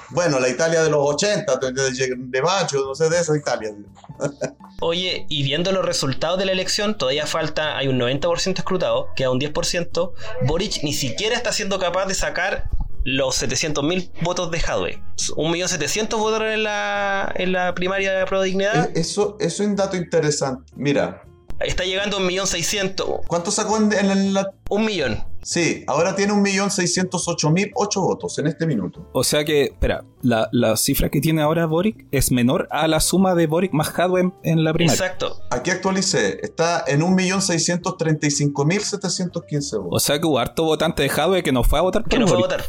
Bueno, 0.10 0.40
la 0.40 0.50
Italia 0.50 0.84
de 0.84 0.90
los 0.90 1.00
80, 1.16 1.58
de, 1.58 2.42
Bacho, 2.42 2.86
no 2.86 2.94
sé, 2.94 3.10
de 3.10 3.20
esa 3.20 3.36
Italia. 3.36 3.74
Oye, 4.82 5.26
y 5.28 5.44
viendo 5.44 5.72
los 5.72 5.84
resultados 5.84 6.38
de 6.38 6.46
la 6.46 6.52
elección, 6.52 6.98
todavía 6.98 7.26
falta, 7.26 7.78
hay 7.78 7.88
un 7.88 8.00
90% 8.00 8.60
escrutado, 8.60 9.08
queda 9.16 9.32
un 9.32 9.40
10%. 9.40 10.14
Boric 10.46 10.84
ni 10.84 10.94
siquiera 10.94 11.36
está 11.36 11.52
siendo 11.52 11.80
capaz 11.80 12.06
de 12.06 12.14
sacar 12.14 12.70
los 13.06 13.42
700.000 13.42 14.12
votos 14.22 14.52
de 14.52 14.60
Jadwe. 14.60 15.02
1.700.000 15.18 16.18
votos 16.18 16.44
en 16.44 16.64
la, 16.64 17.32
en 17.36 17.52
la 17.52 17.74
primaria 17.74 18.14
de 18.14 18.26
la 18.30 18.44
Dignidad. 18.44 18.90
Eh, 18.90 18.94
eso, 18.96 19.38
eso 19.40 19.64
es 19.64 19.70
un 19.70 19.76
dato 19.76 19.98
interesante. 19.98 20.72
Mira, 20.76 21.24
Está 21.64 21.84
llegando 21.84 22.18
a 22.18 22.20
1.600.000. 22.20 23.22
¿Cuánto 23.28 23.52
sacó 23.52 23.78
en, 23.78 23.94
en 23.94 24.34
la... 24.34 24.52
Un 24.70 24.86
millón. 24.86 25.24
Sí, 25.44 25.84
ahora 25.88 26.16
tiene 26.16 26.32
1.608.008 26.34 28.02
votos 28.02 28.40
en 28.40 28.48
este 28.48 28.66
minuto. 28.66 29.06
O 29.12 29.26
sea 29.26 29.44
que, 29.44 29.66
espera, 29.66 30.06
la, 30.22 30.48
cifra 30.78 31.10
que 31.10 31.20
tiene 31.20 31.42
ahora 31.42 31.66
Boric 31.66 32.06
es 32.12 32.32
menor 32.32 32.70
a 32.72 32.88
la 32.88 33.02
suma 33.02 33.36
de 33.36 33.48
Boric 33.48 33.74
más 33.74 33.92
Hadwe 33.98 34.32
en, 34.44 34.64
la 34.64 34.72
primaria. 34.74 34.98
Exacto. 34.98 35.42
Aquí 35.52 35.70
actualicé, 35.70 36.40
está 36.42 36.86
en 36.88 37.02
1.635.715 37.02 39.78
votos. 39.78 39.92
O 39.92 40.00
sea 40.00 40.18
que 40.20 40.26
hubo 40.26 40.40
harto 40.40 40.64
votante 40.64 41.04
de 41.04 41.10
Hadwe 41.10 41.44
que 41.44 41.52
no 41.52 41.64
fue 41.64 41.80
a 41.80 41.82
votar. 41.82 42.06
Que 42.06 42.20
no 42.20 42.28
fue 42.28 42.38
a 42.38 42.42
votar. 42.42 42.64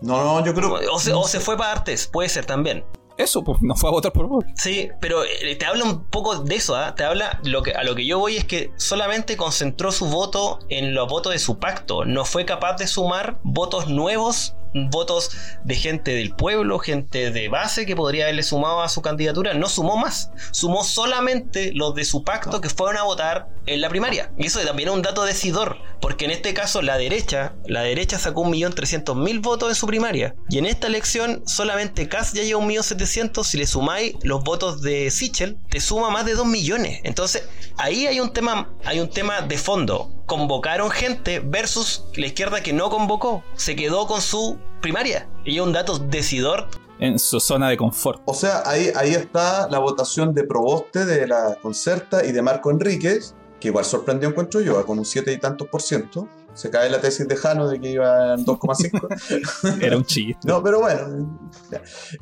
No, 0.00 0.24
no, 0.24 0.44
yo 0.44 0.52
creo. 0.54 0.74
O 0.92 0.98
se, 0.98 1.12
o 1.12 1.28
se 1.28 1.38
fue 1.40 1.56
para 1.56 1.70
artes, 1.72 2.08
puede 2.08 2.28
ser 2.28 2.44
también 2.44 2.84
eso, 3.22 3.42
pues 3.42 3.60
no 3.62 3.74
fue 3.74 3.90
a 3.90 3.92
votar 3.92 4.12
por 4.12 4.26
vos. 4.26 4.44
Sí, 4.54 4.88
pero 5.00 5.24
eh, 5.24 5.56
te 5.56 5.66
habla 5.66 5.84
un 5.84 6.04
poco 6.04 6.38
de 6.38 6.54
eso, 6.54 6.76
¿ah? 6.76 6.94
Te 6.94 7.04
habla, 7.04 7.40
lo 7.44 7.62
que, 7.62 7.72
a 7.72 7.84
lo 7.84 7.94
que 7.94 8.06
yo 8.06 8.18
voy 8.18 8.36
es 8.36 8.44
que 8.44 8.72
solamente 8.76 9.36
concentró 9.36 9.92
su 9.92 10.06
voto 10.06 10.58
en 10.68 10.94
los 10.94 11.08
votos 11.08 11.32
de 11.32 11.38
su 11.38 11.58
pacto, 11.58 12.04
no 12.04 12.24
fue 12.24 12.44
capaz 12.44 12.76
de 12.76 12.86
sumar 12.86 13.38
votos 13.42 13.88
nuevos 13.88 14.54
votos 14.74 15.30
de 15.64 15.74
gente 15.74 16.12
del 16.12 16.34
pueblo, 16.34 16.78
gente 16.78 17.30
de 17.30 17.48
base 17.48 17.86
que 17.86 17.96
podría 17.96 18.24
haberle 18.24 18.42
sumado 18.42 18.82
a 18.82 18.88
su 18.88 19.02
candidatura, 19.02 19.54
no 19.54 19.68
sumó 19.68 19.96
más, 19.96 20.30
sumó 20.50 20.84
solamente 20.84 21.72
los 21.74 21.94
de 21.94 22.04
su 22.04 22.24
pacto 22.24 22.60
que 22.60 22.68
fueron 22.68 22.96
a 22.96 23.04
votar 23.04 23.48
en 23.66 23.80
la 23.80 23.88
primaria. 23.88 24.32
Y 24.38 24.46
eso 24.46 24.60
también 24.60 24.88
es 24.88 24.94
un 24.94 25.02
dato 25.02 25.24
decidor, 25.24 25.78
porque 26.00 26.24
en 26.24 26.30
este 26.30 26.54
caso 26.54 26.82
la 26.82 26.98
derecha, 26.98 27.54
la 27.66 27.82
derecha 27.82 28.18
sacó 28.18 28.44
1.300.000 28.44 29.40
votos 29.42 29.68
en 29.68 29.74
su 29.74 29.86
primaria, 29.86 30.34
y 30.48 30.58
en 30.58 30.66
esta 30.66 30.86
elección 30.86 31.42
solamente 31.46 32.08
Kass 32.08 32.32
ya 32.32 32.42
lleva 32.42 32.60
1.700.000, 32.60 33.44
si 33.44 33.58
le 33.58 33.66
sumáis 33.66 34.14
los 34.22 34.42
votos 34.44 34.82
de 34.82 35.10
Sichel, 35.10 35.58
te 35.68 35.80
suma 35.80 36.10
más 36.10 36.24
de 36.24 36.34
2 36.34 36.46
millones. 36.46 37.00
Entonces, 37.04 37.48
ahí 37.76 38.06
hay 38.06 38.20
un 38.20 38.32
tema, 38.32 38.72
hay 38.84 39.00
un 39.00 39.10
tema 39.10 39.40
de 39.42 39.58
fondo 39.58 40.19
convocaron 40.30 40.92
gente 40.92 41.40
versus 41.40 42.04
la 42.14 42.26
izquierda 42.26 42.62
que 42.62 42.72
no 42.72 42.88
convocó. 42.88 43.42
Se 43.56 43.74
quedó 43.74 44.06
con 44.06 44.20
su 44.20 44.58
primaria. 44.80 45.28
Y 45.44 45.56
es 45.56 45.60
un 45.60 45.72
dato 45.72 45.98
decidor. 45.98 46.68
En 47.00 47.18
su 47.18 47.40
zona 47.40 47.68
de 47.68 47.76
confort. 47.76 48.22
O 48.26 48.34
sea, 48.34 48.62
ahí, 48.64 48.92
ahí 48.94 49.10
está 49.10 49.68
la 49.68 49.80
votación 49.80 50.32
de 50.32 50.44
Proboste, 50.44 51.04
de 51.04 51.26
la 51.26 51.56
Concerta 51.60 52.24
y 52.24 52.30
de 52.30 52.42
Marco 52.42 52.70
Enríquez, 52.70 53.34
que 53.58 53.68
igual 53.68 53.84
sorprendió, 53.84 54.28
encuentro 54.28 54.60
yo, 54.60 54.86
con 54.86 55.00
un 55.00 55.04
7 55.04 55.32
y 55.32 55.38
tantos 55.38 55.66
por 55.66 55.82
ciento. 55.82 56.28
Se 56.54 56.70
cae 56.70 56.88
la 56.90 57.00
tesis 57.00 57.26
de 57.26 57.34
Jano 57.34 57.66
de 57.66 57.80
que 57.80 57.90
iba 57.90 58.34
en 58.34 58.46
2,5. 58.46 59.82
Era 59.82 59.96
un 59.96 60.04
chiste. 60.04 60.46
No, 60.46 60.62
pero 60.62 60.78
bueno. 60.78 61.40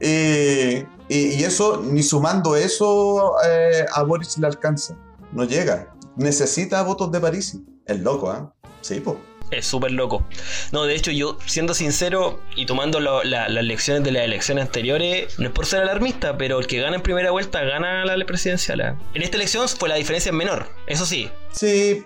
y, 0.00 1.44
eso, 1.44 1.82
ni 1.84 2.02
sumando 2.02 2.56
eso, 2.56 3.34
eh, 3.44 3.84
a 3.92 4.02
Boris 4.02 4.38
le 4.38 4.46
alcanza. 4.46 4.96
No 5.30 5.44
llega. 5.44 5.92
Necesita 6.18 6.82
votos 6.82 7.10
de 7.12 7.20
París. 7.20 7.56
Es 7.86 8.00
loco, 8.00 8.32
¿eh? 8.34 8.68
Sí, 8.82 9.00
pues. 9.00 9.16
Es 9.50 9.66
súper 9.66 9.92
loco. 9.92 10.26
No, 10.72 10.84
de 10.84 10.94
hecho, 10.94 11.10
yo, 11.10 11.38
siendo 11.46 11.72
sincero 11.72 12.40
y 12.54 12.66
tomando 12.66 13.00
las 13.00 13.50
lecciones 13.64 14.04
de 14.04 14.12
las 14.12 14.24
elecciones 14.24 14.66
anteriores, 14.66 15.38
no 15.38 15.46
es 15.46 15.52
por 15.52 15.64
ser 15.64 15.80
alarmista, 15.80 16.36
pero 16.36 16.58
el 16.58 16.66
que 16.66 16.80
gana 16.80 16.96
en 16.96 17.02
primera 17.02 17.30
vuelta 17.30 17.62
gana 17.62 18.04
la 18.04 18.26
presidencial. 18.26 18.80
¿eh? 18.80 18.94
En 19.14 19.22
esta 19.22 19.36
elección 19.36 19.66
fue 19.68 19.88
la 19.88 19.94
diferencia 19.94 20.32
menor, 20.32 20.68
eso 20.86 21.06
sí. 21.06 21.30
Sí, 21.50 22.04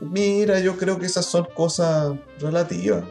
mira, 0.00 0.60
yo 0.60 0.76
creo 0.76 0.98
que 0.98 1.06
esas 1.06 1.26
son 1.26 1.48
cosas 1.54 2.14
relativas. 2.38 3.02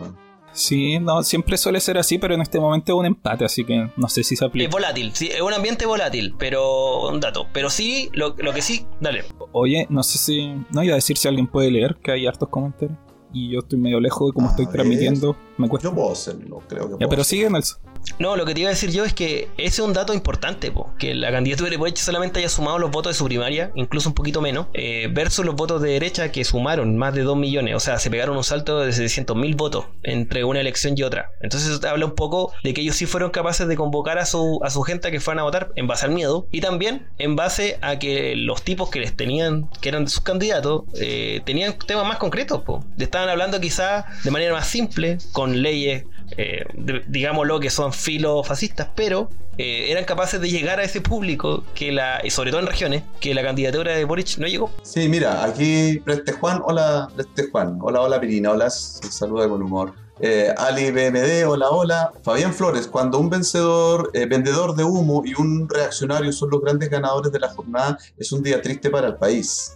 Sí, 0.53 0.99
no, 0.99 1.23
siempre 1.23 1.57
suele 1.57 1.79
ser 1.79 1.97
así, 1.97 2.17
pero 2.17 2.35
en 2.35 2.41
este 2.41 2.59
momento 2.59 2.93
es 2.93 2.99
un 2.99 3.05
empate, 3.05 3.43
así 3.43 3.65
que 3.65 3.89
no 3.97 4.07
sé 4.07 4.23
si 4.23 4.35
se 4.35 4.45
aplica. 4.45 4.65
Es 4.65 4.71
volátil, 4.71 5.11
sí, 5.13 5.29
es 5.29 5.41
un 5.41 5.53
ambiente 5.53 5.85
volátil, 5.85 6.35
pero 6.37 7.09
un 7.09 7.19
dato. 7.19 7.47
Pero 7.51 7.69
sí, 7.69 8.09
lo, 8.13 8.35
lo 8.37 8.53
que 8.53 8.61
sí, 8.61 8.85
dale. 9.01 9.23
Oye, 9.51 9.87
no 9.89 10.03
sé 10.03 10.17
si. 10.17 10.53
No 10.71 10.83
iba 10.83 10.93
a 10.93 10.95
decir 10.95 11.17
si 11.17 11.27
alguien 11.27 11.47
puede 11.47 11.71
leer, 11.71 11.97
que 12.01 12.11
hay 12.11 12.27
hartos 12.27 12.49
comentarios. 12.49 12.97
Y 13.33 13.51
yo 13.51 13.59
estoy 13.59 13.79
medio 13.79 13.99
lejos 13.99 14.29
de 14.29 14.33
cómo 14.33 14.49
estoy 14.49 14.67
transmitiendo. 14.67 15.35
Me 15.57 15.67
cuesta. 15.67 15.89
Yo 15.89 15.95
puedo 15.95 16.11
hacerlo, 16.11 16.61
creo 16.67 16.87
que. 16.87 17.03
Ya, 17.03 17.09
pero 17.09 17.23
sigue, 17.23 17.49
Nelson. 17.49 17.79
No, 18.19 18.35
lo 18.35 18.45
que 18.45 18.53
te 18.53 18.61
iba 18.61 18.69
a 18.69 18.73
decir 18.73 18.91
yo 18.91 19.05
es 19.05 19.13
que 19.13 19.49
ese 19.57 19.81
es 19.81 19.87
un 19.87 19.93
dato 19.93 20.13
importante, 20.13 20.71
que 20.99 21.15
la 21.15 21.31
candidatura 21.31 21.69
de 21.69 21.77
Boric 21.77 21.97
solamente 21.97 22.39
haya 22.39 22.49
sumado 22.49 22.79
los 22.79 22.91
votos 22.91 23.11
de 23.11 23.17
su 23.17 23.25
primaria, 23.25 23.71
incluso 23.75 24.09
un 24.09 24.15
poquito 24.15 24.41
menos, 24.41 24.67
eh, 24.73 25.07
versus 25.11 25.45
los 25.45 25.55
votos 25.55 25.81
de 25.81 25.91
derecha 25.91 26.31
que 26.31 26.43
sumaron 26.43 26.95
más 26.97 27.13
de 27.13 27.23
2 27.23 27.37
millones, 27.37 27.75
o 27.75 27.79
sea, 27.79 27.97
se 27.99 28.09
pegaron 28.09 28.37
un 28.37 28.43
salto 28.43 28.79
de 28.79 28.93
600 28.93 29.35
mil 29.35 29.55
votos 29.55 29.85
entre 30.03 30.43
una 30.43 30.59
elección 30.59 30.95
y 30.97 31.03
otra. 31.03 31.29
Entonces 31.41 31.79
te 31.79 31.87
habla 31.87 32.05
un 32.05 32.15
poco 32.15 32.53
de 32.63 32.73
que 32.73 32.81
ellos 32.81 32.95
sí 32.95 33.05
fueron 33.05 33.31
capaces 33.31 33.67
de 33.67 33.75
convocar 33.75 34.17
a 34.19 34.25
su, 34.25 34.59
a 34.63 34.69
su 34.69 34.81
gente 34.83 35.07
a 35.07 35.11
que 35.11 35.19
fueran 35.19 35.39
a 35.39 35.43
votar 35.43 35.71
en 35.75 35.87
base 35.87 36.05
al 36.05 36.11
miedo 36.11 36.47
y 36.51 36.61
también 36.61 37.07
en 37.17 37.35
base 37.35 37.77
a 37.81 37.99
que 37.99 38.35
los 38.35 38.63
tipos 38.63 38.89
que 38.89 38.99
les 38.99 39.15
tenían, 39.15 39.69
que 39.81 39.89
eran 39.89 40.07
sus 40.07 40.21
candidatos, 40.21 40.83
eh, 40.99 41.41
tenían 41.45 41.77
temas 41.77 42.07
más 42.07 42.17
concretos, 42.17 42.61
po. 42.61 42.83
estaban 42.97 43.29
hablando 43.29 43.59
quizás 43.59 44.05
de 44.23 44.31
manera 44.31 44.53
más 44.53 44.67
simple, 44.67 45.17
con 45.31 45.61
leyes 45.61 46.05
eh, 46.37 46.65
digámoslo 47.07 47.59
que 47.59 47.69
son 47.69 47.93
filofascistas, 47.93 48.87
pero 48.95 49.29
eh, 49.57 49.91
eran 49.91 50.05
capaces 50.05 50.41
de 50.41 50.49
llegar 50.49 50.79
a 50.79 50.83
ese 50.83 51.01
público 51.01 51.63
que 51.75 51.91
la, 51.91 52.21
sobre 52.29 52.51
todo 52.51 52.61
en 52.61 52.67
regiones, 52.67 53.03
que 53.19 53.33
la 53.33 53.43
candidatura 53.43 53.93
de 53.93 54.05
Boric 54.05 54.37
no 54.37 54.47
llegó. 54.47 54.71
Sí, 54.83 55.07
mira, 55.07 55.43
aquí 55.43 56.01
Preste 56.03 56.31
Juan, 56.33 56.61
hola 56.65 57.09
Preste 57.15 57.49
Juan, 57.51 57.77
hola, 57.81 58.01
hola 58.01 58.19
Pirina, 58.19 58.51
hola, 58.51 58.69
saluda 58.69 59.47
con 59.47 59.61
humor. 59.61 59.93
Eh, 60.19 60.53
Ali 60.57 60.91
BMD, 60.91 61.45
hola, 61.47 61.69
hola. 61.69 62.11
Fabián 62.23 62.53
Flores, 62.53 62.87
cuando 62.87 63.19
un 63.19 63.29
vencedor, 63.29 64.11
vendedor 64.13 64.75
de 64.75 64.83
humo 64.83 65.23
y 65.25 65.33
un 65.33 65.67
reaccionario 65.67 66.31
son 66.31 66.51
los 66.51 66.61
grandes 66.61 66.89
ganadores 66.89 67.31
de 67.31 67.39
la 67.39 67.49
jornada, 67.49 67.97
es 68.17 68.31
un 68.31 68.43
día 68.43 68.61
triste 68.61 68.89
para 68.89 69.07
el 69.07 69.15
país. 69.15 69.75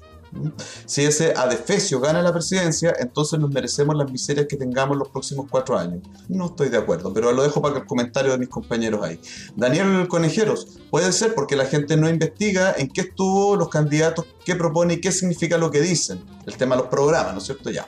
Si 0.85 1.03
ese 1.03 1.33
adefesio 1.35 1.99
gana 1.99 2.21
la 2.21 2.33
presidencia, 2.33 2.93
entonces 2.99 3.39
nos 3.39 3.49
merecemos 3.49 3.95
las 3.95 4.11
miserias 4.11 4.47
que 4.47 4.57
tengamos 4.57 4.97
los 4.97 5.09
próximos 5.09 5.47
cuatro 5.49 5.77
años. 5.77 6.01
No 6.27 6.47
estoy 6.47 6.69
de 6.69 6.77
acuerdo, 6.77 7.13
pero 7.13 7.31
lo 7.31 7.43
dejo 7.43 7.61
para 7.61 7.77
el 7.77 7.85
comentario 7.85 8.31
de 8.31 8.37
mis 8.37 8.49
compañeros 8.49 9.03
ahí. 9.03 9.19
Daniel 9.55 10.07
Conejeros, 10.07 10.79
puede 10.89 11.11
ser 11.11 11.33
porque 11.33 11.55
la 11.55 11.65
gente 11.65 11.97
no 11.97 12.09
investiga 12.09 12.73
en 12.77 12.87
qué 12.89 13.01
estuvo 13.01 13.55
los 13.55 13.69
candidatos, 13.69 14.25
qué 14.45 14.55
propone 14.55 14.95
y 14.95 15.01
qué 15.01 15.11
significa 15.11 15.57
lo 15.57 15.71
que 15.71 15.81
dicen. 15.81 16.23
El 16.45 16.57
tema 16.57 16.75
de 16.75 16.81
los 16.81 16.89
programas, 16.89 17.33
¿no 17.33 17.39
es 17.39 17.45
cierto? 17.45 17.69
Ya. 17.69 17.87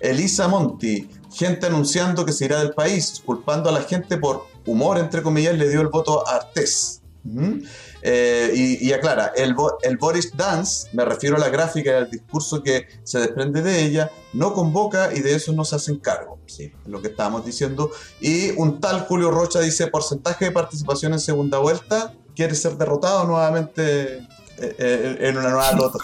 Elisa 0.00 0.48
Monti, 0.48 1.08
gente 1.32 1.66
anunciando 1.66 2.24
que 2.24 2.32
se 2.32 2.44
irá 2.44 2.58
del 2.60 2.72
país, 2.72 3.22
culpando 3.24 3.68
a 3.68 3.72
la 3.72 3.82
gente 3.82 4.16
por 4.18 4.46
humor, 4.66 4.98
entre 4.98 5.22
comillas, 5.22 5.56
le 5.56 5.68
dio 5.68 5.80
el 5.80 5.88
voto 5.88 6.26
a 6.26 6.36
Artés. 6.36 7.02
Ujú. 7.24 7.62
Eh, 8.08 8.52
y, 8.54 8.88
y 8.88 8.92
aclara, 8.92 9.32
el, 9.34 9.56
el 9.82 9.96
Boris 9.96 10.36
Dance, 10.36 10.88
me 10.92 11.04
refiero 11.04 11.34
a 11.34 11.40
la 11.40 11.48
gráfica 11.48 11.90
y 11.90 11.94
al 11.94 12.08
discurso 12.08 12.62
que 12.62 12.86
se 13.02 13.18
desprende 13.18 13.62
de 13.62 13.82
ella, 13.82 14.12
no 14.32 14.54
convoca 14.54 15.12
y 15.12 15.22
de 15.22 15.34
eso 15.34 15.52
no 15.52 15.64
se 15.64 15.74
hacen 15.74 15.98
cargo. 15.98 16.38
Sí, 16.46 16.72
es 16.84 16.88
lo 16.88 17.02
que 17.02 17.08
estábamos 17.08 17.44
diciendo. 17.44 17.90
Y 18.20 18.50
un 18.52 18.80
tal 18.80 19.00
Julio 19.00 19.32
Rocha 19.32 19.58
dice, 19.58 19.88
porcentaje 19.88 20.44
de 20.44 20.50
participación 20.52 21.14
en 21.14 21.18
segunda 21.18 21.58
vuelta, 21.58 22.14
quiere 22.36 22.54
ser 22.54 22.76
derrotado 22.76 23.24
nuevamente 23.24 24.18
eh, 24.18 24.26
eh, 24.58 25.16
en 25.22 25.38
una 25.38 25.50
nueva 25.50 25.72
loto. 25.76 25.98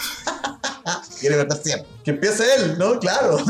Quiere 1.20 1.36
perder 1.36 1.58
siempre. 1.58 1.88
Que 2.04 2.10
empiece 2.10 2.44
él, 2.56 2.76
¿no? 2.78 2.98
Claro. 2.98 3.38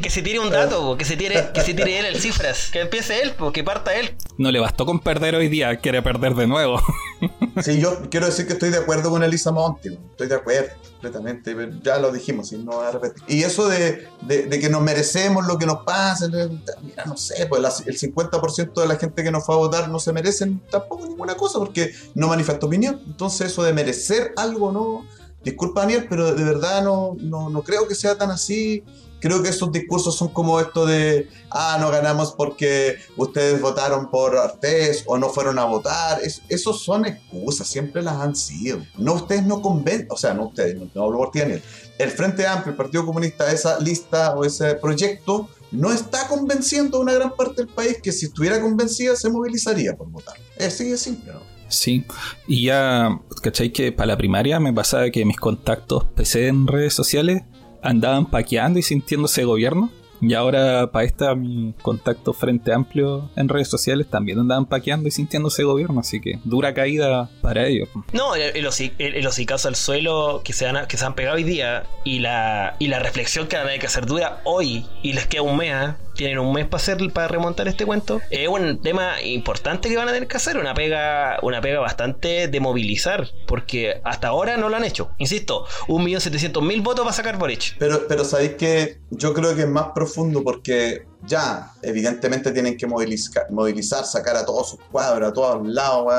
Que 0.00 0.10
se 0.10 0.22
tire 0.22 0.38
un 0.38 0.48
dato, 0.50 0.80
po, 0.80 0.96
que 0.96 1.04
se 1.04 1.16
tire, 1.16 1.50
que 1.52 1.60
se 1.60 1.74
tire 1.74 1.98
él 1.98 2.06
el 2.06 2.20
cifras. 2.20 2.68
Que 2.72 2.80
empiece 2.80 3.20
él, 3.20 3.32
po, 3.32 3.52
que 3.52 3.64
parta 3.64 3.94
él. 3.96 4.14
No 4.36 4.50
le 4.52 4.60
bastó 4.60 4.86
con 4.86 5.00
perder 5.00 5.34
hoy 5.34 5.48
día, 5.48 5.76
quiere 5.80 6.02
perder 6.02 6.34
de 6.34 6.46
nuevo. 6.46 6.80
Sí, 7.64 7.80
yo 7.80 8.08
quiero 8.08 8.26
decir 8.26 8.46
que 8.46 8.52
estoy 8.52 8.70
de 8.70 8.78
acuerdo 8.78 9.10
con 9.10 9.24
Elisa 9.24 9.50
Monti, 9.50 9.88
estoy 9.88 10.28
de 10.28 10.36
acuerdo 10.36 10.68
completamente, 10.92 11.56
pero 11.56 11.72
ya 11.82 11.98
lo 11.98 12.12
dijimos, 12.12 12.52
y 12.52 12.58
no 12.58 12.70
voy 12.76 12.86
a 12.86 12.92
repetir. 12.92 13.24
Y 13.26 13.42
eso 13.42 13.66
de, 13.68 14.06
de- 14.22 14.44
de 14.46 14.60
que 14.60 14.68
nos 14.70 14.80
merecemos 14.82 15.44
lo 15.44 15.58
que 15.58 15.66
nos 15.66 15.78
pasa, 15.84 16.28
mira, 16.28 17.04
no 17.06 17.16
sé, 17.16 17.46
pues 17.46 17.60
la- 17.60 17.72
el 17.86 17.98
50% 17.98 18.80
de 18.80 18.86
la 18.86 18.94
gente 18.94 19.24
que 19.24 19.32
nos 19.32 19.44
fue 19.44 19.56
a 19.56 19.58
votar 19.58 19.88
no 19.88 19.98
se 19.98 20.12
merecen 20.12 20.62
tampoco 20.70 21.06
ninguna 21.06 21.34
cosa 21.34 21.58
porque 21.58 21.92
no 22.14 22.28
manifiesta 22.28 22.64
opinión. 22.66 23.02
Entonces 23.04 23.48
eso 23.50 23.64
de 23.64 23.72
merecer 23.72 24.32
algo, 24.36 24.70
no, 24.70 25.04
disculpa 25.44 25.80
Daniel, 25.82 26.06
pero 26.08 26.34
de 26.34 26.44
verdad 26.44 26.82
no, 26.82 27.16
no, 27.20 27.50
no 27.50 27.62
creo 27.62 27.86
que 27.88 27.94
sea 27.94 28.16
tan 28.16 28.30
así. 28.30 28.84
Creo 29.20 29.42
que 29.42 29.48
esos 29.48 29.72
discursos 29.72 30.16
son 30.16 30.28
como 30.28 30.60
esto 30.60 30.86
de, 30.86 31.28
ah, 31.50 31.76
no 31.80 31.90
ganamos 31.90 32.34
porque 32.34 32.98
ustedes 33.16 33.60
votaron 33.60 34.10
por 34.10 34.36
Artés 34.38 35.02
o 35.06 35.18
no 35.18 35.28
fueron 35.28 35.58
a 35.58 35.64
votar. 35.64 36.20
Es- 36.22 36.40
esos 36.48 36.84
son 36.84 37.04
excusas, 37.04 37.66
siempre 37.66 38.00
las 38.00 38.14
han 38.14 38.36
sido. 38.36 38.78
No, 38.96 39.14
ustedes 39.14 39.44
no 39.44 39.60
convencen, 39.60 40.06
o 40.10 40.16
sea, 40.16 40.34
no 40.34 40.46
ustedes, 40.46 40.76
no, 40.94 41.02
hablo 41.02 41.18
por 41.18 41.30
ti, 41.32 41.40
Daniel. 41.40 41.60
El 41.98 42.10
Frente 42.10 42.46
Amplio, 42.46 42.70
el 42.70 42.76
Partido 42.76 43.04
Comunista, 43.04 43.50
esa 43.50 43.80
lista 43.80 44.36
o 44.36 44.44
ese 44.44 44.76
proyecto 44.76 45.48
no 45.72 45.92
está 45.92 46.28
convenciendo 46.28 46.98
a 46.98 47.00
una 47.00 47.12
gran 47.12 47.34
parte 47.34 47.62
del 47.64 47.74
país 47.74 47.96
que 48.00 48.12
si 48.12 48.26
estuviera 48.26 48.60
convencida 48.60 49.16
se 49.16 49.28
movilizaría 49.30 49.96
por 49.96 50.08
votar. 50.08 50.36
Es 50.56 50.74
simple. 50.74 51.32
Sí, 51.68 52.04
y 52.46 52.64
ya, 52.64 53.20
¿cachai? 53.42 53.70
Que 53.70 53.92
para 53.92 54.08
la 54.08 54.16
primaria 54.16 54.58
me 54.58 54.72
pasaba 54.72 55.10
que 55.10 55.24
mis 55.24 55.36
contactos 55.36 56.04
PC 56.04 56.48
en 56.48 56.66
redes 56.66 56.94
sociales 56.94 57.42
andaban 57.82 58.26
paqueando 58.26 58.78
y 58.78 58.82
sintiéndose 58.82 59.44
gobierno. 59.44 59.90
Y 60.20 60.34
ahora 60.34 60.90
para 60.90 61.04
esta, 61.04 61.34
mi 61.34 61.74
contacto 61.82 62.32
frente 62.32 62.72
amplio 62.72 63.30
en 63.36 63.48
redes 63.48 63.68
sociales 63.68 64.08
también 64.10 64.38
andaban 64.38 64.66
paqueando 64.66 65.08
y 65.08 65.10
sintiéndose 65.10 65.62
gobierno. 65.64 66.00
Así 66.00 66.20
que 66.20 66.38
dura 66.44 66.74
caída 66.74 67.30
para 67.40 67.66
ellos. 67.66 67.88
No, 68.12 68.34
el, 68.34 68.56
el, 68.56 68.66
hoci- 68.66 68.92
el- 68.98 69.14
el 69.14 69.26
hocicazo 69.26 69.68
al 69.68 69.76
suelo 69.76 70.42
que 70.44 70.52
se, 70.52 70.66
han, 70.66 70.86
que 70.86 70.96
se 70.96 71.04
han 71.04 71.14
pegado 71.14 71.36
hoy 71.36 71.44
día 71.44 71.84
y 72.04 72.18
la, 72.20 72.74
y 72.78 72.88
la 72.88 72.98
reflexión 72.98 73.46
que 73.46 73.56
van 73.56 73.64
a 73.64 73.68
tener 73.68 73.80
que 73.80 73.86
hacer 73.86 74.06
dura 74.06 74.40
hoy 74.44 74.86
y 75.02 75.12
les 75.12 75.26
queda 75.26 75.42
un 75.42 75.56
mes, 75.56 75.72
¿ah? 75.72 75.96
tienen 76.14 76.40
un 76.40 76.52
mes 76.52 76.66
para 76.66 76.82
hacer 76.82 76.98
para 77.12 77.28
remontar 77.28 77.68
este 77.68 77.86
cuento. 77.86 78.20
Es 78.30 78.48
un 78.48 78.80
tema 78.82 79.22
importante 79.22 79.88
que 79.88 79.96
van 79.96 80.08
a 80.08 80.12
tener 80.12 80.26
que 80.26 80.36
hacer, 80.36 80.56
una 80.58 80.74
pega, 80.74 81.38
una 81.42 81.60
pega 81.60 81.78
bastante 81.78 82.48
de 82.48 82.60
movilizar, 82.60 83.28
porque 83.46 84.00
hasta 84.02 84.26
ahora 84.28 84.56
no 84.56 84.68
lo 84.68 84.74
han 84.76 84.82
hecho. 84.84 85.10
Insisto, 85.18 85.64
1.700.000 85.86 86.82
votos 86.82 87.06
va 87.06 87.10
a 87.10 87.12
sacar 87.12 87.38
Boric. 87.38 87.76
Pero, 87.78 88.06
pero 88.08 88.24
sabéis 88.24 88.52
que 88.54 88.98
yo 89.10 89.32
creo 89.32 89.54
que 89.54 89.62
es 89.62 89.68
más 89.68 89.86
profundo 89.94 90.07
porque 90.42 91.06
ya, 91.26 91.72
evidentemente 91.82 92.52
tienen 92.52 92.76
que 92.76 92.86
movilizar, 92.86 94.04
sacar 94.04 94.36
a 94.36 94.44
todos 94.44 94.70
sus 94.70 94.80
cuadros, 94.90 95.30
a 95.30 95.32
todos 95.32 95.66
lados, 95.66 96.12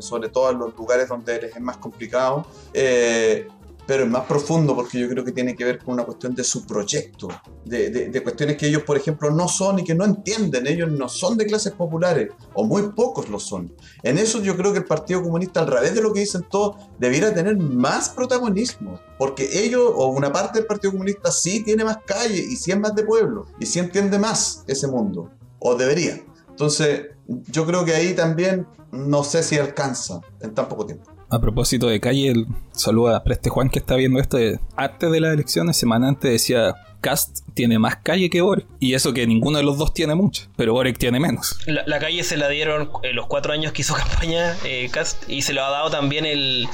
sobre 0.00 0.28
todo 0.28 0.50
en 0.50 0.58
los 0.58 0.76
lugares 0.76 1.08
donde 1.08 1.40
les 1.40 1.54
es 1.54 1.60
más 1.60 1.76
complicado. 1.78 2.46
Eh, 2.72 3.48
pero 3.92 4.04
es 4.04 4.10
más 4.10 4.24
profundo 4.24 4.74
porque 4.74 4.98
yo 4.98 5.06
creo 5.06 5.22
que 5.22 5.32
tiene 5.32 5.54
que 5.54 5.66
ver 5.66 5.78
con 5.78 5.92
una 5.92 6.04
cuestión 6.04 6.34
de 6.34 6.42
su 6.44 6.64
proyecto, 6.64 7.28
de, 7.62 7.90
de- 7.90 8.08
de 8.08 8.22
cuestiones 8.22 8.56
que 8.56 8.66
ellos, 8.66 8.84
por 8.84 8.96
ejemplo, 8.96 9.30
no 9.30 9.48
son 9.48 9.80
y 9.80 9.84
que 9.84 9.94
no 9.94 10.06
entienden. 10.06 10.66
Ellos 10.66 10.90
no 10.90 11.10
son 11.10 11.36
de 11.36 11.44
clases 11.44 11.72
populares, 11.74 12.30
o 12.54 12.64
muy 12.64 12.88
pocos 12.92 13.28
lo 13.28 13.38
son. 13.38 13.70
En 14.02 14.16
eso 14.16 14.40
yo 14.40 14.56
creo 14.56 14.72
que 14.72 14.78
el 14.78 14.86
Partido 14.86 15.20
Comunista, 15.22 15.60
al 15.60 15.66
revés 15.66 15.94
de 15.94 16.00
lo 16.00 16.10
que 16.14 16.20
dicen 16.20 16.42
todos, 16.50 16.76
debiera 16.98 17.34
tener 17.34 17.58
más 17.58 18.08
protagonismo. 18.08 18.98
Porque 19.18 19.62
ellos, 19.62 19.82
o 19.94 20.06
una 20.06 20.32
parte 20.32 20.58
del 20.60 20.66
Partido 20.66 20.92
Comunista, 20.92 21.30
sí 21.30 21.62
tiene 21.62 21.84
más 21.84 21.98
calle 22.06 22.38
y 22.38 22.56
sí 22.56 22.70
es 22.70 22.78
más 22.80 22.94
de 22.94 23.02
pueblo, 23.02 23.44
y 23.60 23.66
sí 23.66 23.78
entiende 23.78 24.18
más 24.18 24.64
ese 24.68 24.86
mundo, 24.86 25.28
o 25.58 25.74
debería. 25.74 26.18
Entonces, 26.48 27.08
yo 27.28 27.66
creo 27.66 27.84
que 27.84 27.94
ahí 27.94 28.14
también 28.14 28.66
no 28.90 29.22
sé 29.22 29.42
si 29.42 29.58
alcanza 29.58 30.22
en 30.40 30.54
tan 30.54 30.66
poco 30.66 30.86
tiempo. 30.86 31.11
A 31.32 31.40
propósito 31.40 31.86
de 31.88 31.98
calle, 31.98 32.28
el 32.28 32.46
saludo 32.72 33.14
a 33.16 33.24
Preste 33.24 33.48
Juan 33.50 33.70
que 33.70 33.78
está 33.78 33.96
viendo 33.96 34.20
esto. 34.20 34.36
de- 34.36 34.60
antes 34.76 35.10
de 35.10 35.18
las 35.20 35.32
elecciones, 35.32 35.76
semana 35.78 36.08
antes 36.08 36.30
decía, 36.30 36.74
Cast 37.00 37.40
tiene 37.54 37.78
más 37.78 37.96
calle 37.96 38.30
que 38.30 38.42
Boric. 38.42 38.66
Y 38.78 38.94
eso 38.94 39.12
que 39.14 39.26
ninguno 39.26 39.56
de 39.58 39.64
los 39.64 39.76
dos 39.78 39.92
tiene 39.94 40.14
mucho, 40.14 40.46
pero 40.56 40.72
Boric 40.74 40.98
tiene 40.98 41.18
menos. 41.18 41.58
La, 41.66 41.82
la 41.86 41.98
calle 41.98 42.22
se 42.22 42.36
la 42.36 42.48
dieron 42.48 42.90
eh, 43.02 43.12
los 43.14 43.26
cuatro 43.26 43.52
años 43.52 43.72
que 43.72 43.80
hizo 43.82 43.94
campaña 43.96 44.54
eh, 44.64 44.88
Cast 44.92 45.28
y 45.28 45.40
se 45.42 45.52
lo 45.54 45.64
ha 45.64 45.70
dado 45.70 45.90
también 45.90 46.26
el, 46.26 46.68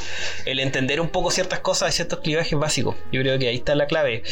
el 0.44 0.58
entender 0.60 1.00
un 1.00 1.08
poco 1.08 1.30
ciertas 1.30 1.60
cosas, 1.60 1.94
ciertos 1.94 2.18
clivajes 2.18 2.58
básicos. 2.58 2.96
Yo 3.12 3.22
creo 3.22 3.38
que 3.38 3.48
ahí 3.48 3.56
está 3.56 3.74
la 3.76 3.86
clave. 3.86 4.22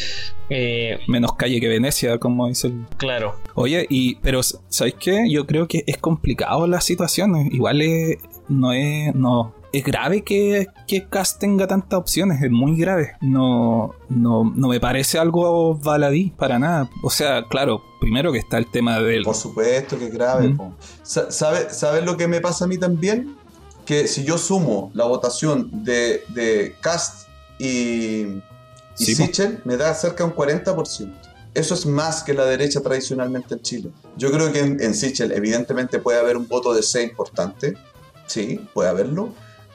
Eh, 0.49 0.99
Menos 1.07 1.33
calle 1.35 1.59
que 1.59 1.67
Venecia, 1.67 2.17
como 2.19 2.47
dice 2.47 2.67
el 2.67 2.85
claro. 2.97 3.35
Oye, 3.55 3.85
y 3.89 4.15
pero 4.15 4.43
¿sabéis 4.43 4.95
qué? 4.99 5.25
Yo 5.31 5.47
creo 5.47 5.67
que 5.67 5.83
es 5.87 5.97
complicado 5.97 6.67
la 6.67 6.79
situación. 6.81 7.35
Igual 7.51 7.81
es, 7.81 8.17
no 8.49 8.71
es 8.71 9.15
no 9.15 9.53
es 9.73 9.83
grave 9.83 10.23
que, 10.23 10.67
que 10.87 11.07
Cast 11.07 11.39
tenga 11.39 11.67
tantas 11.67 11.99
opciones, 11.99 12.41
es 12.41 12.49
muy 12.51 12.77
grave. 12.77 13.11
No, 13.21 13.93
no, 14.09 14.51
no 14.55 14.67
me 14.69 14.79
parece 14.79 15.19
algo 15.19 15.75
baladí 15.75 16.31
para 16.37 16.57
nada. 16.59 16.89
O 17.03 17.09
sea, 17.09 17.43
claro, 17.49 17.81
primero 17.99 18.31
que 18.31 18.39
está 18.39 18.57
el 18.57 18.69
tema 18.71 18.99
del 18.99 19.23
Por 19.23 19.35
supuesto 19.35 19.97
que 19.99 20.05
es 20.05 20.13
grave. 20.13 20.49
Mm. 20.49 20.57
po. 20.57 20.73
Sa- 21.03 21.31
¿Sabe- 21.31 21.69
¿Sabes 21.69 22.03
lo 22.05 22.15
que 22.17 22.27
me 22.27 22.39
pasa 22.41 22.65
a 22.65 22.67
mí 22.67 22.77
también? 22.77 23.35
Que 23.85 24.07
si 24.07 24.23
yo 24.23 24.37
sumo 24.37 24.91
la 24.93 25.05
votación 25.05 25.69
de, 25.83 26.23
de 26.29 26.75
Cast 26.81 27.27
y, 27.59 27.65
y 27.67 28.41
Sí. 28.95 29.15
Sichel, 29.15 29.61
me 29.65 29.77
da 29.77 29.93
cerca 29.93 30.23
de 30.25 30.29
un 30.31 30.35
40%. 30.35 31.13
Eso 31.53 31.73
es 31.73 31.85
más 31.85 32.21
que 32.23 32.33
la 32.33 32.45
derecha 32.45 32.81
tradicionalmente 32.81 33.55
en 33.55 33.61
Chile. 33.61 33.89
Yo 34.15 34.31
creo 34.31 34.51
que 34.51 34.59
en, 34.59 34.81
en 34.81 34.93
Sichel 34.93 35.31
evidentemente 35.31 35.99
puede 35.99 36.19
haber 36.19 36.37
un 36.37 36.47
voto 36.47 36.73
de 36.73 36.83
C 36.83 37.01
importante. 37.03 37.73
Sí, 38.27 38.59
puede 38.73 38.89
haberlo. 38.89 39.29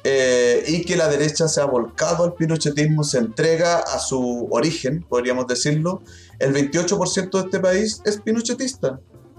Eh, 0.04 0.64
y 0.66 0.84
que 0.84 0.96
la 0.96 1.08
derecha 1.08 1.46
se 1.46 1.60
ha 1.60 1.64
volcado 1.64 2.24
al 2.24 2.34
pinochetismo, 2.34 3.04
se 3.04 3.18
entrega 3.18 3.78
a 3.78 3.98
su 4.00 4.48
origen, 4.50 5.04
podríamos 5.08 5.46
decirlo. 5.46 6.02
El 6.38 6.52
28% 6.52 7.30
de 7.30 7.38
este 7.40 7.60
país 7.60 8.02
es 8.04 8.20
pinochetista. 8.20 8.98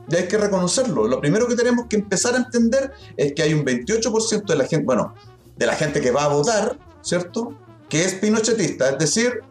Y 0.09 0.15
hay 0.15 0.27
que 0.27 0.37
reconocerlo. 0.37 1.07
Lo 1.07 1.19
primero 1.19 1.47
que 1.47 1.55
tenemos 1.55 1.87
que 1.89 1.97
empezar 1.97 2.35
a 2.35 2.37
entender 2.37 2.91
es 3.17 3.33
que 3.33 3.43
hay 3.43 3.53
un 3.53 3.65
28% 3.65 4.45
de 4.45 4.55
la 4.55 4.65
gente, 4.65 4.85
bueno, 4.85 5.13
de 5.57 5.65
la 5.65 5.75
gente 5.75 6.01
que 6.01 6.11
va 6.11 6.25
a 6.25 6.27
votar, 6.29 6.77
¿cierto? 7.01 7.57
Que 7.89 8.05
es 8.05 8.15
pinochetista. 8.15 8.89
Es 8.89 8.97
decir, 8.97 9.41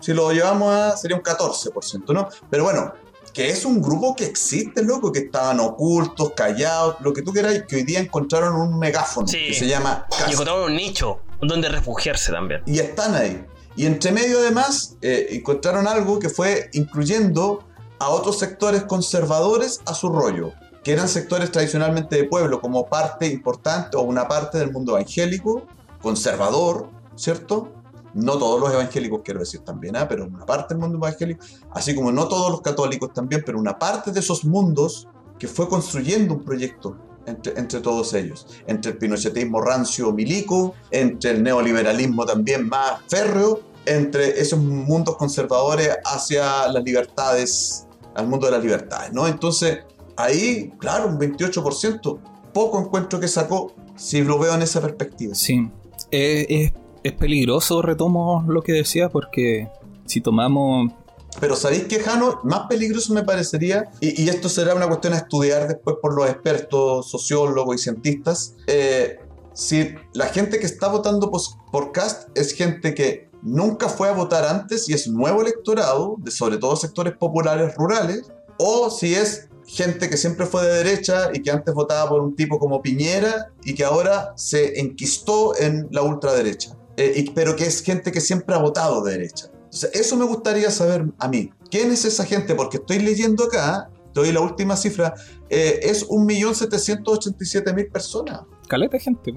si 0.00 0.12
lo 0.12 0.32
llevamos 0.32 0.72
a, 0.72 0.96
sería 0.96 1.16
un 1.16 1.22
14%, 1.22 2.12
¿no? 2.12 2.28
Pero 2.48 2.64
bueno, 2.64 2.92
que 3.32 3.50
es 3.50 3.64
un 3.64 3.80
grupo 3.80 4.14
que 4.16 4.24
existe, 4.24 4.82
loco, 4.82 5.12
que 5.12 5.20
estaban 5.20 5.60
ocultos, 5.60 6.32
callados, 6.34 6.96
lo 7.00 7.12
que 7.12 7.22
tú 7.22 7.32
quieras, 7.32 7.62
que 7.68 7.76
hoy 7.76 7.82
día 7.84 8.00
encontraron 8.00 8.56
un 8.56 8.78
megáfono 8.78 9.26
Sí. 9.28 9.38
que 9.48 9.54
se 9.54 9.66
llama 9.68 10.06
Y 10.10 10.14
Cast. 10.16 10.32
encontraron 10.32 10.64
un 10.64 10.76
nicho 10.76 11.20
donde 11.40 11.68
refugiarse 11.68 12.32
también. 12.32 12.62
Y 12.66 12.78
están 12.80 13.14
ahí. 13.14 13.44
Y 13.76 13.86
entre 13.86 14.10
medio 14.12 14.38
además 14.40 14.96
eh, 15.00 15.28
encontraron 15.30 15.86
algo 15.86 16.18
que 16.18 16.28
fue 16.28 16.68
incluyendo 16.72 17.64
a 17.98 18.08
otros 18.08 18.38
sectores 18.38 18.82
conservadores 18.84 19.80
a 19.86 19.94
su 19.94 20.08
rollo, 20.08 20.52
que 20.82 20.92
eran 20.92 21.08
sectores 21.08 21.52
tradicionalmente 21.52 22.16
de 22.16 22.24
pueblo, 22.24 22.60
como 22.60 22.86
parte 22.88 23.26
importante 23.26 23.96
o 23.96 24.00
una 24.02 24.26
parte 24.26 24.58
del 24.58 24.72
mundo 24.72 24.92
evangélico, 24.96 25.66
conservador, 26.02 26.88
¿cierto? 27.14 27.72
No 28.14 28.38
todos 28.38 28.60
los 28.60 28.72
evangélicos, 28.72 29.20
quiero 29.24 29.40
decir 29.40 29.60
también, 29.60 29.96
¿ah? 29.96 30.08
pero 30.08 30.26
una 30.26 30.44
parte 30.44 30.74
del 30.74 30.80
mundo 30.80 30.98
evangélico, 30.98 31.44
así 31.72 31.94
como 31.94 32.10
no 32.10 32.28
todos 32.28 32.50
los 32.50 32.60
católicos 32.60 33.12
también, 33.12 33.42
pero 33.44 33.58
una 33.58 33.78
parte 33.78 34.10
de 34.10 34.20
esos 34.20 34.44
mundos 34.44 35.08
que 35.38 35.48
fue 35.48 35.68
construyendo 35.68 36.34
un 36.34 36.44
proyecto 36.44 36.96
entre, 37.26 37.58
entre 37.58 37.80
todos 37.80 38.12
ellos, 38.14 38.46
entre 38.66 38.92
el 38.92 38.98
pinochetismo 38.98 39.60
rancio 39.60 40.12
milico, 40.12 40.74
entre 40.90 41.30
el 41.32 41.42
neoliberalismo 41.42 42.26
también 42.26 42.68
más 42.68 43.00
férreo, 43.08 43.60
entre 43.86 44.40
esos 44.40 44.58
mundos 44.58 45.16
conservadores 45.16 45.90
hacia 46.04 46.68
las 46.68 46.82
libertades, 46.84 47.86
al 48.14 48.26
mundo 48.26 48.46
de 48.46 48.52
las 48.52 48.62
libertades, 48.62 49.12
¿no? 49.12 49.26
Entonces, 49.26 49.80
ahí, 50.16 50.72
claro, 50.78 51.08
un 51.08 51.18
28%, 51.18 52.18
poco 52.52 52.80
encuentro 52.80 53.20
que 53.20 53.28
sacó 53.28 53.72
si 53.96 54.22
lo 54.22 54.38
veo 54.38 54.54
en 54.54 54.62
esa 54.62 54.80
perspectiva. 54.80 55.34
Sí, 55.34 55.70
Eh, 56.10 56.46
es, 56.48 56.72
es 57.02 57.12
peligroso, 57.12 57.82
retomo 57.82 58.44
lo 58.48 58.62
que 58.62 58.72
decía, 58.72 59.08
porque 59.08 59.68
si 60.06 60.20
tomamos... 60.20 60.92
Pero 61.38 61.54
¿sabéis 61.54 61.84
qué, 61.84 62.00
Jano? 62.00 62.40
Más 62.42 62.66
peligroso 62.68 63.14
me 63.14 63.22
parecería, 63.22 63.90
y, 64.00 64.28
esto 64.28 64.48
será 64.48 64.74
una 64.74 64.88
cuestión 64.88 65.12
a 65.12 65.18
estudiar 65.18 65.68
después 65.68 65.96
por 66.02 66.14
los 66.14 66.28
expertos, 66.28 67.08
sociólogos 67.08 67.76
y 67.76 67.78
cientistas, 67.78 68.56
eh, 68.66 69.20
si 69.52 69.94
la 70.12 70.26
gente 70.26 70.58
que 70.58 70.66
está 70.66 70.88
votando 70.88 71.30
por 71.70 71.92
Cast 71.92 72.28
es 72.36 72.52
gente 72.52 72.94
que 72.94 73.28
nunca 73.42 73.88
fue 73.88 74.08
a 74.08 74.12
votar 74.12 74.44
antes 74.44 74.88
y 74.88 74.94
es 74.94 75.08
nuevo 75.08 75.42
electorado, 75.42 76.16
de 76.18 76.30
sobre 76.30 76.58
todo 76.58 76.76
sectores 76.76 77.14
populares 77.16 77.74
rurales, 77.76 78.30
o 78.58 78.90
si 78.90 79.14
es 79.14 79.48
gente 79.66 80.10
que 80.10 80.16
siempre 80.16 80.46
fue 80.46 80.66
de 80.66 80.82
derecha 80.82 81.30
y 81.32 81.42
que 81.42 81.50
antes 81.50 81.72
votaba 81.74 82.08
por 82.08 82.20
un 82.20 82.34
tipo 82.34 82.58
como 82.58 82.82
Piñera 82.82 83.52
y 83.64 83.74
que 83.74 83.84
ahora 83.84 84.32
se 84.36 84.80
enquistó 84.80 85.56
en 85.56 85.88
la 85.90 86.02
ultraderecha, 86.02 86.76
Eh, 87.00 87.32
pero 87.34 87.56
que 87.56 87.64
es 87.64 87.82
gente 87.82 88.12
que 88.12 88.20
siempre 88.20 88.54
ha 88.54 88.58
votado 88.58 89.02
de 89.02 89.12
derecha. 89.12 89.46
Entonces, 89.54 89.90
eso 89.94 90.16
me 90.16 90.26
gustaría 90.26 90.70
saber 90.70 91.06
a 91.18 91.28
mí. 91.28 91.50
¿Quién 91.70 91.90
es 91.90 92.04
esa 92.04 92.26
gente? 92.26 92.54
Porque 92.54 92.76
estoy 92.76 92.98
leyendo 92.98 93.44
acá, 93.44 93.88
doy 94.12 94.32
la 94.32 94.40
última 94.40 94.76
cifra, 94.76 95.14
eh, 95.48 95.80
es 95.82 96.06
1.787.000 96.08 97.90
personas. 97.90 98.40
Caleta 98.68 98.98
gente. 98.98 99.32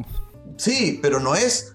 Sí, 0.58 1.00
pero 1.02 1.22
no 1.22 1.36
es. 1.36 1.74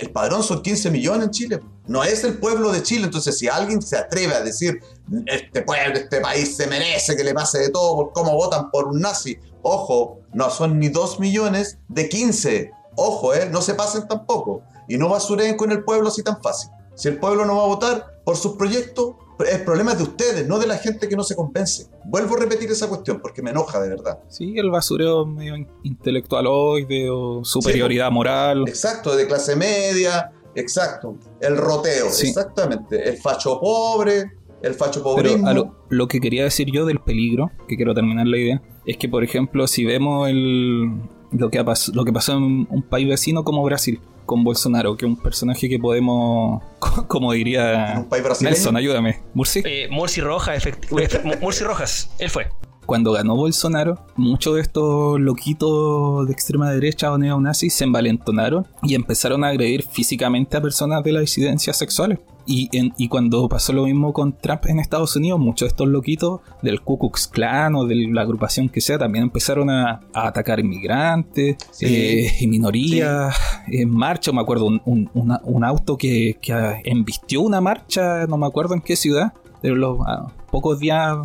El 0.00 0.10
padrón 0.12 0.42
son 0.42 0.62
15 0.62 0.90
millones 0.90 1.26
en 1.26 1.30
Chile. 1.30 1.60
No 1.86 2.02
es 2.02 2.24
el 2.24 2.38
pueblo 2.38 2.72
de 2.72 2.82
Chile. 2.82 3.04
Entonces, 3.04 3.36
si 3.36 3.48
alguien 3.48 3.82
se 3.82 3.98
atreve 3.98 4.32
a 4.34 4.40
decir, 4.40 4.80
este 5.26 5.60
pueblo, 5.60 5.98
este 5.98 6.22
país 6.22 6.56
se 6.56 6.66
merece 6.68 7.16
que 7.16 7.22
le 7.22 7.34
pase 7.34 7.58
de 7.58 7.68
todo 7.68 7.96
por 7.96 8.12
cómo 8.14 8.32
votan 8.32 8.70
por 8.70 8.88
un 8.88 9.00
nazi, 9.00 9.36
ojo, 9.60 10.20
no 10.32 10.48
son 10.48 10.78
ni 10.78 10.88
2 10.88 11.20
millones 11.20 11.76
de 11.88 12.08
15. 12.08 12.77
Ojo, 13.00 13.32
eh, 13.34 13.48
no 13.50 13.62
se 13.62 13.74
pasen 13.74 14.08
tampoco. 14.08 14.62
Y 14.88 14.96
no 14.98 15.08
basureen 15.08 15.56
con 15.56 15.70
el 15.70 15.84
pueblo 15.84 16.08
así 16.08 16.22
tan 16.22 16.42
fácil. 16.42 16.70
Si 16.94 17.06
el 17.08 17.18
pueblo 17.18 17.46
no 17.46 17.56
va 17.56 17.62
a 17.62 17.66
votar 17.66 18.06
por 18.24 18.36
sus 18.36 18.56
proyectos, 18.56 19.14
el 19.48 19.62
problema 19.64 19.92
es 19.92 19.98
de 19.98 20.02
ustedes, 20.04 20.48
no 20.48 20.58
de 20.58 20.66
la 20.66 20.76
gente 20.78 21.08
que 21.08 21.14
no 21.14 21.22
se 21.22 21.36
convence. 21.36 21.86
Vuelvo 22.06 22.34
a 22.36 22.40
repetir 22.40 22.68
esa 22.72 22.88
cuestión 22.88 23.20
porque 23.22 23.40
me 23.40 23.50
enoja 23.50 23.78
de 23.80 23.88
verdad. 23.90 24.18
Sí, 24.28 24.54
el 24.58 24.68
basureo 24.70 25.24
medio 25.24 25.54
in- 25.56 25.68
intelectualoide 25.84 27.08
o 27.10 27.44
superioridad 27.44 28.10
moral. 28.10 28.64
Exacto, 28.66 29.14
de 29.16 29.26
clase 29.28 29.54
media, 29.56 30.32
exacto. 30.54 31.16
El 31.40 31.56
roteo, 31.56 32.10
Sí. 32.10 32.28
exactamente. 32.28 33.08
El 33.08 33.16
facho 33.18 33.60
pobre, 33.60 34.32
el 34.62 34.74
facho 34.74 35.02
Pero 35.04 35.14
pobrismo. 35.14 35.46
a 35.46 35.52
lo, 35.54 35.76
lo 35.88 36.08
que 36.08 36.18
quería 36.20 36.42
decir 36.44 36.68
yo 36.72 36.84
del 36.84 36.98
peligro, 36.98 37.50
que 37.68 37.76
quiero 37.76 37.94
terminar 37.94 38.26
la 38.26 38.38
idea, 38.38 38.62
es 38.86 38.96
que, 38.96 39.08
por 39.08 39.22
ejemplo, 39.22 39.68
si 39.68 39.84
vemos 39.84 40.28
el, 40.28 40.90
lo, 41.32 41.50
que 41.50 41.58
ha 41.58 41.64
pas- 41.64 41.92
lo 41.94 42.04
que 42.04 42.12
pasó 42.12 42.32
en 42.36 42.66
un 42.70 42.82
país 42.82 43.08
vecino 43.08 43.44
como 43.44 43.62
Brasil, 43.64 44.00
con 44.26 44.44
Bolsonaro, 44.44 44.96
que 44.96 45.06
es 45.06 45.10
un 45.10 45.16
personaje 45.16 45.68
que 45.68 45.78
podemos, 45.78 46.62
como 47.08 47.32
en 47.32 47.38
diría 47.38 47.94
un 47.98 48.08
país 48.08 48.22
brasileño. 48.24 48.54
Nelson, 48.54 48.76
ayúdame, 48.76 49.20
Murci. 49.34 49.62
Eh, 49.64 49.88
Murci 49.90 50.20
Rojas, 50.20 50.62
efecti- 50.64 50.88
efe- 50.90 51.40
Murci 51.40 51.64
Rojas, 51.64 52.10
él 52.18 52.30
fue. 52.30 52.46
Cuando 52.86 53.12
ganó 53.12 53.36
Bolsonaro, 53.36 53.98
muchos 54.16 54.54
de 54.54 54.62
estos 54.62 55.20
loquitos 55.20 56.26
de 56.26 56.32
extrema 56.32 56.70
derecha 56.70 57.12
o 57.12 57.18
neonazis 57.18 57.74
se 57.74 57.84
envalentonaron 57.84 58.66
y 58.82 58.94
empezaron 58.94 59.44
a 59.44 59.48
agredir 59.48 59.82
físicamente 59.82 60.56
a 60.56 60.62
personas 60.62 61.02
de 61.04 61.12
las 61.12 61.20
disidencias 61.20 61.76
sexuales. 61.76 62.18
Y, 62.50 62.68
en- 62.76 62.94
y 62.96 63.08
cuando 63.08 63.46
pasó 63.48 63.74
lo 63.74 63.84
mismo 63.84 64.14
con 64.14 64.32
Trump 64.32 64.64
en 64.66 64.78
Estados 64.80 65.14
Unidos, 65.16 65.38
muchos 65.38 65.66
de 65.66 65.68
estos 65.68 65.86
loquitos 65.86 66.40
del 66.62 66.80
Ku 66.80 66.98
Klux 66.98 67.28
Klan 67.28 67.74
o 67.74 67.84
de 67.84 67.94
la 68.10 68.22
agrupación 68.22 68.70
que 68.70 68.80
sea 68.80 68.96
también 68.98 69.24
empezaron 69.24 69.68
a, 69.68 70.00
a 70.14 70.26
atacar 70.28 70.58
inmigrantes 70.58 71.56
Sí. 71.72 71.84
eh, 71.86 72.32
y 72.40 72.46
minorías 72.46 73.36
en 73.66 73.90
marcha. 73.90 74.32
Me 74.32 74.40
acuerdo 74.40 74.64
un, 74.66 74.80
un- 74.86 75.10
una- 75.14 75.40
un 75.44 75.62
auto 75.62 75.96
que, 75.98 76.38
que 76.40 76.80
embistió 76.84 77.42
una 77.42 77.60
marcha, 77.60 78.26
no 78.26 78.38
me 78.38 78.46
acuerdo 78.46 78.72
en 78.74 78.80
qué 78.80 78.96
ciudad, 78.96 79.34
de 79.62 79.70
los 79.70 79.98
a 80.06 80.28
pocos 80.50 80.78
días 80.78 81.18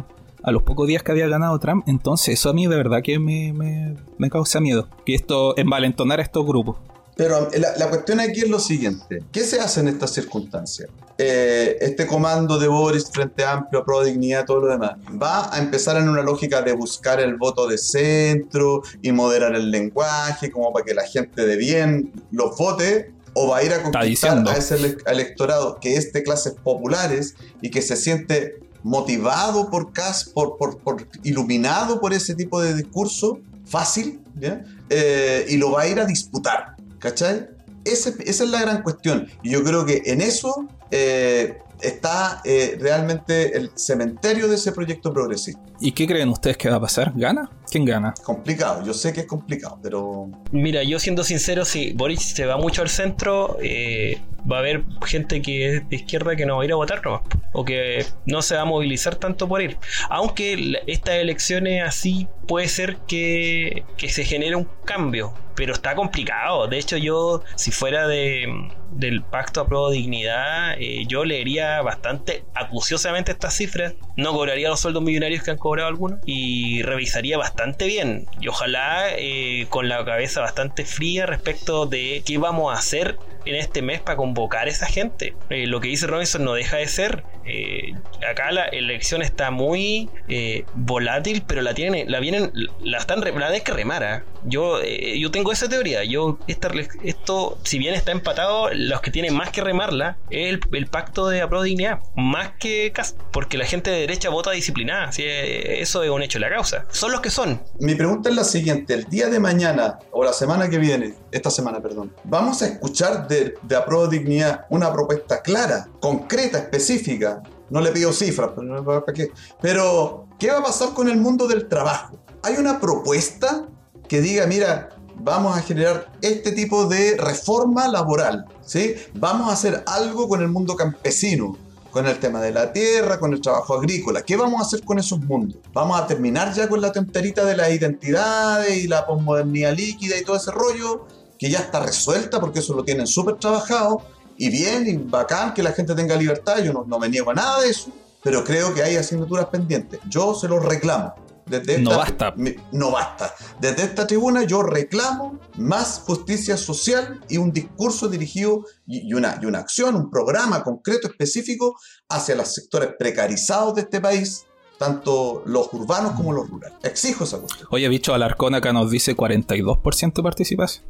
a 0.46 0.52
los 0.52 0.64
pocos 0.64 0.86
días 0.90 1.04
que 1.04 1.12
había 1.14 1.30
ganado 1.30 1.58
Trump. 1.60 1.86
Entonces, 1.88 2.38
eso 2.38 2.50
a 2.50 2.54
mí 2.54 2.68
de 2.68 2.76
verdad 2.76 3.02
que 3.02 3.18
me, 3.18 3.54
me, 3.54 3.96
me 4.18 4.30
causa 4.30 4.60
miedo. 4.60 4.90
Que 5.06 5.16
esto, 5.16 5.58
envalentonar 5.58 6.20
a 6.20 6.24
estos 6.24 6.46
grupos. 6.46 6.76
Pero 7.16 7.50
la, 7.58 7.78
la 7.78 7.90
cuestión 7.90 8.20
aquí 8.20 8.42
es 8.42 8.50
lo 8.50 8.60
siguiente. 8.60 9.24
¿Qué 9.32 9.42
se 9.42 9.60
hace 9.60 9.82
en 9.82 9.88
estas 9.88 10.12
circunstancias? 10.14 10.90
Eh, 11.20 11.78
este 11.80 12.08
comando 12.08 12.58
de 12.58 12.68
Boris, 12.68 13.06
Frente 13.12 13.46
Amplio, 13.46 13.86
Pro 13.86 14.04
Dignidad, 14.04 14.46
todo 14.46 14.62
lo 14.62 14.68
demás, 14.68 14.94
va 15.22 15.54
a 15.54 15.60
empezar 15.60 15.96
en 15.98 16.10
una 16.10 16.24
lógica 16.24 16.64
de 16.64 16.74
buscar 16.74 17.20
el 17.20 17.36
voto 17.36 17.68
de 17.68 17.78
centro 17.78 18.82
y 19.04 19.12
moderar 19.12 19.54
el 19.54 19.70
lenguaje, 19.70 20.50
como 20.50 20.74
para 20.74 20.84
que 20.86 20.96
la 20.96 21.04
gente 21.06 21.46
de 21.46 21.56
bien 21.56 22.12
los 22.32 22.58
vote, 22.58 23.12
o 23.36 23.48
va 23.50 23.58
a 23.58 23.64
ir 23.64 23.74
a 23.74 23.84
conquistar 23.84 24.32
a 24.52 24.58
ese 24.58 24.76
ele- 24.76 24.98
electorado 25.06 25.78
que 25.80 25.96
es 25.98 26.14
de 26.14 26.24
clases 26.24 26.54
populares 26.64 27.36
y 27.62 27.70
que 27.70 27.82
se 27.84 27.96
siente 27.96 28.56
motivado 28.82 29.70
por 29.70 29.94
CAS, 29.94 30.26
por, 30.26 30.58
por, 30.58 30.80
por- 30.80 31.08
iluminado 31.24 32.02
por 32.02 32.12
ese 32.14 32.34
tipo 32.36 32.60
de 32.62 32.74
discurso 32.74 33.40
fácil, 33.66 34.20
¿ya? 34.40 34.64
Eh, 34.90 35.46
y 35.50 35.58
lo 35.58 35.72
va 35.72 35.82
a 35.84 35.88
ir 35.88 36.00
a 36.00 36.06
disputar, 36.06 36.76
¿cachai? 37.04 37.48
Ese- 37.84 38.16
esa 38.26 38.44
es 38.46 38.50
la 38.50 38.62
gran 38.62 38.82
cuestión. 38.82 39.28
Y 39.44 39.52
yo 39.52 39.62
creo 39.64 39.86
que 39.86 40.02
en 40.06 40.22
eso 40.22 40.68
eh, 40.90 41.58
está 41.82 42.42
eh, 42.46 42.78
realmente 42.80 43.58
el 43.58 43.72
cementerio 43.76 44.48
de 44.48 44.56
ese 44.56 44.72
proyecto 44.72 45.12
progresista. 45.12 45.62
¿Y 45.82 45.92
qué 45.92 46.08
creen 46.08 46.30
ustedes 46.30 46.56
que 46.56 46.70
va 46.70 46.78
a 46.78 46.80
pasar? 46.80 47.12
¿Gana? 47.14 47.50
¿Quién 47.70 47.84
gana? 47.84 48.14
Complicado, 48.24 48.86
yo 48.86 48.94
sé 48.94 49.12
que 49.12 49.22
es 49.22 49.28
complicado, 49.28 49.78
pero 49.84 50.30
Mira, 50.54 50.82
yo 50.84 50.98
siendo 50.98 51.24
sincero, 51.26 51.66
si 51.66 51.92
Boris 51.92 52.22
se 52.22 52.46
va 52.46 52.56
mucho 52.58 52.82
al 52.84 52.90
centro, 52.90 53.58
eh, 53.62 54.22
va 54.50 54.58
a 54.58 54.60
haber 54.60 54.84
gente 55.06 55.42
que 55.42 55.78
es 55.78 55.90
de 55.90 55.96
izquierda 55.96 56.36
que 56.36 56.46
no 56.46 56.58
va 56.58 56.64
a 56.64 56.66
ir 56.66 56.72
a 56.72 56.76
votar 56.76 57.04
nomás, 57.04 57.22
o 57.52 57.66
que 57.66 58.06
no 58.26 58.42
se 58.42 58.56
va 58.56 58.62
a 58.62 58.66
movilizar 58.66 59.16
tanto 59.16 59.48
por 59.48 59.62
ir. 59.62 59.78
Aunque 60.10 60.82
estas 60.88 61.16
elecciones 61.16 61.84
así 61.84 62.28
puede 62.48 62.68
ser 62.68 62.98
que, 63.08 63.84
que 63.98 64.10
se 64.10 64.26
genere 64.26 64.56
un 64.56 64.68
cambio, 64.86 65.34
pero 65.56 65.74
está 65.74 65.96
complicado. 65.96 66.68
De 66.68 66.78
hecho, 66.78 66.98
yo, 66.98 67.44
si 67.56 67.72
fuera 67.72 68.08
de, 68.08 68.48
del 68.92 69.22
Pacto 69.24 69.62
a 69.62 69.68
Pro 69.68 69.90
Dignidad, 69.90 70.76
eh, 70.80 71.06
yo 71.08 71.26
leería 71.26 71.82
bastante 71.82 72.44
acuciosamente 72.54 73.32
estas 73.32 73.56
cifras, 73.56 73.96
no 74.18 74.34
cobraría 74.34 74.70
los 74.70 74.80
sueldos 74.80 75.04
millonarios 75.04 75.44
que 75.44 75.52
han 75.52 75.58
cobrado 75.58 75.88
algunos 75.88 76.20
y 76.26 76.82
revisaría 76.84 77.38
bastante 77.38 77.86
bien. 77.86 78.28
Y 78.40 78.48
ojalá 78.48 79.08
eh, 79.18 79.68
con 79.70 79.90
la 79.90 80.04
cabeza 80.06 80.42
bastante 80.42 80.86
fría 80.86 81.26
respecto 81.26 81.86
de 81.86 82.24
qué 82.26 82.38
vamos 82.38 82.74
a 82.74 82.78
hacer 82.78 83.18
en 83.46 83.56
este 83.56 83.82
mes 83.82 84.02
para 84.02 84.18
convocar 84.18 84.68
a 84.68 84.70
esa 84.70 84.86
gente. 84.86 85.36
Eh, 85.50 85.68
lo 85.68 85.80
que 85.80 85.88
dice 85.90 86.08
Robinson 86.08 86.44
no 86.44 86.54
deja 86.54 86.78
de 86.78 86.88
ser. 86.88 87.24
eh, 87.46 87.94
acá 88.30 88.52
la 88.52 88.66
elección 88.66 89.22
está 89.22 89.52
muy 89.52 90.10
eh, 90.28 90.66
volátil, 90.74 91.44
pero 91.46 91.62
la 91.62 91.74
tienen, 91.74 92.12
la 92.12 92.20
vienen, 92.20 92.52
la 92.82 92.98
están, 92.98 93.22
la 93.22 93.60
que 93.60 93.72
remar. 93.72 94.24
Yo, 94.46 94.82
eh, 94.82 95.20
yo 95.20 95.32
tengo 95.32 95.52
esa 95.52 95.70
teoría. 95.70 96.04
Yo 96.04 96.38
esta, 96.48 96.70
esto, 97.04 97.58
si 97.64 97.78
bien 97.80 97.94
está 97.94 98.12
empatado, 98.12 98.70
los 98.74 99.02
que 99.02 99.12
tienen 99.12 99.36
más 99.36 99.52
que 99.52 99.62
remarla 99.62 100.18
es 100.30 100.60
el, 100.72 100.88
pacto 100.88 101.28
de 101.28 101.42
apro 101.42 101.64
dignidad, 101.64 102.02
más 102.16 102.52
que 102.60 102.92
Cast, 102.94 103.18
porque 103.32 103.58
la 103.58 103.66
gente 103.66 103.90
de 103.90 104.02
derecha 104.02 104.30
vota 104.30 104.52
disciplinada. 104.52 105.06
Así, 105.06 105.24
eso 105.26 106.04
es 106.04 106.10
un 106.10 106.22
hecho 106.22 106.40
de 106.40 106.46
la 106.46 106.50
causa. 106.50 106.86
Son 106.92 107.12
los 107.12 107.22
que 107.22 107.30
son. 107.30 107.62
mi 107.80 107.96
pregunta 107.96 108.30
es 108.30 108.36
la 108.36 108.44
siguiente. 108.44 108.94
El 108.94 109.06
día 109.06 109.28
de 109.30 109.40
mañana, 109.40 110.00
o 110.12 110.24
la 110.24 110.34
semana 110.34 110.70
que 110.70 110.78
viene, 110.78 111.14
esta 111.32 111.50
semana, 111.50 111.80
perdón, 111.80 112.14
vamos 112.24 112.62
a 112.62 112.68
escuchar 112.68 113.28
de, 113.28 113.56
de 113.62 113.84
Dignidad 114.10 114.66
una 114.70 114.92
propuesta 114.92 115.42
clara, 115.42 115.88
concreta, 116.00 116.58
específica. 116.58 117.42
No 117.70 117.82
le 117.82 117.92
pido 117.92 118.14
cifras, 118.14 118.52
pero, 118.56 118.84
¿para 118.84 119.14
qué? 119.14 119.32
pero 119.62 120.28
¿qué 120.40 120.52
va 120.52 120.60
a 120.60 120.64
pasar 120.64 120.94
con 120.94 121.10
el 121.10 121.18
mundo 121.18 121.48
del 121.48 121.68
trabajo? 121.68 122.20
¿Hay 122.44 122.56
una 122.56 122.80
propuesta 122.80 123.68
que 124.14 124.22
diga, 124.22 124.46
mira, 124.46 124.90
vamos 125.16 125.58
a 125.58 125.62
generar 125.64 126.08
este 126.22 126.52
tipo 126.52 126.86
de 126.86 127.18
reforma 127.18 127.88
laboral, 127.88 128.46
¿sí? 128.64 128.94
Vamos 129.16 129.50
a 129.50 129.54
hacer 129.54 129.84
algo 129.88 130.30
con 130.30 130.44
el 130.44 130.50
mundo 130.50 130.76
campesino, 130.76 131.58
con 131.90 132.06
el 132.06 132.20
tema 132.20 132.40
de 132.40 132.52
la 132.52 132.72
tierra, 132.72 133.18
con 133.18 133.34
el 133.34 133.42
trabajo 133.42 133.74
agrícola. 133.74 134.22
¿Qué 134.22 134.36
vamos 134.36 134.62
a 134.62 134.66
hacer 134.68 134.84
con 134.84 135.00
esos 135.00 135.20
mundos? 135.22 135.58
¿Vamos 135.74 136.00
a 136.00 136.06
terminar 136.06 136.54
ya 136.54 136.70
con 136.70 136.80
la 136.80 136.92
tonterita 136.92 137.44
de 137.44 137.58
las 137.58 137.72
identidades 137.72 138.78
y 138.78 138.88
la 138.88 139.08
posmodernidad 139.08 139.74
líquida 139.74 140.16
y 140.16 140.24
todo 140.24 140.36
ese 140.36 140.52
rollo 140.52 141.08
que 141.40 141.50
ya 141.50 141.58
está 141.58 141.80
resuelta 141.80 142.40
porque 142.40 142.60
eso 142.60 142.76
lo 142.76 142.84
tienen 142.84 143.08
súper 143.08 143.38
trabajado 143.38 144.04
y 144.38 144.52
bien 144.52 144.88
y 144.88 144.96
bacán 144.96 145.56
que 145.56 145.64
la 145.64 145.72
gente 145.72 145.96
tenga 145.96 146.16
libertad, 146.16 146.60
yo 146.60 146.72
no, 146.72 146.86
no 146.86 147.00
me 147.00 147.10
niego 147.10 147.32
a 147.32 147.34
nada 147.34 147.62
de 147.62 147.72
eso, 147.72 147.90
pero 148.22 148.44
creo 148.44 148.76
que 148.76 148.84
hay 148.84 148.96
asignaturas 148.96 149.48
pendientes. 149.48 150.00
Yo 150.08 150.36
se 150.36 150.48
los 150.48 150.64
reclamo. 150.64 151.16
Desde 151.46 151.78
No 151.80 151.92
esta- 152.04 152.32
basta. 152.32 152.36
no 152.72 152.92
basta. 152.92 153.34
Desde 153.60 153.84
esta 153.84 154.08
tribuna 154.08 154.44
yo 154.44 154.64
reclamo 154.64 155.40
más 155.58 156.00
justicia 156.06 156.56
social 156.58 157.20
y 157.30 157.38
un 157.38 157.52
discurso 157.52 158.08
dirigido 158.08 158.66
y, 158.88 159.08
y 159.10 159.14
una, 159.14 159.40
y 159.42 159.46
una 159.46 159.60
acción, 159.60 159.96
un 159.96 160.10
programa 160.10 160.64
concreto, 160.64 161.08
específico 161.08 161.76
hacia 162.10 162.36
los 162.36 162.54
sectores 162.54 162.92
precarizados 162.98 163.76
de 163.76 163.82
este 163.82 164.00
país, 164.00 164.46
tanto 164.80 165.44
los 165.46 165.72
urbanos 165.74 166.14
como 166.14 166.32
los 166.34 166.50
rurales. 166.50 166.78
Exijo 166.84 167.26
esa 167.26 167.40
cuestión. 167.40 167.68
Oye, 167.72 167.88
bicho, 167.90 168.14
Alarcón 168.14 168.56
acá 168.56 168.72
nos 168.74 168.90
dice 168.90 169.16
42% 169.16 170.14
de 170.14 170.24
participación. 170.24 170.86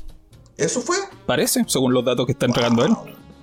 Eso 0.56 0.82
fue 0.82 0.98
Parece, 1.26 1.64
según 1.68 1.94
los 1.94 2.06
datos 2.06 2.26
que 2.28 2.34
está 2.34 2.46
entregando 2.46 2.86
él. 2.86 2.94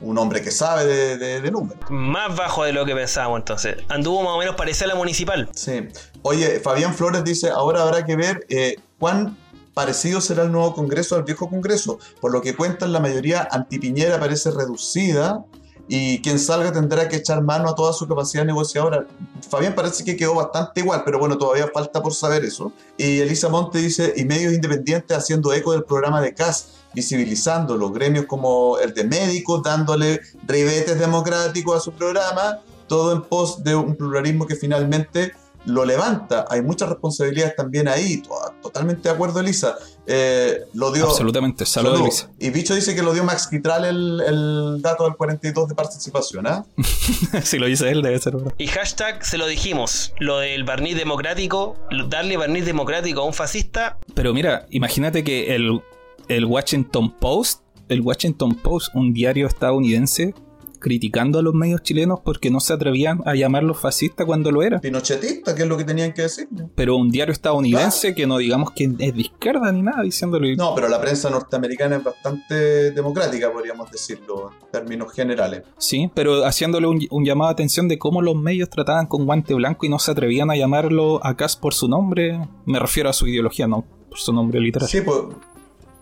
Un 0.03 0.17
hombre 0.19 0.41
que 0.43 0.51
sabe 0.51 0.87
de, 0.87 1.17
de- 1.19 1.41
de 1.41 1.51
números. 1.51 1.79
Más 1.91 2.35
bajo 2.35 2.65
de 2.65 2.73
lo 2.73 2.85
que 2.87 2.95
pensábamos 2.95 3.39
entonces. 3.41 3.77
Anduvo 3.89 4.23
más 4.23 4.33
o 4.33 4.39
menos 4.39 4.55
parecida 4.57 4.87
a 4.87 4.89
la 4.89 4.95
municipal. 4.95 5.49
Sí. 5.55 5.89
Oye, 6.23 6.61
Fabián 6.61 6.95
Flores 6.95 7.23
dice, 7.25 7.51
ahora 7.51 7.83
habrá 7.83 8.05
que 8.05 8.17
ver 8.17 8.47
eh, 8.49 8.77
cuán 8.99 9.37
parecido 9.75 10.21
será 10.21 10.43
el 10.45 10.53
nuevo 10.53 10.75
Congreso 10.75 11.17
al 11.17 11.23
viejo 11.25 11.49
Congreso. 11.49 11.99
Por 12.21 12.33
lo 12.33 12.41
que 12.43 12.55
cuentan, 12.57 12.93
la 12.93 13.01
mayoría 13.01 13.47
antipiñera 13.51 14.19
parece 14.19 14.51
reducida 14.51 15.45
y 15.89 16.21
quien 16.23 16.39
salga 16.39 16.73
tendrá 16.73 17.09
que 17.09 17.17
echar 17.17 17.43
mano 17.43 17.69
a 17.69 17.75
toda 17.75 17.93
su 17.93 18.07
capacidad 18.07 18.45
negociadora. 18.45 19.07
Fabián 19.49 19.75
parece 19.75 20.05
que 20.05 20.17
quedó 20.17 20.35
bastante 20.37 20.81
igual, 20.81 21.03
pero 21.05 21.19
bueno, 21.19 21.37
todavía 21.37 21.69
falta 21.73 22.01
por 22.03 22.15
saber 22.15 22.45
eso. 22.45 22.73
Y 22.97 23.19
Elisa 23.21 23.49
Monte 23.49 23.79
dice, 23.79 24.13
y 24.17 24.25
medios 24.25 24.53
independientes 24.53 25.17
haciendo 25.17 25.53
eco 25.53 25.73
del 25.73 25.83
programa 25.85 26.21
de 26.21 26.33
CAS, 26.35 26.69
visibilizando 26.95 27.77
los 27.77 27.93
gremios 27.93 28.27
como 28.27 28.79
el 28.79 28.95
de 28.95 29.05
médicos, 29.05 29.63
dándole 29.63 30.21
ribetes 30.47 30.99
democráticos 30.99 31.77
a 31.77 31.81
su 31.81 31.93
programa, 31.93 32.61
todo 32.87 33.13
en 33.13 33.23
pos 33.23 33.63
de 33.63 33.75
un 33.75 33.95
pluralismo 33.95 34.47
que 34.47 34.57
finalmente 34.57 35.33
lo 35.67 35.85
levanta. 35.85 36.47
Hay 36.49 36.63
muchas 36.63 36.89
responsabilidades 36.89 37.55
también 37.57 37.89
ahí. 37.89 38.23
Totalmente 38.63 39.09
de 39.09 39.15
acuerdo, 39.15 39.41
Elisa. 39.41 39.77
Eh, 40.07 40.61
lo 40.75 40.91
dio. 40.91 41.07
Absolutamente. 41.07 41.67
Saludos, 41.67 42.01
Elisa. 42.01 42.31
Y 42.39 42.51
Bicho 42.51 42.75
dice 42.75 42.95
que 42.95 43.03
lo 43.03 43.13
dio 43.13 43.25
Max 43.25 43.47
Quitral 43.47 43.85
el, 43.85 44.21
el 44.27 44.83
dato 44.83 45.05
del 45.05 45.15
42 45.15 45.69
de 45.69 45.75
participación, 45.75 46.47
¿ah? 46.47 46.65
si 47.45 47.59
lo 47.59 47.67
dice 47.67 47.91
él, 47.91 48.03
debe 48.03 48.19
ser 48.19 48.35
verdad. 48.35 48.55
Y 48.59 48.67
hashtag 48.69 49.25
se 49.25 49.39
lo 49.39 49.47
dijimos. 49.47 50.13
Lo 50.19 50.39
del 50.39 50.65
barniz 50.65 50.97
democrático, 50.97 51.77
darle 52.09 52.37
barniz 52.37 52.65
democrático 52.65 53.21
a 53.21 53.25
un 53.25 53.35
fascista. 53.35 53.99
Pero 54.15 54.33
mira, 54.33 54.67
imagínate 54.71 55.23
que 55.23 55.55
el, 55.55 55.83
el 56.31 56.45
Washington 56.45 57.11
Post, 57.19 57.63
el 57.89 58.03
Washington 58.03 58.55
Post, 58.55 58.95
un 58.95 59.13
diario 59.13 59.49
estadounidense, 59.49 60.33
criticando 60.79 61.41
a 61.41 61.43
los 61.43 61.55
medios 61.55 61.83
chilenos 61.83 62.21
porque 62.25 62.51
no 62.53 62.61
se 62.61 62.73
atrevían 62.73 63.21
a 63.27 63.35
llamarlos 63.35 63.81
fascistas 63.81 64.25
cuando 64.25 64.53
lo 64.53 64.63
eran. 64.63 64.81
Pinochetista, 64.81 65.57
que 65.57 65.63
es 65.63 65.69
lo 65.69 65.77
que 65.77 65.83
tenían 65.85 66.13
que 66.13 66.23
decir. 66.23 66.49
Pero 66.77 66.97
un 66.97 67.11
diario 67.11 67.33
estadounidense 67.33 68.15
que 68.15 68.29
no 68.29 68.39
digamos 68.39 68.71
que 68.71 68.85
es 68.85 68.97
de 69.15 69.21
izquierda 69.21 69.73
ni 69.73 69.83
nada, 69.83 70.03
diciéndole. 70.03 70.55
No, 70.55 70.73
pero 70.73 70.89
la 70.89 71.01
prensa 71.01 71.31
norteamericana 71.31 71.97
es 71.97 72.05
bastante 72.05 72.93
democrática, 72.93 73.53
podríamos 73.53 73.91
decirlo, 73.91 74.53
en 74.53 74.71
términos 74.71 75.13
generales. 75.13 75.65
Sí, 75.79 76.11
pero 76.15 76.45
haciéndole 76.47 76.87
un, 76.87 77.25
llamado 77.25 77.49
de 77.51 77.55
atención 77.55 77.89
de 77.89 77.99
cómo 77.99 78.23
los 78.23 78.37
medios 78.37 78.71
trataban 78.71 79.07
con 79.07 79.27
guante 79.27 79.53
blanco 79.53 79.85
y 79.85 79.89
no 79.89 79.99
se 79.99 80.13
atrevían 80.13 80.49
a 80.51 80.57
llamarlo 80.57 81.21
a 81.25 81.37
por 81.61 81.75
su 81.75 81.89
nombre, 81.89 82.39
me 82.67 82.79
refiero 82.79 83.11
a 83.11 83.13
su 83.13 83.27
ideología, 83.27 83.67
no 83.67 83.85
por 84.09 84.19
su 84.19 84.33
nombre 84.33 84.61
literal. 84.61 84.89
Sí, 84.89 85.01
pues 85.01 85.19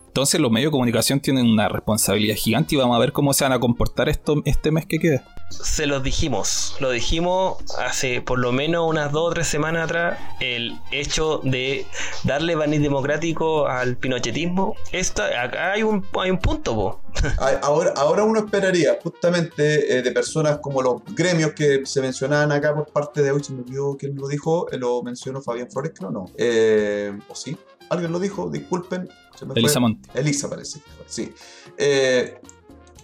entonces 0.09 0.41
los 0.41 0.49
medios 0.49 0.69
de 0.69 0.71
comunicación 0.71 1.19
tienen 1.19 1.45
una 1.45 1.69
responsabilidad 1.69 2.35
gigante 2.35 2.73
y 2.73 2.79
vamos 2.79 2.95
a 2.95 2.99
ver 2.99 3.11
cómo 3.11 3.31
se 3.31 3.43
van 3.43 3.53
a 3.53 3.59
comportar 3.59 4.09
esto, 4.09 4.41
este 4.45 4.71
mes 4.71 4.87
que 4.87 4.97
queda. 4.97 5.23
Se 5.51 5.85
los 5.85 6.01
dijimos, 6.01 6.75
lo 6.79 6.89
dijimos 6.89 7.57
hace 7.77 8.19
por 8.19 8.39
lo 8.39 8.51
menos 8.51 8.89
unas 8.89 9.11
dos 9.11 9.29
o 9.29 9.33
tres 9.33 9.47
semanas 9.47 9.85
atrás, 9.85 10.17
el 10.39 10.79
hecho 10.89 11.41
de 11.43 11.85
darle 12.23 12.55
barniz 12.55 12.81
democrático 12.81 13.67
al 13.67 13.97
pinochetismo. 13.97 14.75
Esta, 14.91 15.43
acá 15.43 15.73
hay 15.73 15.83
un, 15.83 16.03
hay 16.19 16.31
un 16.31 16.39
punto, 16.39 16.75
po. 16.75 17.01
Ahora, 17.61 17.93
ahora 17.95 18.23
uno 18.23 18.39
esperaría 18.39 18.97
justamente 19.01 19.97
eh, 19.97 20.01
de 20.01 20.11
personas 20.11 20.59
como 20.59 20.81
los 20.81 21.03
gremios 21.15 21.53
que 21.53 21.85
se 21.85 22.01
mencionaban 22.01 22.51
acá 22.51 22.73
por 22.73 22.87
parte 22.87 23.21
de 23.21 23.31
hoy, 23.31 23.43
se 23.43 23.53
me 23.53 23.61
olvidó 23.61 23.95
quién 23.97 24.15
lo 24.15 24.27
dijo, 24.27 24.71
eh, 24.71 24.77
lo 24.77 25.03
mencionó 25.03 25.41
Fabián 25.41 25.69
Flores, 25.69 25.91
creo 25.95 26.11
no. 26.11 26.25
Eh, 26.37 27.17
¿O 27.27 27.35
sí? 27.35 27.57
¿Alguien 27.89 28.11
lo 28.11 28.19
dijo? 28.19 28.49
Disculpen. 28.49 29.09
Elisa 29.55 29.79
Monte. 29.79 30.09
Elisa 30.13 30.49
parece. 30.49 30.81
Sí. 31.07 31.33
Eh, 31.77 32.39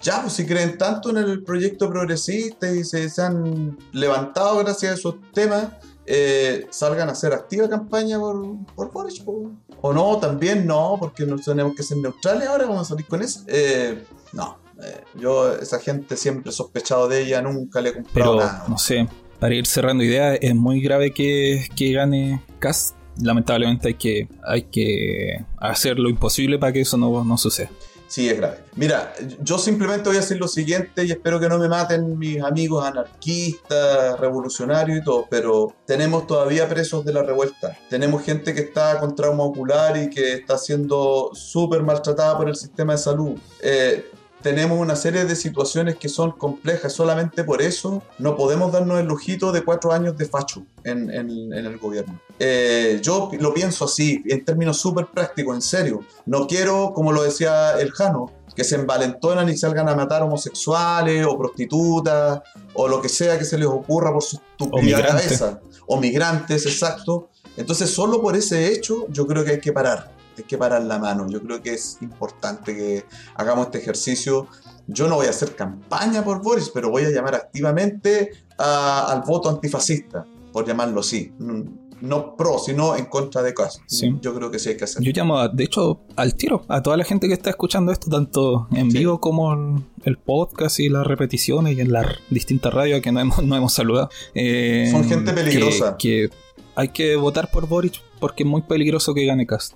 ya, 0.01 0.21
pues 0.21 0.33
si 0.33 0.45
creen 0.45 0.77
tanto 0.77 1.09
en 1.09 1.17
el 1.17 1.43
proyecto 1.43 1.89
progresista 1.89 2.71
y 2.71 2.83
se, 2.83 3.09
han 3.21 3.77
levantado 3.91 4.57
gracias 4.59 4.91
a 4.91 4.95
esos 4.95 5.15
temas, 5.33 5.69
eh, 6.05 6.67
salgan 6.69 7.09
a 7.09 7.13
hacer 7.13 7.33
activa 7.33 7.67
campaña 7.69 8.19
por, 8.19 8.65
por 8.75 8.91
Boris. 8.91 9.23
O 9.25 9.93
no, 9.93 10.17
también 10.17 10.65
no, 10.67 10.97
porque 10.99 11.25
no 11.25 11.38
tenemos 11.38 11.75
que 11.75 11.83
ser 11.83 11.97
neutrales 11.97 12.47
ahora, 12.47 12.65
vamos 12.65 12.81
a 12.81 12.89
salir 12.89 13.05
con 13.07 13.21
eso. 13.21 13.41
Eh, 13.47 14.03
no, 14.33 14.57
yo 15.15 15.55
esa 15.55 15.79
gente 15.79 16.17
siempre 16.17 16.51
he 16.51 16.53
sospechado 16.53 17.07
de 17.07 17.21
ella, 17.23 17.41
nunca 17.41 17.81
le 17.81 17.89
he 17.89 17.93
comprado 17.93 18.38
Pero, 18.38 18.67
No 18.67 18.77
sé, 18.77 19.07
para 19.39 19.55
ir 19.55 19.65
cerrando 19.65 20.03
ideas, 20.03 20.38
es 20.41 20.55
muy 20.55 20.81
grave 20.81 21.11
que, 21.11 21.67
que 21.75 21.91
gane 21.91 22.41
Cast 22.59 22.94
lamentablemente 23.22 23.89
hay 23.89 23.93
que, 23.95 24.28
hay 24.43 24.63
que 24.63 25.45
hacer 25.57 25.99
lo 25.99 26.09
imposible 26.09 26.59
para 26.59 26.74
que 26.74 26.82
eso 26.82 26.97
no, 26.97 27.24
no 27.24 27.38
suceda. 27.38 27.70
Sí, 28.07 28.30
es 28.30 28.38
grave. 28.38 28.59
Mira, 28.76 29.13
yo 29.41 29.57
simplemente 29.57 30.07
voy 30.09 30.18
a 30.18 30.22
decir 30.22 30.38
lo 30.38 30.47
siguiente 30.47 31.05
y 31.05 31.11
espero 31.11 31.39
que 31.39 31.49
no 31.49 31.57
me 31.57 31.68
maten 31.68 32.18
mis 32.20 32.41
amigos 32.41 32.86
anarquistas, 32.86 34.20
revolucionarios 34.20 34.99
y 34.99 35.03
todo, 35.03 35.26
pero 35.30 35.74
tenemos 35.86 36.28
todavía 36.28 36.70
presos 36.70 37.03
de 37.03 37.13
la 37.13 37.24
revuelta. 37.24 37.78
Tenemos 37.89 38.24
gente 38.24 38.53
que 38.53 38.61
está 38.61 38.99
con 38.99 39.16
trauma 39.16 39.43
ocular 39.43 39.97
y 39.97 40.09
que 40.09 40.34
está 40.34 40.57
siendo 40.57 41.32
súper 41.34 41.82
maltratada 41.82 42.38
por 42.38 42.47
el 42.47 42.55
sistema 42.55 42.93
de 42.93 42.99
salud. 42.99 43.38
Eh, 43.61 44.05
tenemos 44.45 44.77
una 44.77 44.95
serie 44.95 45.25
de 45.25 45.35
situaciones 45.35 45.95
que 45.95 46.07
son 46.07 46.33
complejas. 46.33 46.93
Solamente 46.93 47.43
por 47.43 47.63
eso 47.63 48.03
no 48.19 48.35
podemos 48.35 48.71
darnos 48.71 48.99
el 48.99 49.07
lujito 49.07 49.51
de 49.51 49.63
cuatro 49.63 49.91
años 49.91 50.15
de 50.19 50.27
facho 50.27 50.63
en, 50.83 51.09
el 51.09 51.79
gobierno. 51.79 52.21
Eh, 52.37 52.99
yo 53.01 53.31
lo 53.39 53.55
pienso 53.55 53.85
así, 53.85 54.21
en 54.27 54.45
términos 54.45 54.77
súper 54.77 55.07
prácticos, 55.07 55.55
en 55.55 55.63
serio. 55.63 56.01
No 56.27 56.45
quiero, 56.45 56.91
como 56.93 57.11
lo 57.11 57.23
decía 57.23 57.79
el 57.79 57.89
Jano, 57.89 58.31
que 58.55 58.63
se 58.63 58.75
envalentonan 58.75 59.49
y 59.49 59.57
salgan 59.57 59.89
a 59.89 59.95
matar 59.95 60.21
homosexuales 60.21 61.25
o 61.25 61.35
prostitutas 61.39 62.41
o 62.75 62.87
lo 62.87 63.01
que 63.01 63.09
sea 63.09 63.39
que 63.39 63.45
se 63.45 63.57
les 63.57 63.67
ocurra 63.67 64.13
por 64.13 64.21
su 64.21 64.35
estúpida 64.35 65.07
cabeza. 65.07 65.59
O 65.87 65.99
migrantes, 65.99 66.67
exacto. 66.67 67.29
Entonces, 67.57 67.89
solo 67.89 68.21
por 68.21 68.35
ese 68.35 68.71
hecho, 68.71 69.07
yo 69.09 69.25
creo 69.25 69.43
que 69.43 69.53
hay 69.53 69.59
que 69.59 69.73
parar 69.73 70.14
hay 70.38 70.43
que 70.43 70.57
parar 70.57 70.83
la 70.83 70.99
mano. 70.99 71.27
Yo 71.29 71.41
creo 71.41 71.61
que 71.61 71.73
es 71.73 71.97
importante 72.01 72.75
que 72.75 73.05
hagamos 73.36 73.67
este 73.67 73.79
ejercicio. 73.79 74.47
Yo 74.88 75.07
no 75.07 75.15
voy 75.15 75.27
a 75.27 75.31
hacer 75.31 75.55
campaña 75.55 76.23
por 76.23 76.41
Boris, 76.41 76.69
pero 76.73 76.89
voy 76.89 77.03
a 77.03 77.09
llamar 77.09 77.36
activamente 77.36 78.31
al 78.57 79.21
voto 79.21 79.49
antifascista, 79.49 80.25
por 80.51 80.65
llamarlo 80.65 81.01
así. 81.01 81.33
Mm, 81.39 81.61
no 82.01 82.36
pro, 82.36 82.59
sino 82.59 82.95
en 82.95 83.05
contra 83.05 83.41
de 83.41 83.53
caso. 83.53 83.79
Yo 84.21 84.36
creo 84.36 84.51
que 84.51 84.59
sí 84.59 84.69
hay 84.69 84.77
que 84.77 84.83
hacerlo. 84.83 85.05
Yo 85.05 85.11
llamo, 85.15 85.47
de 85.47 85.63
hecho, 85.63 86.01
al 86.15 86.36
tiro 86.36 86.65
a 86.67 86.81
toda 86.81 86.97
la 86.97 87.03
gente 87.03 87.27
que 87.27 87.33
está 87.33 87.49
escuchando 87.49 87.91
esto, 87.91 88.09
tanto 88.09 88.67
en 88.71 88.89
vivo 88.89 89.19
como 89.19 89.53
en 89.53 89.86
el 90.03 90.17
podcast 90.17 90.79
y 90.79 90.89
las 90.89 91.07
repeticiones 91.07 91.77
y 91.77 91.81
en 91.81 91.91
las 91.91 92.05
distintas 92.29 92.73
radios 92.73 93.01
que 93.01 93.11
no 93.11 93.19
hemos, 93.19 93.43
no 93.43 93.55
hemos 93.55 93.73
saludado. 93.73 94.09
Eh, 94.33 94.89
Son 94.91 95.03
gente 95.05 95.33
peligrosa. 95.33 95.95
Que, 95.97 96.29
que, 96.29 96.36
hay 96.75 96.89
que 96.89 97.15
votar 97.15 97.49
por 97.49 97.67
Boris 97.67 97.93
porque 98.19 98.43
es 98.43 98.49
muy 98.49 98.61
peligroso 98.61 99.13
que 99.13 99.25
gane 99.25 99.47
Cast. 99.47 99.73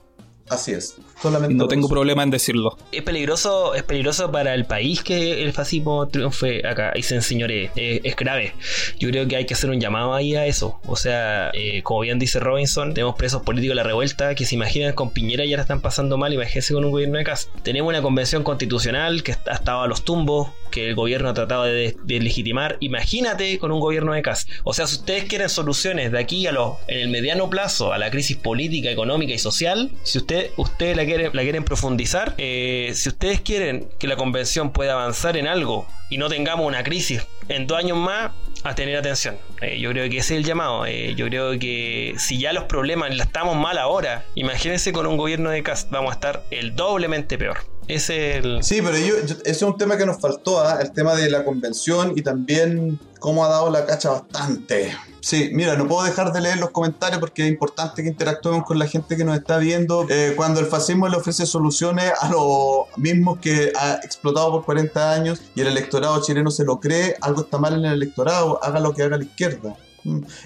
Así 0.50 0.72
es. 0.72 0.95
Solamente 1.22 1.56
no 1.56 1.68
tengo 1.68 1.88
problema 1.88 2.24
en 2.24 2.32
decirlo. 2.32 2.78
Es 2.91 3.04
peligroso, 3.04 3.76
es 3.76 3.84
peligroso 3.84 4.32
para 4.32 4.54
el 4.54 4.66
país 4.66 5.04
que 5.04 5.43
el 5.43 5.54
fascismo 5.54 6.08
triunfe 6.08 6.66
acá 6.68 6.93
y 6.95 7.04
se 7.04 7.16
enseñore. 7.16 7.72
Es, 7.76 8.16
grave. 8.16 8.54
Yo 8.97 9.10
creo 9.10 9.28
que 9.28 9.36
hay 9.36 9.45
que 9.45 9.54
hacer 9.54 9.70
un 9.70 9.80
llamado 9.80 10.14
ahí 10.14 10.36
a 10.36 10.45
eso. 10.45 10.80
O 10.86 10.95
sea, 10.95 11.52
eh, 11.54 11.84
como 11.84 12.02
bien 12.02 12.20
dice 12.20 12.39
Robinson, 12.39 12.93
tenemos 12.93 13.16
presos 13.16 13.43
políticos 13.43 13.72
de 13.72 13.76
la 13.76 13.84
revuelta 13.84 14.36
que 14.36 14.45
se 14.45 14.56
imaginan 14.56 14.93
con 14.93 15.12
Piñera 15.12 15.45
y 15.45 15.50
ya 15.50 15.58
la 15.58 15.62
están 15.62 15.82
pasando 15.82 16.18
mal. 16.18 16.34
Imagínense 16.34 16.74
con 16.74 16.86
un 16.86 16.91
gobierno 16.91 17.18
de 17.18 17.24
casa. 17.24 17.50
Tenemos 17.64 17.89
una 17.89 18.02
convención 18.02 18.43
constitucional 18.43 19.24
que 19.24 19.34
ha 19.34 19.54
estado 19.54 19.82
a 19.82 19.88
los 19.88 20.04
tumbos, 20.04 20.50
que 20.72 20.89
el 20.89 20.95
gobierno 20.95 21.30
ha 21.30 21.34
tratado 21.34 21.63
de, 21.63 21.95
legitimar. 22.05 22.78
Imagínate 22.80 23.59
con 23.59 23.72
un 23.72 23.80
gobierno 23.80 24.13
de 24.13 24.22
casa. 24.22 24.47
O 24.63 24.74
sea, 24.74 24.88
si 24.88 24.95
ustedes 24.95 25.26
quieren 25.26 25.49
soluciones 25.49 26.11
de 26.11 26.20
aquí 26.20 26.47
a 26.47 26.51
los, 26.51 26.78
en 26.88 26.99
el 26.99 27.09
mediano 27.09 27.49
plazo 27.49 27.93
a 27.93 27.97
la 27.97 28.11
crisis 28.11 28.38
política, 28.38 28.89
económica 28.89 29.34
y 29.34 29.39
social, 29.39 29.91
si 30.03 30.17
usted, 30.17 30.51
usted 30.57 30.95
la 30.95 31.03
la 31.34 31.41
quieren 31.41 31.63
profundizar, 31.63 32.36
eh, 32.38 32.91
si 32.93 33.09
ustedes 33.09 33.41
quieren 33.41 33.89
que 33.97 34.07
la 34.07 34.15
convención 34.15 34.72
pueda 34.72 34.93
avanzar 34.93 35.38
en 35.38 35.47
algo 35.47 35.88
y 36.09 36.17
no 36.17 36.30
tengamos 36.30 36.67
una 36.67 36.84
crisis 36.84 37.26
en 37.47 37.67
dos 37.67 37.78
años 37.78 37.97
más, 37.97 38.32
a 38.63 38.76
tener 38.76 38.97
atención. 38.97 39.38
Eh, 39.61 39.80
yo 39.80 39.91
creo 39.91 40.09
que 40.09 40.17
ese 40.17 40.36
es 40.36 40.39
el 40.39 40.43
llamado. 40.45 40.86
Eh, 40.86 41.15
yo 41.15 41.28
creo 41.28 41.57
que 41.57 42.15
si 42.17 42.39
ya 42.39 42.53
los 42.53 42.65
problemas 42.65 43.11
estamos 43.11 43.55
mal 43.55 43.78
ahora, 43.78 44.26
imagínense 44.36 44.91
con 44.91 45.05
un 45.07 45.17
gobierno 45.17 45.49
de 45.49 45.63
cast, 45.63 45.89
vamos 45.89 46.11
a 46.11 46.13
estar 46.13 46.43
el 46.51 46.76
doblemente 46.76 47.38
peor. 47.38 47.59
Es 47.90 48.12
el... 48.12 48.64
Sí, 48.64 48.84
pero 48.84 48.96
ese 48.96 49.42
es 49.44 49.62
un 49.64 49.76
tema 49.76 49.98
que 49.98 50.06
nos 50.06 50.22
faltó, 50.22 50.62
¿ah? 50.62 50.78
el 50.80 50.92
tema 50.92 51.16
de 51.16 51.28
la 51.28 51.44
convención 51.44 52.14
y 52.16 52.22
también 52.22 53.00
cómo 53.20 53.44
ha 53.44 53.50
dado 53.50 53.72
la 53.72 53.88
cacha 53.88 54.12
bastante. 54.12 54.96
Sí, 55.22 55.50
mira, 55.54 55.76
no 55.76 55.88
puedo 55.88 56.04
dejar 56.04 56.32
de 56.32 56.40
leer 56.40 56.60
los 56.60 56.70
comentarios 56.70 57.20
porque 57.20 57.42
es 57.42 57.50
importante 57.50 58.04
que 58.04 58.10
interactuemos 58.10 58.64
con 58.64 58.78
la 58.78 58.86
gente 58.86 59.18
que 59.18 59.26
nos 59.26 59.36
está 59.36 59.58
viendo. 59.58 60.06
Eh, 60.08 60.34
cuando 60.36 60.60
el 60.60 60.68
fascismo 60.68 61.10
le 61.10 61.18
ofrece 61.18 61.48
soluciones 61.48 62.14
a 62.22 62.30
los 62.30 62.96
mismos 62.96 63.40
que 63.40 63.74
ha 63.76 63.96
explotado 64.04 64.52
por 64.52 64.66
40 64.66 65.12
años 65.12 65.42
y 65.56 65.62
el 65.62 65.68
electorado 65.68 66.22
chileno 66.22 66.52
se 66.52 66.66
lo 66.66 66.80
cree, 66.80 67.16
algo 67.22 67.42
está 67.42 67.58
mal 67.58 67.74
en 67.74 67.86
el 67.86 67.94
electorado, 67.94 68.64
haga 68.64 68.80
lo 68.80 68.94
que 68.94 69.02
haga 69.02 69.18
la 69.18 69.24
izquierda. 69.24 69.76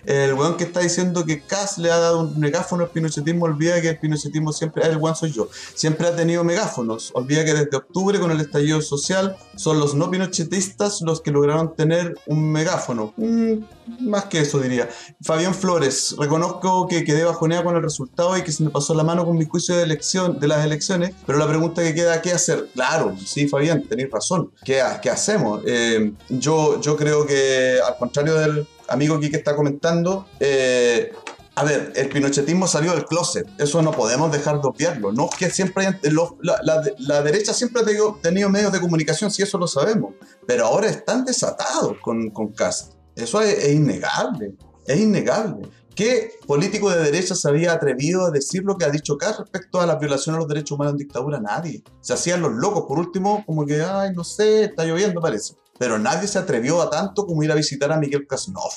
El 0.05 0.33
weón 0.33 0.57
que 0.57 0.63
está 0.63 0.79
diciendo 0.79 1.25
que 1.25 1.41
Kass 1.41 1.77
le 1.77 1.91
ha 1.91 1.99
dado 1.99 2.21
un 2.21 2.39
megáfono 2.39 2.83
al 2.83 2.89
pinochetismo 2.89 3.45
olvida 3.45 3.81
que 3.81 3.89
el 3.89 3.99
pinochetismo 3.99 4.51
siempre, 4.53 4.85
el 4.87 4.97
weón 4.97 5.15
soy 5.15 5.31
yo, 5.31 5.49
siempre 5.73 6.07
ha 6.07 6.15
tenido 6.15 6.43
megáfonos. 6.43 7.11
Olvida 7.13 7.45
que 7.45 7.53
desde 7.53 7.75
octubre 7.75 8.19
con 8.19 8.31
el 8.31 8.41
estallido 8.41 8.81
social 8.81 9.35
son 9.55 9.79
los 9.79 9.95
no 9.95 10.09
pinochetistas 10.09 11.01
los 11.01 11.21
que 11.21 11.31
lograron 11.31 11.75
tener 11.75 12.15
un 12.27 12.51
megáfono. 12.51 13.13
Más 13.99 14.25
que 14.25 14.39
eso 14.39 14.59
diría. 14.59 14.89
Fabián 15.21 15.53
Flores, 15.53 16.15
reconozco 16.17 16.87
que 16.87 17.03
quedé 17.03 17.23
bajoneado 17.23 17.65
con 17.65 17.75
el 17.75 17.83
resultado 17.83 18.37
y 18.37 18.43
que 18.43 18.51
se 18.51 18.63
me 18.63 18.69
pasó 18.69 18.93
la 18.93 19.03
mano 19.03 19.25
con 19.25 19.37
mi 19.37 19.45
juicio 19.45 19.75
de 19.75 19.83
elección 19.83 20.39
de 20.39 20.47
las 20.47 20.65
elecciones, 20.65 21.13
pero 21.25 21.37
la 21.37 21.47
pregunta 21.47 21.83
que 21.83 21.93
queda, 21.93 22.21
¿qué 22.21 22.31
hacer? 22.31 22.69
Claro, 22.73 23.15
sí, 23.25 23.47
Fabián, 23.47 23.83
tenéis 23.83 24.09
razón. 24.11 24.51
¿Qué, 24.63 24.81
qué 25.01 25.09
hacemos? 25.09 25.61
Eh, 25.65 26.13
yo, 26.29 26.79
yo 26.81 26.95
creo 26.95 27.25
que 27.25 27.79
al 27.85 27.97
contrario 27.97 28.35
del 28.35 28.67
amigo 28.87 29.15
aquí 29.15 29.29
que 29.29 29.37
está 29.37 29.55
comentando, 29.55 30.27
eh, 30.39 31.11
a 31.55 31.63
ver, 31.63 31.93
el 31.95 32.09
pinochetismo 32.09 32.67
salió 32.67 32.93
del 32.93 33.05
closet, 33.05 33.47
eso 33.59 33.81
no 33.83 33.91
podemos 33.91 34.31
dejar 34.31 34.59
de 34.59 34.67
obviarlo. 34.67 35.11
No 35.11 35.29
que 35.29 35.51
siempre 35.51 35.99
la, 36.41 37.21
derecha 37.21 37.53
siempre 37.53 37.83
ha 37.83 38.19
tenido, 38.21 38.49
medios 38.49 38.71
de 38.71 38.79
comunicación, 38.79 39.29
si 39.29 39.43
eso 39.43 39.57
lo 39.59 39.67
sabemos, 39.67 40.15
pero 40.47 40.65
ahora 40.65 40.87
están 40.89 41.25
desatados 41.25 41.97
con, 42.01 42.31
con 42.31 42.53
Cast. 42.53 42.93
Eso 43.15 43.39
es, 43.41 43.71
innegable, 43.71 44.55
es 44.87 44.99
innegable. 44.99 45.69
¿Qué 45.95 46.31
político 46.47 46.89
de 46.89 47.03
derecha 47.03 47.35
se 47.35 47.47
había 47.47 47.71
atrevido 47.71 48.25
a 48.25 48.31
decir 48.31 48.63
lo 48.63 48.75
que 48.75 48.85
ha 48.85 48.89
dicho 48.89 49.15
Cast 49.15 49.41
respecto 49.41 49.79
a 49.79 49.85
la 49.85 49.97
violación 49.97 50.33
de 50.33 50.39
los 50.39 50.47
derechos 50.47 50.71
humanos 50.71 50.93
en 50.93 50.97
dictadura? 50.97 51.39
Nadie. 51.39 51.83
Se 52.01 52.13
hacían 52.13 52.41
los 52.41 52.53
locos, 52.53 52.85
por 52.87 52.97
último, 52.97 53.43
como 53.45 53.63
que, 53.63 53.79
ay, 53.83 54.11
no 54.15 54.23
sé, 54.23 54.63
está 54.63 54.85
lloviendo, 54.85 55.21
parece 55.21 55.53
pero 55.83 55.99
nadie 55.99 56.29
se 56.29 56.39
atrevió 56.39 56.81
a 56.81 56.89
tanto 56.89 57.25
como 57.25 57.43
ir 57.43 57.51
a 57.51 57.55
visitar 57.55 57.91
a 57.91 57.97
Miguel 57.97 58.25
Kasnov. 58.25 58.71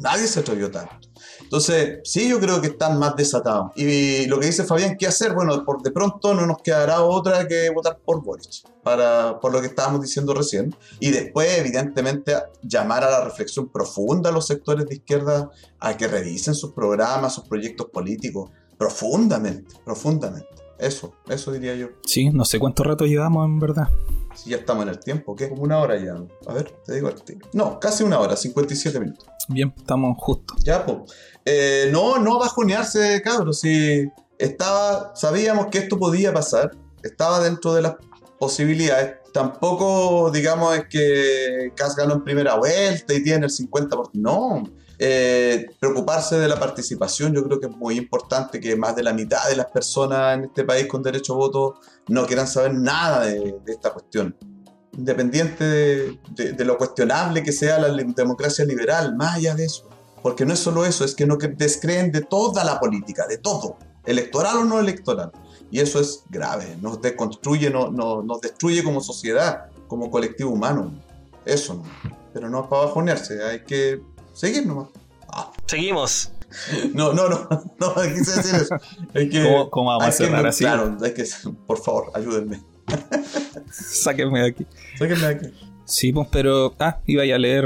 Nadie 0.00 0.26
se 0.26 0.40
atrevió 0.40 0.68
tanto. 0.68 1.08
Entonces, 1.40 2.00
sí, 2.02 2.28
yo 2.28 2.40
creo 2.40 2.60
que 2.60 2.66
están 2.66 2.98
más 2.98 3.14
desatados. 3.14 3.70
Y 3.76 4.26
lo 4.26 4.40
que 4.40 4.46
dice 4.46 4.64
Fabián, 4.64 4.96
¿qué 4.98 5.06
hacer? 5.06 5.32
Bueno, 5.32 5.64
por 5.64 5.80
de 5.80 5.92
pronto 5.92 6.34
no 6.34 6.44
nos 6.44 6.56
quedará 6.60 7.02
otra 7.02 7.46
que 7.46 7.70
votar 7.70 8.00
por 8.04 8.20
Boric, 8.24 8.68
para, 8.82 9.38
por 9.38 9.52
lo 9.52 9.60
que 9.60 9.68
estábamos 9.68 10.02
diciendo 10.02 10.34
recién. 10.34 10.74
Y 10.98 11.12
después, 11.12 11.56
evidentemente, 11.56 12.34
llamar 12.64 13.04
a 13.04 13.10
la 13.10 13.24
reflexión 13.24 13.68
profunda 13.68 14.30
a 14.30 14.32
los 14.32 14.48
sectores 14.48 14.86
de 14.86 14.96
izquierda 14.96 15.52
a 15.78 15.96
que 15.96 16.08
revisen 16.08 16.56
sus 16.56 16.72
programas, 16.72 17.32
sus 17.32 17.44
proyectos 17.44 17.90
políticos, 17.92 18.50
profundamente, 18.76 19.76
profundamente. 19.84 20.48
Eso, 20.80 21.14
eso 21.28 21.52
diría 21.52 21.76
yo. 21.76 21.90
Sí, 22.04 22.30
no 22.30 22.44
sé 22.44 22.58
cuánto 22.58 22.82
rato 22.82 23.06
llevamos 23.06 23.46
en 23.46 23.60
verdad. 23.60 23.88
Si 24.34 24.50
ya 24.50 24.56
estamos 24.56 24.82
en 24.84 24.90
el 24.90 25.00
tiempo, 25.00 25.34
¿qué? 25.36 25.48
Como 25.48 25.62
una 25.62 25.78
hora 25.78 25.96
ya. 25.96 26.14
A 26.46 26.54
ver, 26.54 26.70
te 26.84 26.94
digo 26.94 27.08
el 27.08 27.16
No, 27.52 27.78
casi 27.78 28.02
una 28.02 28.18
hora, 28.18 28.36
57 28.36 28.98
minutos. 29.00 29.26
Bien, 29.48 29.72
estamos 29.76 30.16
justos. 30.18 30.62
Ya, 30.64 30.84
pues. 30.84 31.12
no, 31.92 32.18
no 32.18 32.38
bajonearse, 32.38 33.22
cabros. 33.22 33.60
Si 33.60 34.06
estaba, 34.38 35.12
sabíamos 35.14 35.66
que 35.66 35.78
esto 35.78 35.98
podía 35.98 36.32
pasar, 36.32 36.72
estaba 37.02 37.40
dentro 37.40 37.74
de 37.74 37.82
las 37.82 37.94
posibilidades. 38.38 39.16
Tampoco, 39.32 40.30
digamos, 40.30 40.76
es 40.76 40.88
que 40.88 41.72
Cas 41.74 41.96
ganó 41.96 42.14
en 42.14 42.24
primera 42.24 42.56
vuelta 42.56 43.14
y 43.14 43.22
tiene 43.22 43.46
el 43.46 43.52
50%. 43.52 44.10
No, 44.14 44.64
eh, 44.98 45.66
preocuparse 45.80 46.38
de 46.38 46.48
la 46.48 46.58
participación, 46.58 47.34
yo 47.34 47.44
creo 47.44 47.58
que 47.58 47.66
es 47.66 47.76
muy 47.76 47.96
importante 47.96 48.60
que 48.60 48.76
más 48.76 48.94
de 48.94 49.02
la 49.02 49.12
mitad 49.12 49.48
de 49.48 49.56
las 49.56 49.66
personas 49.66 50.38
en 50.38 50.44
este 50.44 50.64
país 50.64 50.86
con 50.86 51.02
derecho 51.02 51.34
a 51.34 51.36
voto 51.36 51.80
no 52.08 52.26
quieran 52.26 52.46
saber 52.46 52.74
nada 52.74 53.26
de, 53.26 53.56
esta 53.66 53.92
cuestión. 53.92 54.36
Independiente 54.96 55.64
de, 55.64 56.64
lo 56.64 56.78
cuestionable 56.78 57.42
que 57.42 57.52
sea 57.52 57.78
la 57.78 57.88
democracia 57.88 58.64
liberal, 58.64 59.16
más 59.16 59.36
allá 59.36 59.54
de 59.54 59.64
eso. 59.64 59.88
Porque 60.22 60.46
no 60.46 60.54
es 60.54 60.60
solo 60.60 60.86
eso, 60.86 61.04
es 61.04 61.14
que 61.14 61.26
no 61.26 61.36
descreen 61.36 62.12
de 62.12 62.22
toda 62.22 62.64
la 62.64 62.78
política, 62.78 63.26
de 63.26 63.38
todo, 63.38 63.76
electoral 64.06 64.58
o 64.58 64.64
no 64.64 64.78
electoral. 64.78 65.32
Y 65.70 65.80
eso 65.80 66.00
es 66.00 66.22
grave, 66.30 66.76
nos 66.80 67.02
deconstruye, 67.02 67.68
no, 67.68 67.90
nos 67.90 68.40
destruye 68.40 68.84
como 68.84 69.00
sociedad, 69.00 69.66
como 69.88 70.10
colectivo 70.10 70.50
humano. 70.50 70.94
Eso. 71.44 71.82
Pero 72.32 72.48
no 72.48 72.62
es 72.62 72.68
para 72.68 72.86
bajonearse, 72.86 73.42
hay 73.42 73.64
que 73.64 74.00
seguir 74.34 74.66
nomás. 74.66 74.88
Ah. 75.28 75.50
Seguimos. 75.66 76.30
No, 76.92 77.12
no, 77.12 77.28
no, 77.28 77.48
no, 77.80 77.94
quise 77.94 78.36
decir 78.36 78.54
eso. 78.54 78.76
que, 79.12 79.66
¿Cómo, 79.70 79.90
vamos 79.90 80.06
a 80.06 80.12
cerrar 80.12 80.46
así? 80.46 80.62
Claro, 80.62 80.96
hay 81.02 81.12
que, 81.12 81.24
por 81.66 81.82
favor, 81.82 82.12
ayúdenme. 82.14 82.62
Sáquenme 83.72 84.40
de 84.40 84.48
aquí. 84.50 84.66
Sáquenme 84.98 85.26
de 85.26 85.34
aquí. 85.34 85.46
Sí, 85.84 86.12
pues, 86.12 86.28
pero. 86.30 86.74
Ah, 86.78 87.00
iba 87.06 87.22
a 87.22 87.38
leer 87.38 87.64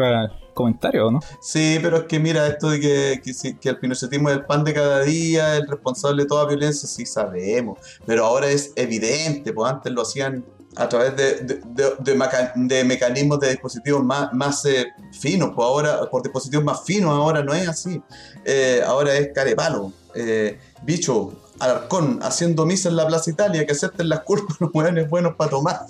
comentarios, 0.55 1.13
¿no? 1.13 1.21
Sí, 1.41 1.79
pero 1.81 1.99
es 1.99 2.05
que 2.05 2.19
mira, 2.19 2.47
esto 2.49 2.71
de 2.71 2.81
que, 2.81 3.21
que, 3.23 3.59
que, 3.59 3.69
el 3.69 3.79
pinochetismo 3.79 4.29
es 4.31 4.37
el 4.37 4.45
pan 4.45 4.65
de 4.65 4.75
cada 4.75 5.03
día, 5.03 5.57
el 5.57 5.69
responsable 5.69 6.23
de 6.23 6.29
toda 6.29 6.47
violencia, 6.47 6.89
sí 6.89 7.07
sabemos. 7.07 7.79
Pero 8.07 8.27
ahora 8.27 8.49
es 8.49 8.73
evidente, 8.75 9.53
pues 9.53 9.71
antes 9.71 9.93
lo 9.93 10.03
hacían 10.03 10.45
a 10.77 10.89
través 10.89 11.17
de, 11.17 11.61
de, 11.99 12.85
mecanismos 12.85 13.41
de 13.41 13.51
dispositivos 13.51 14.05
más, 14.05 14.33
más 14.33 14.65
eh, 14.65 14.87
finos, 15.13 15.51
pues 15.55 15.67
ahora, 15.67 16.09
por 16.11 16.23
dispositivos 16.23 16.65
más 16.65 16.85
finos, 16.85 17.11
ahora 17.11 17.43
no 17.43 17.53
es 17.55 17.69
así. 17.69 18.01
Eh, 18.45 18.83
ahora 18.87 19.15
es 19.17 19.31
carepalo. 19.35 19.93
Eh, 20.15 20.59
bicho, 20.83 21.33
Alarcón, 21.59 22.21
haciendo 22.23 22.65
misa 22.65 22.89
en 22.89 22.97
la 22.97 23.07
Plaza 23.07 23.31
Italia, 23.31 23.67
que 23.67 23.73
acepten 23.73 24.09
las 24.09 24.21
culpas 24.21 24.57
los 24.61 24.71
hueones 24.73 25.09
buenos 25.09 25.35
para 25.37 25.51
tomar. 25.51 25.87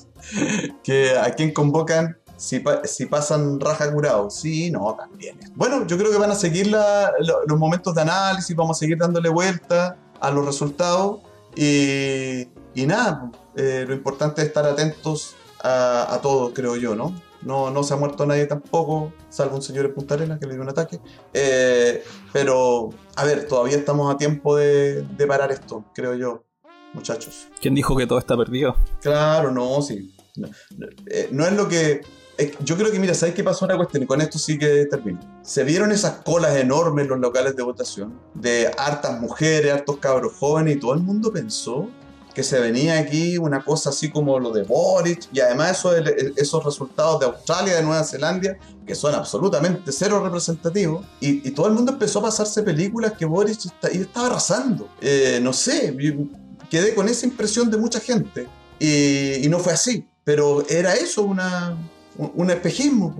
que 0.83 1.19
a 1.19 1.31
quien 1.33 1.53
convocan 1.53 2.17
si, 2.37 2.63
si, 2.85 3.07
pasan 3.07 3.61
raja 3.61 3.93
curado. 3.93 4.31
Sí, 4.31 4.71
no, 4.71 4.95
también. 4.95 5.39
Bueno, 5.55 5.87
yo 5.87 5.99
creo 5.99 6.11
que 6.11 6.19
van 6.19 6.31
a 6.31 6.37
seguir 6.37 6.69
los 6.69 7.59
momentos 7.59 7.95
de 7.95 8.03
análisis, 8.03 8.55
vamos 8.55 8.79
a 8.79 8.81
seguir 8.81 8.97
dándole 8.97 9.29
vuelta 9.29 9.97
a 10.21 10.31
los 10.31 10.47
resultados. 10.47 11.21
Y, 11.57 12.49
y 12.75 12.87
nada, 12.87 13.31
eh, 13.57 13.85
lo 13.87 13.95
importante 13.95 14.43
es 14.43 14.49
estar 14.49 14.65
atentos 14.67 15.35
a, 15.63 16.19
todo, 16.23 16.55
creo 16.55 16.77
yo, 16.77 16.95
¿no? 16.95 17.13
¿no? 17.43 17.71
No 17.71 17.83
se 17.83 17.95
ha 17.95 17.97
muerto 17.97 18.27
nadie 18.27 18.47
tampoco, 18.47 19.13
salvo 19.29 19.57
un 19.57 19.63
señor 19.63 19.87
en 19.87 19.95
Punta 19.95 20.15
Arenas 20.15 20.39
que 20.39 20.47
le 20.47 20.55
dio 20.55 20.63
un 20.63 20.69
ataque. 20.69 21.01
Eh, 21.35 22.05
pero, 22.33 22.91
a 23.17 23.25
ver, 23.25 23.49
todavía 23.49 23.77
estamos 23.77 24.13
a 24.13 24.17
tiempo 24.17 24.57
de, 24.57 25.05
parar 25.27 25.51
esto, 25.51 25.85
creo 25.95 26.15
yo, 26.15 26.45
muchachos. 26.95 27.49
¿Quién 27.61 27.75
dijo 27.75 27.97
que 27.97 28.07
todo 28.07 28.19
está 28.19 28.37
perdido? 28.37 28.77
Claro, 29.01 29.51
no, 29.51 29.83
sí. 29.83 30.15
No, 30.37 30.49
eh, 31.11 31.29
es 31.31 31.53
lo 31.53 31.69
que 31.69 32.03
yo 32.61 32.77
creo 32.77 32.93
que, 32.93 33.01
mira, 33.01 33.15
¿sabes 33.15 33.35
qué 33.35 33.43
pasó 33.43 33.65
una 33.65 33.77
cuestión? 33.77 34.05
Y 34.05 34.07
con 34.07 34.21
esto 34.21 34.39
sí 34.39 34.59
que 34.59 34.87
termino. 34.87 35.19
Se 35.43 35.65
vieron 35.65 35.91
esas 35.91 36.23
colas 36.23 36.57
enormes 36.57 37.05
en 37.05 37.11
los 37.11 37.19
locales 37.19 37.57
de 37.57 37.65
votación, 37.65 38.17
de 38.35 38.71
hartas 38.79 39.21
mujeres, 39.21 39.73
hartos 39.73 39.97
cabros 39.97 40.35
jóvenes, 40.35 40.77
y 40.77 40.79
todo 40.79 40.95
el 40.95 41.01
mundo 41.01 41.33
pensó 41.33 41.89
que 42.39 42.45
se 42.45 42.61
venía 42.61 43.01
aquí 43.01 43.37
una 43.37 43.65
cosa 43.65 43.91
así 43.91 44.11
como 44.11 44.39
lo 44.39 44.53
de 44.53 44.63
Boric 44.63 45.27
y 45.33 45.41
además 45.41 45.77
eso, 45.77 45.93
esos 46.37 46.65
resultados 46.65 47.19
de 47.19 47.27
Australia, 47.27 47.75
de 47.75 47.83
Nueva 47.83 48.05
Zelanda, 48.05 48.57
que 48.87 48.95
son 48.95 49.13
absolutamente 49.13 49.91
cero 49.91 50.23
representativos 50.23 51.05
y, 51.19 51.51
todo 51.51 51.67
el 51.67 51.73
mundo 51.73 51.91
empezó 51.91 52.21
a 52.21 52.23
pasarse 52.23 52.63
películas 52.63 53.15
que 53.19 53.25
Boric 53.25 53.59
estaba 53.91 54.29
arrasando. 54.29 54.89
Eh, 55.01 55.41
no 55.43 55.53
sé, 55.53 55.97
quedé 56.71 56.95
con 56.95 57.09
esa 57.09 57.27
impresión 57.27 57.73
de 57.73 57.77
mucha 57.77 57.99
gente 57.99 58.47
y, 58.79 59.49
no 59.49 59.59
fue 59.59 59.73
así, 59.73 60.07
pero 60.23 60.65
era 60.69 60.95
eso, 60.95 61.25
una, 61.25 61.77
un 62.17 62.51
espejismo. 62.53 63.17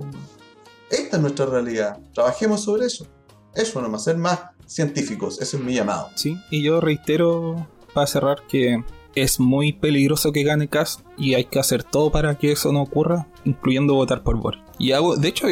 Esta 0.89 1.17
es 1.17 1.21
nuestra 1.21 1.45
realidad, 1.45 1.99
trabajemos 2.13 2.63
sobre 2.63 2.85
eso. 2.85 3.05
Eso 3.53 3.81
nomás, 3.81 4.05
ser 4.05 4.15
más 4.15 4.39
científicos, 4.65 5.41
ese 5.41 5.57
es 5.57 5.61
mi 5.61 5.73
llamado. 5.73 6.07
Sí, 6.15 6.39
y 6.49 6.63
yo 6.63 6.79
reitero 6.79 7.67
para 7.93 8.07
cerrar 8.07 8.43
que 8.47 8.81
es 9.21 9.39
muy 9.39 9.73
peligroso 9.73 10.31
que 10.31 10.43
gane 10.43 10.67
Cass 10.67 11.03
y 11.17 11.33
hay 11.33 11.45
que 11.45 11.59
hacer 11.59 11.83
todo 11.83 12.11
para 12.11 12.37
que 12.37 12.51
eso 12.51 12.71
no 12.71 12.81
ocurra, 12.81 13.27
incluyendo 13.45 13.93
votar 13.93 14.23
por 14.23 14.37
Boric. 14.37 14.61
Y 14.77 14.93
hago, 14.93 15.17
de 15.17 15.27
hecho, 15.27 15.47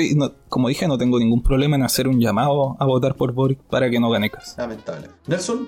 como 0.49 0.69
dije, 0.69 0.87
no 0.87 0.97
tengo 0.97 1.19
ningún 1.19 1.43
problema 1.43 1.75
en 1.75 1.83
hacer 1.83 2.07
un 2.07 2.19
llamado 2.19 2.77
a 2.79 2.85
votar 2.85 3.15
por 3.15 3.33
Boric 3.33 3.59
para 3.59 3.89
que 3.89 3.99
no 3.99 4.09
gane 4.09 4.29
Cass. 4.29 4.55
Lamentable. 4.57 5.09
Nelson, 5.27 5.67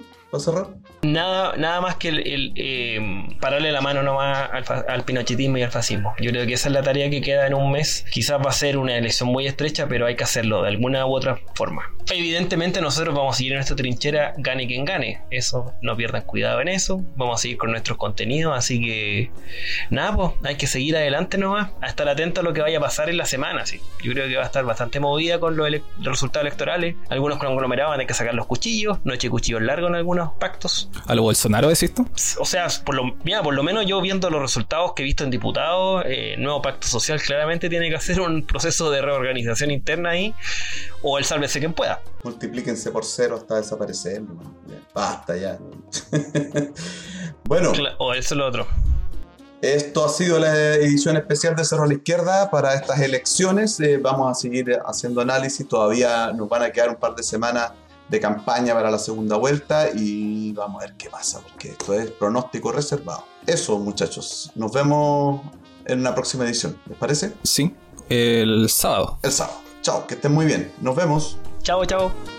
Nada, 1.01 1.55
nada 1.57 1.81
más 1.81 1.95
que 1.95 2.09
el, 2.09 2.53
eh, 2.55 2.99
pararle 3.39 3.71
la 3.71 3.81
mano 3.81 4.03
nomás 4.03 4.49
al, 4.51 4.85
al, 4.87 5.03
pinochetismo 5.03 5.57
y 5.57 5.63
al 5.63 5.71
fascismo. 5.71 6.13
Yo 6.19 6.29
creo 6.31 6.45
que 6.45 6.53
esa 6.53 6.69
es 6.69 6.73
la 6.73 6.83
tarea 6.83 7.09
que 7.09 7.21
queda 7.21 7.47
en 7.47 7.53
un 7.53 7.71
mes. 7.71 8.05
Quizás 8.11 8.39
va 8.39 8.49
a 8.49 8.53
ser 8.53 8.77
una 8.77 8.95
elección 8.95 9.29
muy 9.29 9.47
estrecha, 9.47 9.87
pero 9.87 10.05
hay 10.05 10.15
que 10.15 10.23
hacerlo 10.23 10.61
de 10.61 10.67
alguna 10.67 11.05
u 11.05 11.15
otra 11.15 11.39
forma. 11.55 11.83
Evidentemente 12.11 12.81
nosotros 12.81 13.15
vamos 13.15 13.35
a 13.35 13.37
seguir 13.37 13.53
en 13.53 13.57
nuestra 13.57 13.75
trinchera, 13.75 14.33
gane 14.37 14.67
quien 14.67 14.85
gane. 14.85 15.21
Eso, 15.31 15.73
no 15.81 15.95
pierdan 15.95 16.23
cuidado 16.23 16.61
en 16.61 16.67
eso. 16.67 17.01
Vamos 17.15 17.39
a 17.39 17.41
seguir 17.41 17.57
con 17.57 17.71
nuestros 17.71 17.97
contenidos, 17.97 18.57
así 18.57 18.79
que 18.79 19.31
nada, 19.89 20.15
pues 20.15 20.31
hay 20.43 20.55
que 20.55 20.67
seguir 20.67 20.95
adelante 20.95 21.37
nomás, 21.37 21.71
a 21.81 21.87
estar 21.87 22.07
atento 22.07 22.41
a 22.41 22.43
lo 22.43 22.53
que 22.53 22.61
vaya 22.61 22.77
a 22.77 22.81
pasar 22.81 23.09
en 23.09 23.17
la 23.17 23.25
semana. 23.25 23.65
Sí. 23.65 23.79
Yo 24.03 24.11
creo 24.13 24.27
que 24.27 24.35
va 24.35 24.43
a 24.43 24.47
estar 24.47 24.65
bastante 24.65 24.99
movida 24.99 25.39
con 25.39 25.55
los, 25.55 25.69
resultados 26.01 26.45
electorales. 26.45 26.95
Algunos 27.09 27.39
conglomerados 27.39 27.91
van 27.91 28.01
a 28.01 28.05
que 28.05 28.13
sacar 28.13 28.33
los 28.33 28.45
cuchillos, 28.45 28.99
noche 29.03 29.29
cuchillos 29.29 29.61
largos 29.61 29.89
en 29.89 29.95
algunos 29.95 30.18
pactos. 30.39 30.89
¿A 31.07 31.15
lo 31.15 31.23
Bolsonaro 31.23 31.69
decís 31.69 31.93
tú? 31.93 32.05
O 32.39 32.45
sea, 32.45 32.67
por 32.85 32.95
lo, 32.95 33.15
mira, 33.23 33.41
por 33.41 33.53
lo 33.53 33.63
menos 33.63 33.85
yo 33.85 34.01
viendo 34.01 34.29
los 34.29 34.41
resultados 34.41 34.93
que 34.93 35.03
he 35.03 35.05
visto 35.05 35.23
en 35.23 35.29
diputados, 35.29 36.03
eh, 36.05 36.35
nuevo 36.37 36.61
pacto 36.61 36.87
social 36.87 37.21
claramente 37.21 37.69
tiene 37.69 37.89
que 37.89 37.95
hacer 37.95 38.19
un 38.19 38.45
proceso 38.45 38.91
de 38.91 39.01
reorganización 39.01 39.71
interna 39.71 40.09
ahí, 40.09 40.33
o 41.01 41.17
el 41.17 41.25
sálvese 41.25 41.59
quien 41.59 41.73
pueda. 41.73 42.01
Multiplíquense 42.23 42.91
por 42.91 43.05
cero 43.05 43.37
hasta 43.37 43.55
desaparecer. 43.55 44.21
Basta 44.93 45.37
ya. 45.37 45.57
bueno. 47.45 47.71
O 47.97 48.13
eso 48.13 48.33
es 48.33 48.37
lo 48.37 48.47
otro. 48.47 48.67
Esto 49.61 50.05
ha 50.05 50.09
sido 50.09 50.39
la 50.39 50.75
edición 50.75 51.17
especial 51.17 51.53
de 51.53 51.65
Cerro 51.65 51.83
a 51.83 51.87
la 51.87 51.93
Izquierda 51.93 52.49
para 52.49 52.75
estas 52.75 53.01
elecciones. 53.01 53.77
Eh, 53.81 53.97
vamos 53.97 54.31
a 54.31 54.33
seguir 54.33 54.79
haciendo 54.85 55.19
análisis. 55.19 55.67
Todavía 55.67 56.31
nos 56.31 56.47
van 56.47 56.63
a 56.63 56.71
quedar 56.71 56.89
un 56.89 56.95
par 56.95 57.13
de 57.13 57.23
semanas 57.23 57.73
de 58.09 58.19
campaña 58.19 58.73
para 58.73 58.91
la 58.91 58.99
segunda 58.99 59.37
vuelta 59.37 59.89
y 59.95 60.51
vamos 60.53 60.81
a 60.81 60.87
ver 60.87 60.95
qué 60.97 61.09
pasa, 61.09 61.41
porque 61.41 61.69
esto 61.69 61.93
es 61.93 62.11
pronóstico 62.11 62.71
reservado. 62.71 63.25
Eso, 63.45 63.77
muchachos. 63.79 64.51
Nos 64.55 64.71
vemos 64.71 65.41
en 65.85 65.99
una 65.99 66.13
próxima 66.13 66.45
edición. 66.45 66.77
¿Les 66.87 66.97
parece? 66.97 67.33
Sí, 67.43 67.73
el 68.09 68.69
sábado. 68.69 69.19
El 69.23 69.31
sábado. 69.31 69.59
Chao, 69.81 70.07
que 70.07 70.15
estén 70.15 70.33
muy 70.33 70.45
bien. 70.45 70.71
Nos 70.81 70.95
vemos. 70.95 71.37
Chao, 71.63 71.85
chao. 71.85 72.38